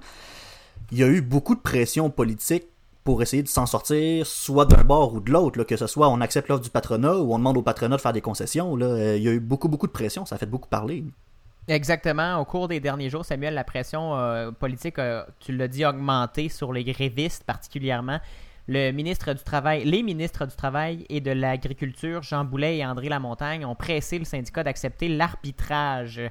Il 0.92 0.98
y 0.98 1.04
a 1.04 1.08
eu 1.08 1.22
beaucoup 1.22 1.56
de 1.56 1.60
pression 1.60 2.10
politique 2.10 2.66
pour 3.04 3.22
essayer 3.22 3.44
de 3.44 3.48
s'en 3.48 3.66
sortir, 3.66 4.26
soit 4.26 4.66
d'un 4.66 4.84
bord 4.84 5.14
ou 5.14 5.20
de 5.20 5.32
l'autre, 5.32 5.64
que 5.64 5.78
ce 5.78 5.88
soit 5.88 6.10
on 6.10 6.22
accepte 6.22 6.48
l'offre 6.50 6.64
du 6.64 6.70
patronat 6.70 7.16
ou 7.16 7.34
on 7.34 7.40
demande 7.40 7.58
au 7.58 7.62
patronat 7.62 7.96
de 7.96 8.02
faire 8.02 8.14
des 8.14 8.22
concessions. 8.22 8.78
Euh, 8.80 9.18
il 9.18 9.24
y 9.24 9.28
a 9.28 9.32
eu 9.32 9.40
beaucoup, 9.40 9.68
beaucoup 9.68 9.88
de 9.88 9.92
pression, 9.92 10.26
ça 10.26 10.38
fait 10.38 10.46
beaucoup 10.46 10.70
parler. 10.70 11.04
Exactement. 11.68 12.38
Au 12.38 12.46
cours 12.46 12.68
des 12.68 12.80
derniers 12.80 13.10
jours, 13.10 13.26
Samuel, 13.26 13.54
la 13.54 13.64
pression 13.64 14.16
euh, 14.16 14.52
politique, 14.52 14.96
tu 15.40 15.56
l'as 15.56 15.68
dit, 15.68 15.86
augmenté 15.86 16.50
sur 16.50 16.74
les 16.74 16.84
grévistes 16.84 17.44
particulièrement. 17.44 18.20
Le 18.72 18.92
ministre 18.92 19.34
du 19.34 19.44
Travail, 19.44 19.84
les 19.84 20.04
ministres 20.04 20.46
du 20.46 20.56
Travail 20.56 21.04
et 21.10 21.22
de 21.22 21.32
l'Agriculture, 21.32 22.22
Jean 22.22 22.46
Boulet 22.46 22.78
et 22.78 22.86
André 22.86 23.10
Lamontagne, 23.10 23.66
ont 23.66 23.74
pressé 23.74 24.20
le 24.20 24.26
syndicat 24.26 24.64
d'accepter 24.64 25.08
l'arbitrage. 25.08 26.22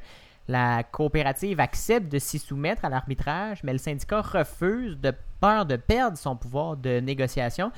La 0.46 0.84
coopérative 0.84 1.58
accepte 1.58 2.12
de 2.12 2.20
s'y 2.20 2.38
soumettre 2.38 2.84
à 2.84 2.90
l'arbitrage, 2.90 3.64
mais 3.64 3.72
le 3.72 3.78
syndicat 3.80 4.20
refuse 4.20 4.96
de 5.00 5.12
peur 5.40 5.66
de 5.66 5.74
perdre 5.74 6.16
son 6.16 6.36
pouvoir 6.36 6.76
de 6.76 7.00
négociation. 7.00 7.72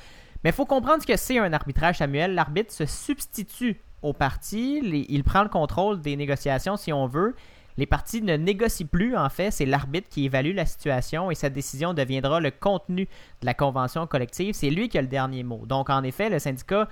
Mais 0.44 0.50
il 0.50 0.52
faut 0.52 0.66
comprendre 0.66 1.00
ce 1.00 1.06
que 1.06 1.16
c'est 1.16 1.38
un 1.38 1.54
arbitrage, 1.54 1.96
Samuel. 1.96 2.34
L'arbitre 2.34 2.74
se 2.74 2.84
substitue 2.84 3.80
au 4.02 4.12
parti, 4.12 5.06
il 5.08 5.24
prend 5.24 5.42
le 5.42 5.48
contrôle 5.48 6.02
des 6.02 6.16
négociations 6.16 6.76
si 6.76 6.92
on 6.92 7.06
veut. 7.06 7.34
Les 7.80 7.86
partis 7.86 8.20
ne 8.20 8.36
négocient 8.36 8.86
plus, 8.86 9.16
en 9.16 9.30
fait, 9.30 9.50
c'est 9.50 9.64
l'arbitre 9.64 10.06
qui 10.10 10.26
évalue 10.26 10.54
la 10.54 10.66
situation 10.66 11.30
et 11.30 11.34
sa 11.34 11.48
décision 11.48 11.94
deviendra 11.94 12.38
le 12.38 12.50
contenu 12.50 13.06
de 13.40 13.46
la 13.46 13.54
convention 13.54 14.06
collective. 14.06 14.54
C'est 14.54 14.68
lui 14.68 14.90
qui 14.90 14.98
a 14.98 15.00
le 15.00 15.08
dernier 15.08 15.42
mot. 15.44 15.64
Donc, 15.64 15.88
en 15.88 16.02
effet, 16.02 16.28
le 16.28 16.38
syndicat 16.38 16.88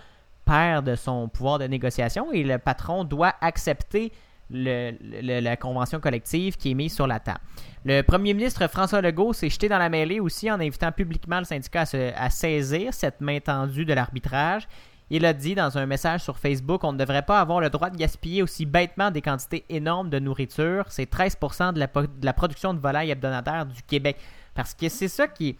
perd 0.46 0.86
de 0.86 0.94
son 0.94 1.28
pouvoir 1.28 1.58
de 1.58 1.66
négociation 1.66 2.32
et 2.32 2.42
le 2.42 2.56
patron 2.56 3.04
doit 3.04 3.34
accepter 3.42 4.12
la 4.48 5.56
convention 5.58 6.00
collective 6.00 6.56
qui 6.56 6.70
est 6.70 6.74
mise 6.74 6.94
sur 6.94 7.06
la 7.06 7.20
table. 7.20 7.40
Le 7.84 8.00
premier 8.00 8.32
ministre 8.32 8.66
François 8.66 9.02
Legault 9.02 9.34
s'est 9.34 9.50
jeté 9.50 9.68
dans 9.68 9.76
la 9.76 9.90
mêlée 9.90 10.20
aussi 10.20 10.50
en 10.50 10.58
invitant 10.58 10.90
publiquement 10.90 11.40
le 11.40 11.44
syndicat 11.44 11.84
à, 11.92 12.24
à 12.24 12.30
saisir 12.30 12.94
cette 12.94 13.20
main 13.20 13.40
tendue 13.40 13.84
de 13.84 13.92
l'arbitrage. 13.92 14.66
Il 15.10 15.24
a 15.24 15.32
dit 15.32 15.54
dans 15.54 15.78
un 15.78 15.86
message 15.86 16.22
sur 16.22 16.38
Facebook 16.38 16.84
on 16.84 16.92
ne 16.92 16.98
devrait 16.98 17.24
pas 17.24 17.40
avoir 17.40 17.60
le 17.60 17.70
droit 17.70 17.90
de 17.90 17.96
gaspiller 17.96 18.42
aussi 18.42 18.66
bêtement 18.66 19.10
des 19.10 19.22
quantités 19.22 19.64
énormes 19.68 20.10
de 20.10 20.18
nourriture. 20.18 20.84
C'est 20.88 21.10
13% 21.10 21.72
de 21.72 21.78
la, 21.78 21.86
de 21.86 22.24
la 22.24 22.32
production 22.32 22.74
de 22.74 22.78
volailles 22.78 23.10
hebdomadaire 23.10 23.66
du 23.66 23.82
Québec. 23.82 24.18
Parce 24.54 24.74
que 24.74 24.88
c'est 24.88 25.08
ça 25.08 25.26
qui, 25.28 25.56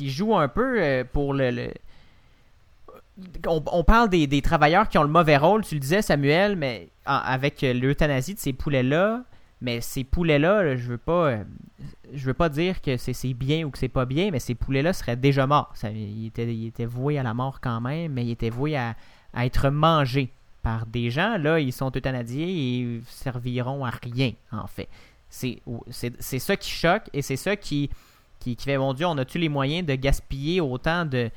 joue 0.00 0.36
un 0.36 0.48
peu 0.48 0.82
euh, 0.82 1.04
pour 1.04 1.34
le. 1.34 1.70
On, 3.46 3.84
parle 3.84 4.10
des, 4.10 4.26
des 4.26 4.42
travailleurs 4.42 4.88
qui 4.88 4.98
ont 4.98 5.02
le 5.02 5.08
mauvais 5.08 5.38
rôle, 5.38 5.64
tu 5.64 5.74
le 5.74 5.80
disais 5.80 6.02
Samuel, 6.02 6.54
mais 6.56 6.88
avec 7.06 7.62
euh, 7.64 7.72
l'euthanasie 7.72 8.34
de 8.34 8.38
ces 8.38 8.52
poulets-là, 8.52 9.22
mais 9.60 9.80
ces 9.80 10.04
poulets-là, 10.04 10.62
là, 10.62 10.76
je 10.76 10.86
veux 10.86 10.98
pas, 10.98 11.30
euh, 11.30 11.44
je 12.12 12.26
veux 12.26 12.34
pas 12.34 12.48
dire 12.48 12.82
que 12.82 12.96
c'est 12.96 13.34
bien 13.34 13.64
ou 13.64 13.70
que 13.70 13.78
c'est 13.78 13.88
pas 13.88 14.04
bien, 14.04 14.30
mais 14.30 14.38
ces 14.38 14.54
poulets-là 14.54 14.92
seraient 14.92 15.16
déjà 15.16 15.46
morts. 15.46 15.72
Ça, 15.74 15.90
ils, 15.90 16.26
étaient, 16.26 16.84
voués 16.84 17.18
à 17.18 17.22
la 17.22 17.32
mort 17.32 17.60
quand 17.60 17.80
même, 17.80 18.12
mais 18.12 18.26
ils 18.26 18.32
étaient 18.32 18.50
voués 18.50 18.76
à, 18.76 18.96
être 19.34 19.70
mangés 19.70 20.30
par 20.62 20.86
des 20.86 21.10
gens. 21.10 21.38
Là, 21.38 21.58
ils 21.58 21.72
sont 21.72 21.90
euthanasiés 21.94 22.48
et 22.48 22.78
ils 22.80 23.02
serviront 23.06 23.84
à 23.84 23.90
rien, 23.90 24.32
en 24.52 24.66
fait. 24.66 24.88
C'est 25.28 25.60
ça 26.20 26.56
qui 26.56 26.70
choque 26.70 27.08
et 27.12 27.22
c'est 27.22 27.36
ça 27.36 27.56
qui, 27.56 27.90
fait, 28.58 28.78
mon 28.78 28.92
Dieu, 28.92 29.06
on 29.06 29.16
a-tu 29.16 29.38
les 29.38 29.48
moyens 29.48 29.86
de 29.86 29.94
gaspiller 29.94 30.60
autant 30.60 31.06
de, 31.06 31.30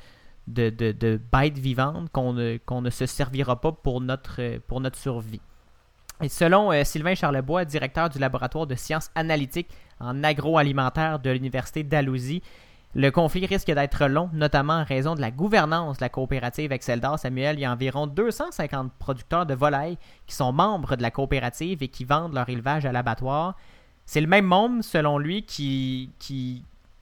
bêtes 0.46 1.58
vivantes 1.58 2.10
qu'on 2.12 2.34
ne, 2.34 2.58
ne 2.70 2.90
se 2.90 3.06
servira 3.06 3.60
pas 3.60 3.72
pour 3.72 4.00
notre 4.02 4.96
survie? 4.96 5.40
Selon 6.28 6.70
euh, 6.70 6.84
Sylvain 6.84 7.14
Charlebois, 7.14 7.64
directeur 7.64 8.10
du 8.10 8.18
laboratoire 8.18 8.66
de 8.66 8.74
sciences 8.74 9.10
analytiques 9.14 9.70
en 10.00 10.22
agroalimentaire 10.22 11.18
de 11.18 11.30
l'Université 11.30 11.82
d'Alousie, 11.82 12.42
le 12.94 13.10
conflit 13.10 13.46
risque 13.46 13.70
d'être 13.70 14.06
long, 14.06 14.28
notamment 14.32 14.74
en 14.74 14.84
raison 14.84 15.14
de 15.14 15.20
la 15.20 15.30
gouvernance 15.30 15.98
de 15.98 16.04
la 16.04 16.08
coopérative 16.08 16.72
Exceldor. 16.72 17.18
Samuel, 17.18 17.56
il 17.56 17.62
y 17.62 17.64
a 17.64 17.72
environ 17.72 18.06
250 18.06 18.92
producteurs 18.98 19.46
de 19.46 19.54
volailles 19.54 19.96
qui 20.26 20.34
sont 20.34 20.52
membres 20.52 20.96
de 20.96 21.02
la 21.02 21.10
coopérative 21.10 21.82
et 21.82 21.88
qui 21.88 22.04
vendent 22.04 22.34
leur 22.34 22.48
élevage 22.48 22.84
à 22.84 22.92
l'abattoir. 22.92 23.56
C'est 24.06 24.20
le 24.20 24.26
même 24.26 24.44
monde, 24.44 24.82
selon 24.82 25.18
lui, 25.18 25.44
qui 25.44 26.10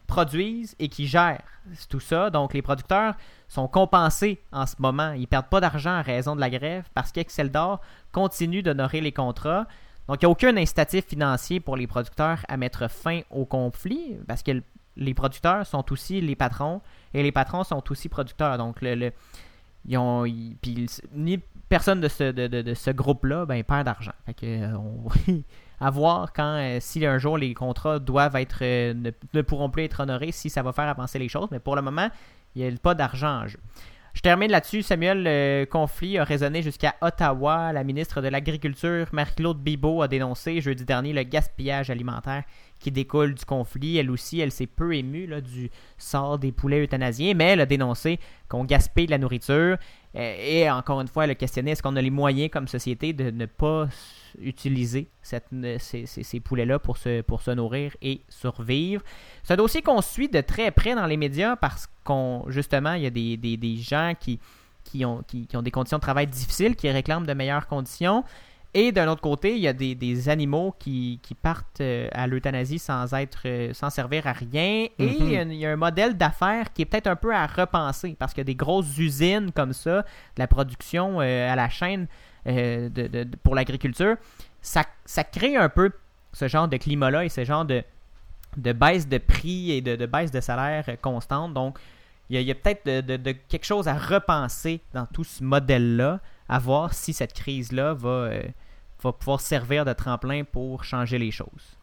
produisent 0.09 0.75
et 0.81 0.89
qui 0.89 1.07
gèrent 1.07 1.45
tout 1.89 2.01
ça. 2.01 2.31
Donc, 2.31 2.55
les 2.55 2.63
producteurs 2.63 3.15
sont 3.47 3.69
compensés 3.69 4.41
en 4.51 4.67
ce 4.67 4.75
moment. 4.81 5.13
Ils 5.13 5.29
perdent 5.29 5.49
pas 5.49 5.61
d'argent 5.61 5.93
à 5.93 6.03
raison 6.03 6.35
de 6.35 6.41
la 6.41 6.51
grève 6.51 6.85
parce 6.95 7.13
qu'Exceldor 7.13 7.81
continue 8.11 8.63
d'honorer 8.63 9.01
les 9.01 9.13
contrats. 9.13 9.67
Donc, 10.09 10.23
il 10.23 10.25
n'y 10.25 10.29
a 10.29 10.31
aucun 10.31 10.57
incitatif 10.57 11.05
financier 11.07 11.61
pour 11.61 11.77
les 11.77 11.87
producteurs 11.87 12.39
à 12.49 12.57
mettre 12.57 12.89
fin 12.91 13.21
au 13.31 13.45
conflit 13.45 14.17
parce 14.27 14.43
que 14.43 14.63
les 14.97 15.15
producteurs 15.15 15.65
sont 15.67 15.93
aussi 15.93 16.21
les 16.21 16.35
patrons 16.35 16.81
et 17.15 17.23
les 17.23 17.31
patrons 17.31 17.63
sont 17.63 17.85
aussi 17.91 18.09
producteurs. 18.09 18.57
Donc, 18.59 18.79
le, 18.81 19.13
ni 21.15 21.39
personne 21.69 22.01
de 22.01 22.09
ce, 22.09 22.33
de, 22.33 22.47
de- 22.63 22.75
ce 22.75 22.91
groupe-là 22.91 23.45
ben, 23.47 23.63
perd 23.63 23.85
d'argent. 23.85 24.13
Fait 24.25 24.37
euh, 24.45 24.75
à 25.81 25.91
voir 25.91 26.33
quand, 26.33 26.57
euh, 26.59 26.79
si 26.81 27.05
un 27.07 27.19
jour 27.19 27.39
les 27.39 27.55
contrats 27.55 27.99
doivent 27.99 28.37
être, 28.37 28.59
euh, 28.63 28.95
ne, 28.95 29.43
pourront 29.43 29.71
plus 29.71 29.85
être 29.85 30.01
honorés, 30.01 30.33
si 30.33 30.51
ça 30.51 30.63
va 30.63 30.73
faire 30.73 30.89
avancer 30.89 31.19
les 31.19 31.29
choses. 31.29 31.49
Mais 31.51 31.61
pour 31.61 31.77
le 31.77 31.83
moment, 31.83 32.09
il 32.55 32.63
n'y 32.63 32.69
a 32.69 32.77
pas 32.79 32.95
d'argent 32.95 33.43
en 33.43 33.47
jeu. 33.47 33.59
Je 34.19 34.21
termine 34.21 34.51
là-dessus. 34.51 34.83
Samuel, 34.83 35.23
le 35.23 35.65
conflit 35.65 36.19
a 36.19 36.25
résonné 36.25 36.61
jusqu'à 36.61 36.97
Ottawa. 37.03 37.73
La 37.73 37.85
ministre 37.85 38.21
de 38.21 38.27
l'Agriculture, 38.27 39.07
Marie-Claude 39.13 39.63
Bibeau, 39.63 40.03
a 40.03 40.09
dénoncé 40.09 40.61
jeudi 40.61 40.85
dernier 40.85 41.13
le 41.13 41.23
gaspillage 41.23 41.89
alimentaire 41.89 42.43
qui 42.81 42.91
découle 42.91 43.35
du 43.35 43.45
conflit. 43.45 43.97
Elle 43.97 44.11
aussi, 44.11 44.41
elle 44.41 44.51
s'est 44.51 44.67
peu 44.67 44.97
émue 44.97 45.29
du 45.41 45.71
sort 45.99 46.39
des 46.41 46.51
poulets 46.51 46.83
euthanasiés, 46.83 47.35
mais 47.35 47.45
elle 47.45 47.61
a 47.61 47.67
dénoncé 47.67 48.19
qu'on 48.49 48.65
gaspille 48.65 49.07
de 49.07 49.13
la 49.13 49.19
nourriture. 49.19 49.77
Euh, 50.17 50.35
Et 50.41 50.69
encore 50.69 51.01
une 51.01 51.07
fois, 51.07 51.23
elle 51.23 51.31
a 51.31 51.37
questionné 51.37 51.71
est-ce 51.71 51.83
qu'on 51.83 51.95
a 51.95 52.03
les 52.03 52.11
moyens 52.11 52.51
comme 52.51 52.67
société 52.67 53.13
de 53.13 53.31
ne 53.31 53.47
pas 53.47 53.87
utiliser 54.41 55.09
cette- 55.23 55.47
ces, 55.79 56.07
ces- 56.07 56.23
ces 56.23 56.41
poulets-là 56.41 56.79
pour 56.79 56.97
se, 56.97 57.21
pour 57.23 57.43
se 57.43 57.51
nourrir 57.51 57.97
et 58.03 58.23
survivre. 58.29 59.03
C'est 59.43 59.55
un 59.55 59.57
dossier 59.57 59.83
qu'on 59.83 60.01
suit 60.03 60.29
de 60.29 60.41
très 60.41 60.71
près 60.71 60.95
dans 60.95 61.07
les 61.07 61.17
médias 61.17 61.57
parce 61.57 61.89
qu'on 62.05 62.45
justement, 62.49 62.93
il 62.95 63.03
y 63.03 63.07
a 63.07 63.11
des, 63.11 63.37
des- 63.37 63.57
des 63.57 63.77
gens 63.77 64.15
qui, 64.19 64.39
qui, 64.85 65.05
ont, 65.05 65.23
qui, 65.27 65.47
qui 65.47 65.57
ont 65.57 65.63
des 65.63 65.71
conditions 65.71 65.99
de 65.99 66.03
travail 66.03 66.27
difficiles, 66.27 66.75
qui 66.77 66.91
réclament 66.91 67.27
de 67.27 67.35
meilleures 67.35 67.67
conditions. 67.67 68.25
Et 68.75 68.93
d'un 68.93 69.09
autre 69.09 69.23
côté, 69.23 69.55
il 69.57 69.61
y 69.63 69.67
a 69.67 69.73
des, 69.73 69.95
des 69.95 70.29
animaux 70.29 70.75
qui, 70.79 71.21
qui 71.23 71.35
partent 71.35 71.81
euh, 71.81 72.07
à 72.13 72.27
l'euthanasie 72.27 72.79
sans 72.79 73.15
être 73.15 73.41
euh, 73.47 73.73
sans 73.73 73.89
servir 73.89 74.27
à 74.27 74.33
rien. 74.33 74.87
Et 74.99 75.07
Mhm. 75.07 75.17
il 75.21 75.31
y 75.33 75.37
a 75.37 75.41
un- 75.41 75.49
il 75.51 75.57
y, 75.59 75.67
a 75.67 75.73
un 75.73 75.77
modèle 75.77 76.17
d'affaires 76.19 76.71
qui 76.75 76.83
est 76.83 76.85
peut-être 76.85 77.07
un 77.07 77.17
peu 77.17 77.35
à 77.35 77.47
repenser 77.47 78.15
parce 78.19 78.35
que 78.35 78.43
des 78.43 78.55
grosses 78.55 78.97
usines 78.99 79.53
comme 79.53 79.73
ça, 79.73 80.03
de 80.03 80.05
la 80.39 80.47
production 80.47 81.21
euh, 81.23 81.51
à 81.51 81.57
la 81.57 81.71
chaîne 81.71 82.09
euh, 82.49 82.89
de, 82.89 83.25
pour 83.43 83.55
l'agriculture, 83.55 84.17
ça, 84.61 84.85
ça 85.05 85.25
crée 85.25 85.57
un 85.57 85.69
peu 85.69 85.91
ce 86.33 86.49
genre 86.49 86.69
de 86.69 86.77
climat-là 86.77 87.25
et 87.25 87.29
ce 87.29 87.45
genre 87.45 87.65
de, 87.65 87.83
de 88.57 88.73
baisse 88.73 89.09
de 89.09 89.19
prix 89.19 89.73
et 89.73 89.81
de, 89.81 89.97
de 89.97 90.07
baisse 90.07 90.31
de 90.31 90.41
salaire 90.41 90.85
constante. 91.01 91.55
Donc, 91.55 91.79
il 92.31 92.41
y 92.43 92.51
a, 92.51 92.55
peut-être 92.55 92.85
de 92.85 93.33
quelque 93.49 93.65
chose 93.65 93.89
à 93.89 93.95
repenser 93.95 94.83
dans 94.93 95.07
tout 95.07 95.25
ce 95.25 95.43
modèle-là, 95.43 96.21
à 96.49 96.59
voir 96.59 96.93
si 96.93 97.13
cette 97.15 97.33
crise-là 97.33 97.95
va, 97.95 98.09
euh, 98.09 98.43
va 99.03 99.13
pouvoir 99.13 99.41
servir 99.41 99.85
de 99.85 99.93
tremplin 99.95 100.45
pour 100.45 100.85
changer 100.85 101.19
les 101.19 101.31
choses. 101.31 101.78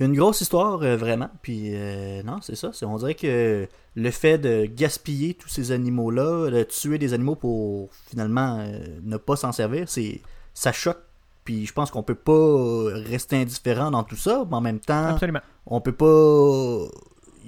Une 0.00 0.14
grosse 0.14 0.40
histoire, 0.42 0.82
euh, 0.82 0.96
vraiment. 0.96 1.30
Puis, 1.42 1.70
euh, 1.74 2.22
non, 2.22 2.38
c'est 2.42 2.54
ça. 2.56 2.70
c'est- 2.72 2.84
On 2.84 2.96
dirait 2.98 3.14
que 3.14 3.66
le 3.94 4.10
fait 4.10 4.36
de 4.38 4.66
gaspiller 4.66 5.34
tous 5.34 5.48
ces 5.48 5.72
animaux-là, 5.72 6.50
de 6.50 6.62
tuer 6.64 6.98
des 6.98 7.14
animaux 7.14 7.34
pour 7.36 7.88
finalement 8.10 8.58
euh, 8.60 8.78
ne 9.02 9.16
pas 9.16 9.36
s'en 9.36 9.52
servir, 9.52 9.88
c'est 9.88 10.20
ça 10.52 10.72
choque. 10.72 10.98
Puis, 11.44 11.64
je 11.64 11.72
pense 11.72 11.90
qu'on 11.90 12.02
peut 12.02 12.14
pas 12.16 12.92
rester 13.08 13.36
indifférent 13.36 13.90
dans 13.90 14.02
tout 14.02 14.16
ça, 14.16 14.44
mais 14.50 14.56
en 14.56 14.60
même 14.60 14.80
temps, 14.80 15.06
Absolument. 15.06 15.40
on 15.66 15.80
peut 15.80 15.92
pas. 15.92 16.88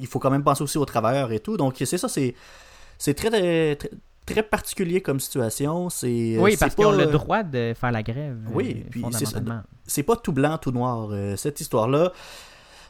Il 0.01 0.07
faut 0.07 0.21
quand 0.21 0.31
même 0.31 0.45
penser 0.45 0.63
aussi 0.63 0.79
aux 0.79 0.85
travailleurs 0.85 1.33
et 1.33 1.41
tout. 1.41 1.57
Donc, 1.57 1.75
c'est 1.79 1.99
ça, 1.99 2.09
c'est 2.09 2.35
c'est 2.97 3.15
très, 3.15 3.31
très, 3.77 3.91
très, 4.33 4.43
particulier 4.43 5.01
comme 5.01 5.21
situation. 5.21 5.91
C'est 5.91 6.37
Oui, 6.39 6.53
c'est 6.53 6.59
parce 6.59 6.75
qu'ils 6.75 6.87
ont 6.87 6.93
le 6.93 7.09
euh, 7.09 7.13
droit 7.13 7.43
de 7.43 7.75
faire 7.79 7.93
la 7.93 8.03
grève. 8.03 8.39
Oui, 8.53 8.77
euh, 8.85 8.89
puis 8.91 9.03
c'est 9.13 9.25
ça. 9.25 9.33
fondamentalement. 9.33 9.63
c'est 9.87 10.03
pas 10.03 10.17
tout 10.17 10.33
blanc, 10.33 10.59
tout 10.59 10.73
noir, 10.73 11.09
euh, 11.13 11.37
cette 11.37 11.61
histoire-là. 11.61 12.13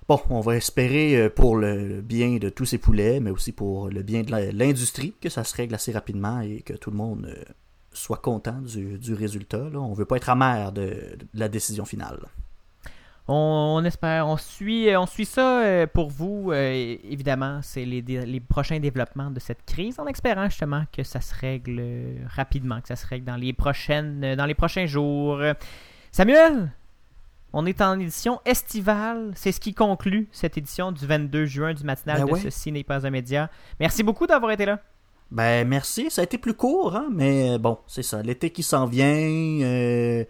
Bon, 0.08 0.18
on 0.30 0.40
va 0.40 0.56
espérer 0.56 1.16
euh, 1.16 1.28
pour 1.28 1.54
le 1.56 2.00
bien 2.00 2.38
de 2.38 2.48
tous 2.48 2.64
ces 2.64 2.78
poulets, 2.78 3.20
mais 3.20 3.30
aussi 3.30 3.52
pour 3.52 3.90
le 3.90 4.02
bien 4.02 4.22
de 4.22 4.56
l'industrie, 4.56 5.12
que 5.20 5.28
ça 5.28 5.44
se 5.44 5.54
règle 5.54 5.74
assez 5.74 5.92
rapidement 5.92 6.40
et 6.40 6.62
que 6.62 6.72
tout 6.72 6.90
le 6.90 6.96
monde 6.96 7.26
euh, 7.28 7.44
soit 7.92 8.16
content 8.16 8.58
du, 8.62 8.98
du 8.98 9.12
résultat. 9.12 9.68
Là. 9.70 9.78
On 9.78 9.92
veut 9.92 10.06
pas 10.06 10.16
être 10.16 10.30
amer 10.30 10.72
de, 10.72 10.80
de 10.82 11.26
la 11.34 11.50
décision 11.50 11.84
finale. 11.84 12.20
On, 13.28 13.76
on 13.78 13.84
espère, 13.84 14.26
on 14.26 14.38
suit, 14.38 14.88
on 14.96 15.06
suit 15.06 15.26
ça 15.26 15.60
euh, 15.60 15.86
pour 15.86 16.08
vous. 16.08 16.50
euh, 16.50 16.96
évidemment, 17.04 17.60
c'est 17.62 17.84
les, 17.84 18.40
prochains 18.40 18.80
développements 18.80 19.30
de 19.30 19.38
cette 19.38 19.64
crise, 19.66 19.98
en 20.00 20.06
espérant 20.06 20.48
justement 20.48 20.84
que 20.90 21.02
ça 21.02 21.20
se 21.20 21.34
règle 21.34 21.76
euh, 21.78 22.16
rapidement, 22.34 22.80
que 22.80 22.88
ça 22.88 22.96
se 22.96 23.06
règle 23.06 23.26
dans 23.26 23.36
les 23.36 23.52
prochaines, 23.52 24.24
euh, 24.24 24.36
dans 24.36 24.46
les 24.46 24.54
prochains 24.54 24.86
jours. 24.86 25.42
Samuel, 26.10 26.72
on 27.52 27.66
est 27.66 27.80
en 27.80 27.98
édition 27.98 28.40
estivale. 28.44 29.32
C'est 29.34 29.52
ce 29.52 29.60
qui 29.60 29.74
conclut 29.74 30.28
cette 30.32 30.56
édition 30.56 30.92
du 30.92 31.06
22 31.06 31.44
juin 31.44 31.74
du 31.74 31.84
matinal 31.84 32.18
Ben 32.18 32.26
de 32.26 32.32
ouais. 32.32 32.40
Ceci 32.40 32.72
n'est 32.72 32.84
pas 32.84 33.06
un 33.06 33.10
média. 33.10 33.50
Merci 33.78 34.02
beaucoup 34.02 34.26
d'avoir 34.26 34.52
été 34.52 34.64
là. 34.64 34.80
Ben 35.30 35.68
merci, 35.68 36.10
ça 36.10 36.22
a 36.22 36.24
été 36.24 36.38
plus 36.38 36.54
court, 36.54 36.96
hein, 36.96 37.08
mais 37.10 37.50
euh, 37.50 37.58
bon, 37.58 37.78
c'est 37.86 38.02
ça. 38.02 38.22
L'été 38.22 38.50
qui 38.50 38.62
s'en 38.62 38.86
vient, 38.86 39.06
euh, 39.06 40.24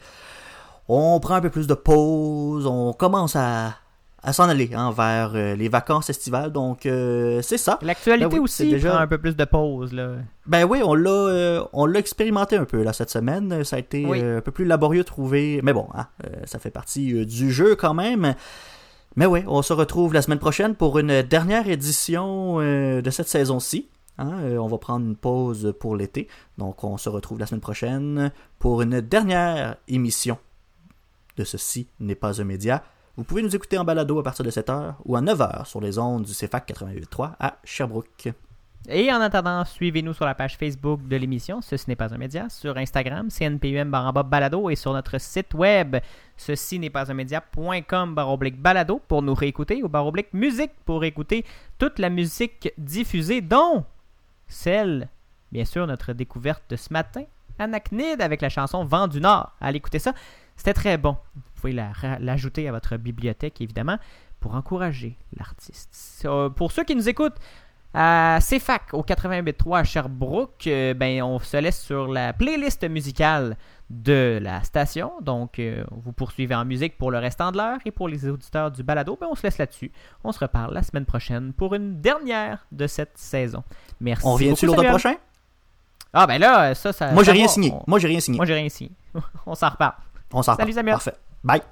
on 0.88 1.20
prend 1.20 1.34
un 1.34 1.40
peu 1.40 1.50
plus 1.50 1.66
de 1.66 1.74
pause, 1.74 2.66
on 2.66 2.92
commence 2.92 3.36
à, 3.36 3.74
à 4.22 4.32
s'en 4.32 4.48
aller 4.48 4.70
hein, 4.74 4.90
vers 4.90 5.32
euh, 5.34 5.54
les 5.54 5.68
vacances 5.68 6.08
estivales, 6.10 6.50
donc 6.50 6.86
euh, 6.86 7.40
c'est 7.42 7.58
ça. 7.58 7.78
L'actualité 7.82 8.26
Ben 8.26 8.32
oui, 8.34 8.38
aussi 8.40 8.70
déjà- 8.70 8.90
prend 8.90 8.98
un 9.00 9.06
peu 9.06 9.18
plus 9.18 9.36
de 9.36 9.44
pause. 9.44 9.92
Là. 9.92 10.12
Ben 10.46 10.64
oui, 10.64 10.80
on 10.84 10.94
l'a 10.94 11.10
euh, 11.10 11.64
on 11.72 11.86
l'a 11.86 11.98
expérimenté 11.98 12.56
un 12.56 12.64
peu 12.64 12.82
là 12.82 12.92
cette 12.92 13.10
semaine. 13.10 13.62
Ça 13.64 13.76
a 13.76 13.78
été 13.78 14.06
Oui. 14.06 14.20
un 14.22 14.40
peu 14.40 14.50
plus 14.50 14.64
laborieux 14.64 15.02
de 15.02 15.06
trouver. 15.06 15.60
Mais 15.62 15.72
bon, 15.72 15.86
hein, 15.94 16.06
ça 16.46 16.58
fait 16.58 16.70
partie 16.70 17.24
du 17.26 17.52
jeu 17.52 17.76
quand 17.76 17.94
même. 17.94 18.34
Mais 19.16 19.26
oui, 19.26 19.40
on 19.46 19.62
se 19.62 19.72
retrouve 19.72 20.14
la 20.14 20.22
semaine 20.22 20.38
prochaine 20.38 20.74
pour 20.74 20.98
une 20.98 21.22
dernière 21.22 21.68
édition 21.68 22.58
de 22.58 23.10
cette 23.10 23.28
saison-ci. 23.28 23.88
Hein, 24.16 24.32
on 24.58 24.66
va 24.66 24.78
prendre 24.78 25.04
une 25.06 25.16
pause 25.16 25.74
pour 25.78 25.96
l'été. 25.96 26.28
Donc 26.56 26.82
on 26.82 26.96
se 26.98 27.08
retrouve 27.08 27.38
la 27.38 27.46
semaine 27.46 27.60
prochaine 27.60 28.32
pour 28.58 28.82
une 28.82 29.00
dernière 29.00 29.76
émission 29.86 30.38
de 31.38 31.44
Ceci 31.44 31.88
n'est 32.00 32.14
pas 32.14 32.40
un 32.40 32.44
média. 32.44 32.82
Vous 33.16 33.24
pouvez 33.24 33.42
nous 33.42 33.54
écouter 33.54 33.78
en 33.78 33.84
balado 33.84 34.18
à 34.18 34.22
partir 34.22 34.44
de 34.44 34.50
7h 34.50 34.94
ou 35.04 35.16
à 35.16 35.20
9h 35.20 35.64
sur 35.66 35.80
les 35.80 35.98
ondes 35.98 36.24
du 36.24 36.32
CFAC 36.32 36.68
88.3 36.68 37.32
à 37.40 37.58
Sherbrooke. 37.64 38.28
Et 38.88 39.12
en 39.12 39.20
attendant, 39.20 39.64
suivez-nous 39.64 40.14
sur 40.14 40.24
la 40.24 40.34
page 40.34 40.56
Facebook 40.56 41.06
de 41.06 41.16
l'émission, 41.16 41.60
Ceci 41.60 41.86
n'est 41.88 41.96
pas 41.96 42.14
un 42.14 42.16
média, 42.16 42.48
sur 42.48 42.76
Instagram, 42.76 43.28
CNPUM 43.28 43.90
baramba 43.90 44.22
balado 44.22 44.70
et 44.70 44.76
sur 44.76 44.92
notre 44.92 45.18
site 45.18 45.52
web, 45.52 45.96
ceci 46.36 46.78
n'est 46.78 46.88
pas 46.88 47.10
un 47.10 47.14
média.com 47.14 48.14
baroblique 48.14 48.60
balado 48.60 49.00
pour 49.06 49.22
nous 49.22 49.34
réécouter 49.34 49.82
ou 49.82 49.88
baroblique 49.88 50.32
musique 50.32 50.72
pour 50.86 51.04
écouter 51.04 51.44
toute 51.78 51.98
la 51.98 52.08
musique 52.08 52.72
diffusée, 52.78 53.40
dont 53.42 53.84
celle, 54.46 55.08
bien 55.52 55.64
sûr, 55.64 55.86
notre 55.86 56.12
découverte 56.14 56.62
de 56.70 56.76
ce 56.76 56.92
matin, 56.92 57.24
Anachnid 57.58 58.22
avec 58.22 58.40
la 58.40 58.48
chanson 58.48 58.84
Vent 58.84 59.08
du 59.08 59.20
Nord. 59.20 59.52
Allez 59.60 59.78
écouter 59.78 59.98
ça, 59.98 60.14
c'était 60.58 60.74
très 60.74 60.98
bon. 60.98 61.16
Vous 61.34 61.42
pouvez 61.62 61.72
la- 61.72 61.92
l'ajouter 62.20 62.68
à 62.68 62.72
votre 62.72 62.98
bibliothèque, 62.98 63.60
évidemment, 63.62 63.96
pour 64.40 64.54
encourager 64.54 65.16
l'artiste. 65.38 66.22
Euh, 66.26 66.50
Pour 66.50 66.70
ceux 66.72 66.84
qui 66.84 66.94
nous 66.94 67.08
écoutent, 67.08 67.36
à 67.94 68.38
CFAC 68.42 68.92
au 68.92 69.02
88.3 69.02 69.78
à 69.78 69.84
Sherbrooke, 69.84 70.66
euh, 70.66 70.92
ben, 70.92 71.22
on 71.22 71.38
se 71.38 71.56
laisse 71.56 71.80
sur 71.82 72.06
la 72.06 72.34
playlist 72.34 72.84
musicale 72.88 73.56
de 73.88 74.38
la 74.42 74.62
station. 74.62 75.12
Donc, 75.22 75.58
euh, 75.58 75.82
vous 75.90 76.12
poursuivez 76.12 76.54
en 76.54 76.66
musique 76.66 76.98
pour 76.98 77.10
le 77.10 77.16
restant 77.18 77.50
de 77.50 77.56
l'heure 77.56 77.78
et 77.86 77.90
pour 77.90 78.06
les 78.08 78.28
auditeurs 78.28 78.70
du 78.70 78.82
balado, 78.82 79.16
ben, 79.18 79.26
on 79.30 79.34
se 79.34 79.42
laisse 79.42 79.56
là-dessus. 79.56 79.90
On 80.22 80.32
se 80.32 80.38
reparle 80.38 80.74
la 80.74 80.82
semaine 80.82 81.06
prochaine 81.06 81.54
pour 81.54 81.74
une 81.74 81.98
dernière 82.00 82.66
de 82.70 82.86
cette 82.86 83.16
saison. 83.16 83.64
Merci. 84.00 84.26
On 84.26 84.34
revient-tu 84.34 84.66
l'automne 84.66 84.88
prochain? 84.88 85.14
Ah, 86.12 86.26
ben 86.26 86.38
là, 86.38 86.74
ça, 86.74 86.92
ça. 86.92 87.12
Moi 87.12 87.22
j'ai 87.22 87.32
rien 87.32 87.46
va. 87.46 87.52
signé. 87.52 87.70
On- 87.72 87.82
Moi 87.86 87.98
j'ai 87.98 88.08
rien 88.08 88.20
signé. 88.20 88.36
Moi, 88.36 88.46
j'ai 88.46 88.54
rien 88.54 88.68
signé. 88.68 88.92
on 89.46 89.54
s'en 89.54 89.68
reparle. 89.70 89.94
On 90.32 90.42
s'en 90.42 90.56
Salut. 90.56 90.72
Samuel. 90.72 90.94
Parfait. 90.94 91.14
Bye. 91.44 91.62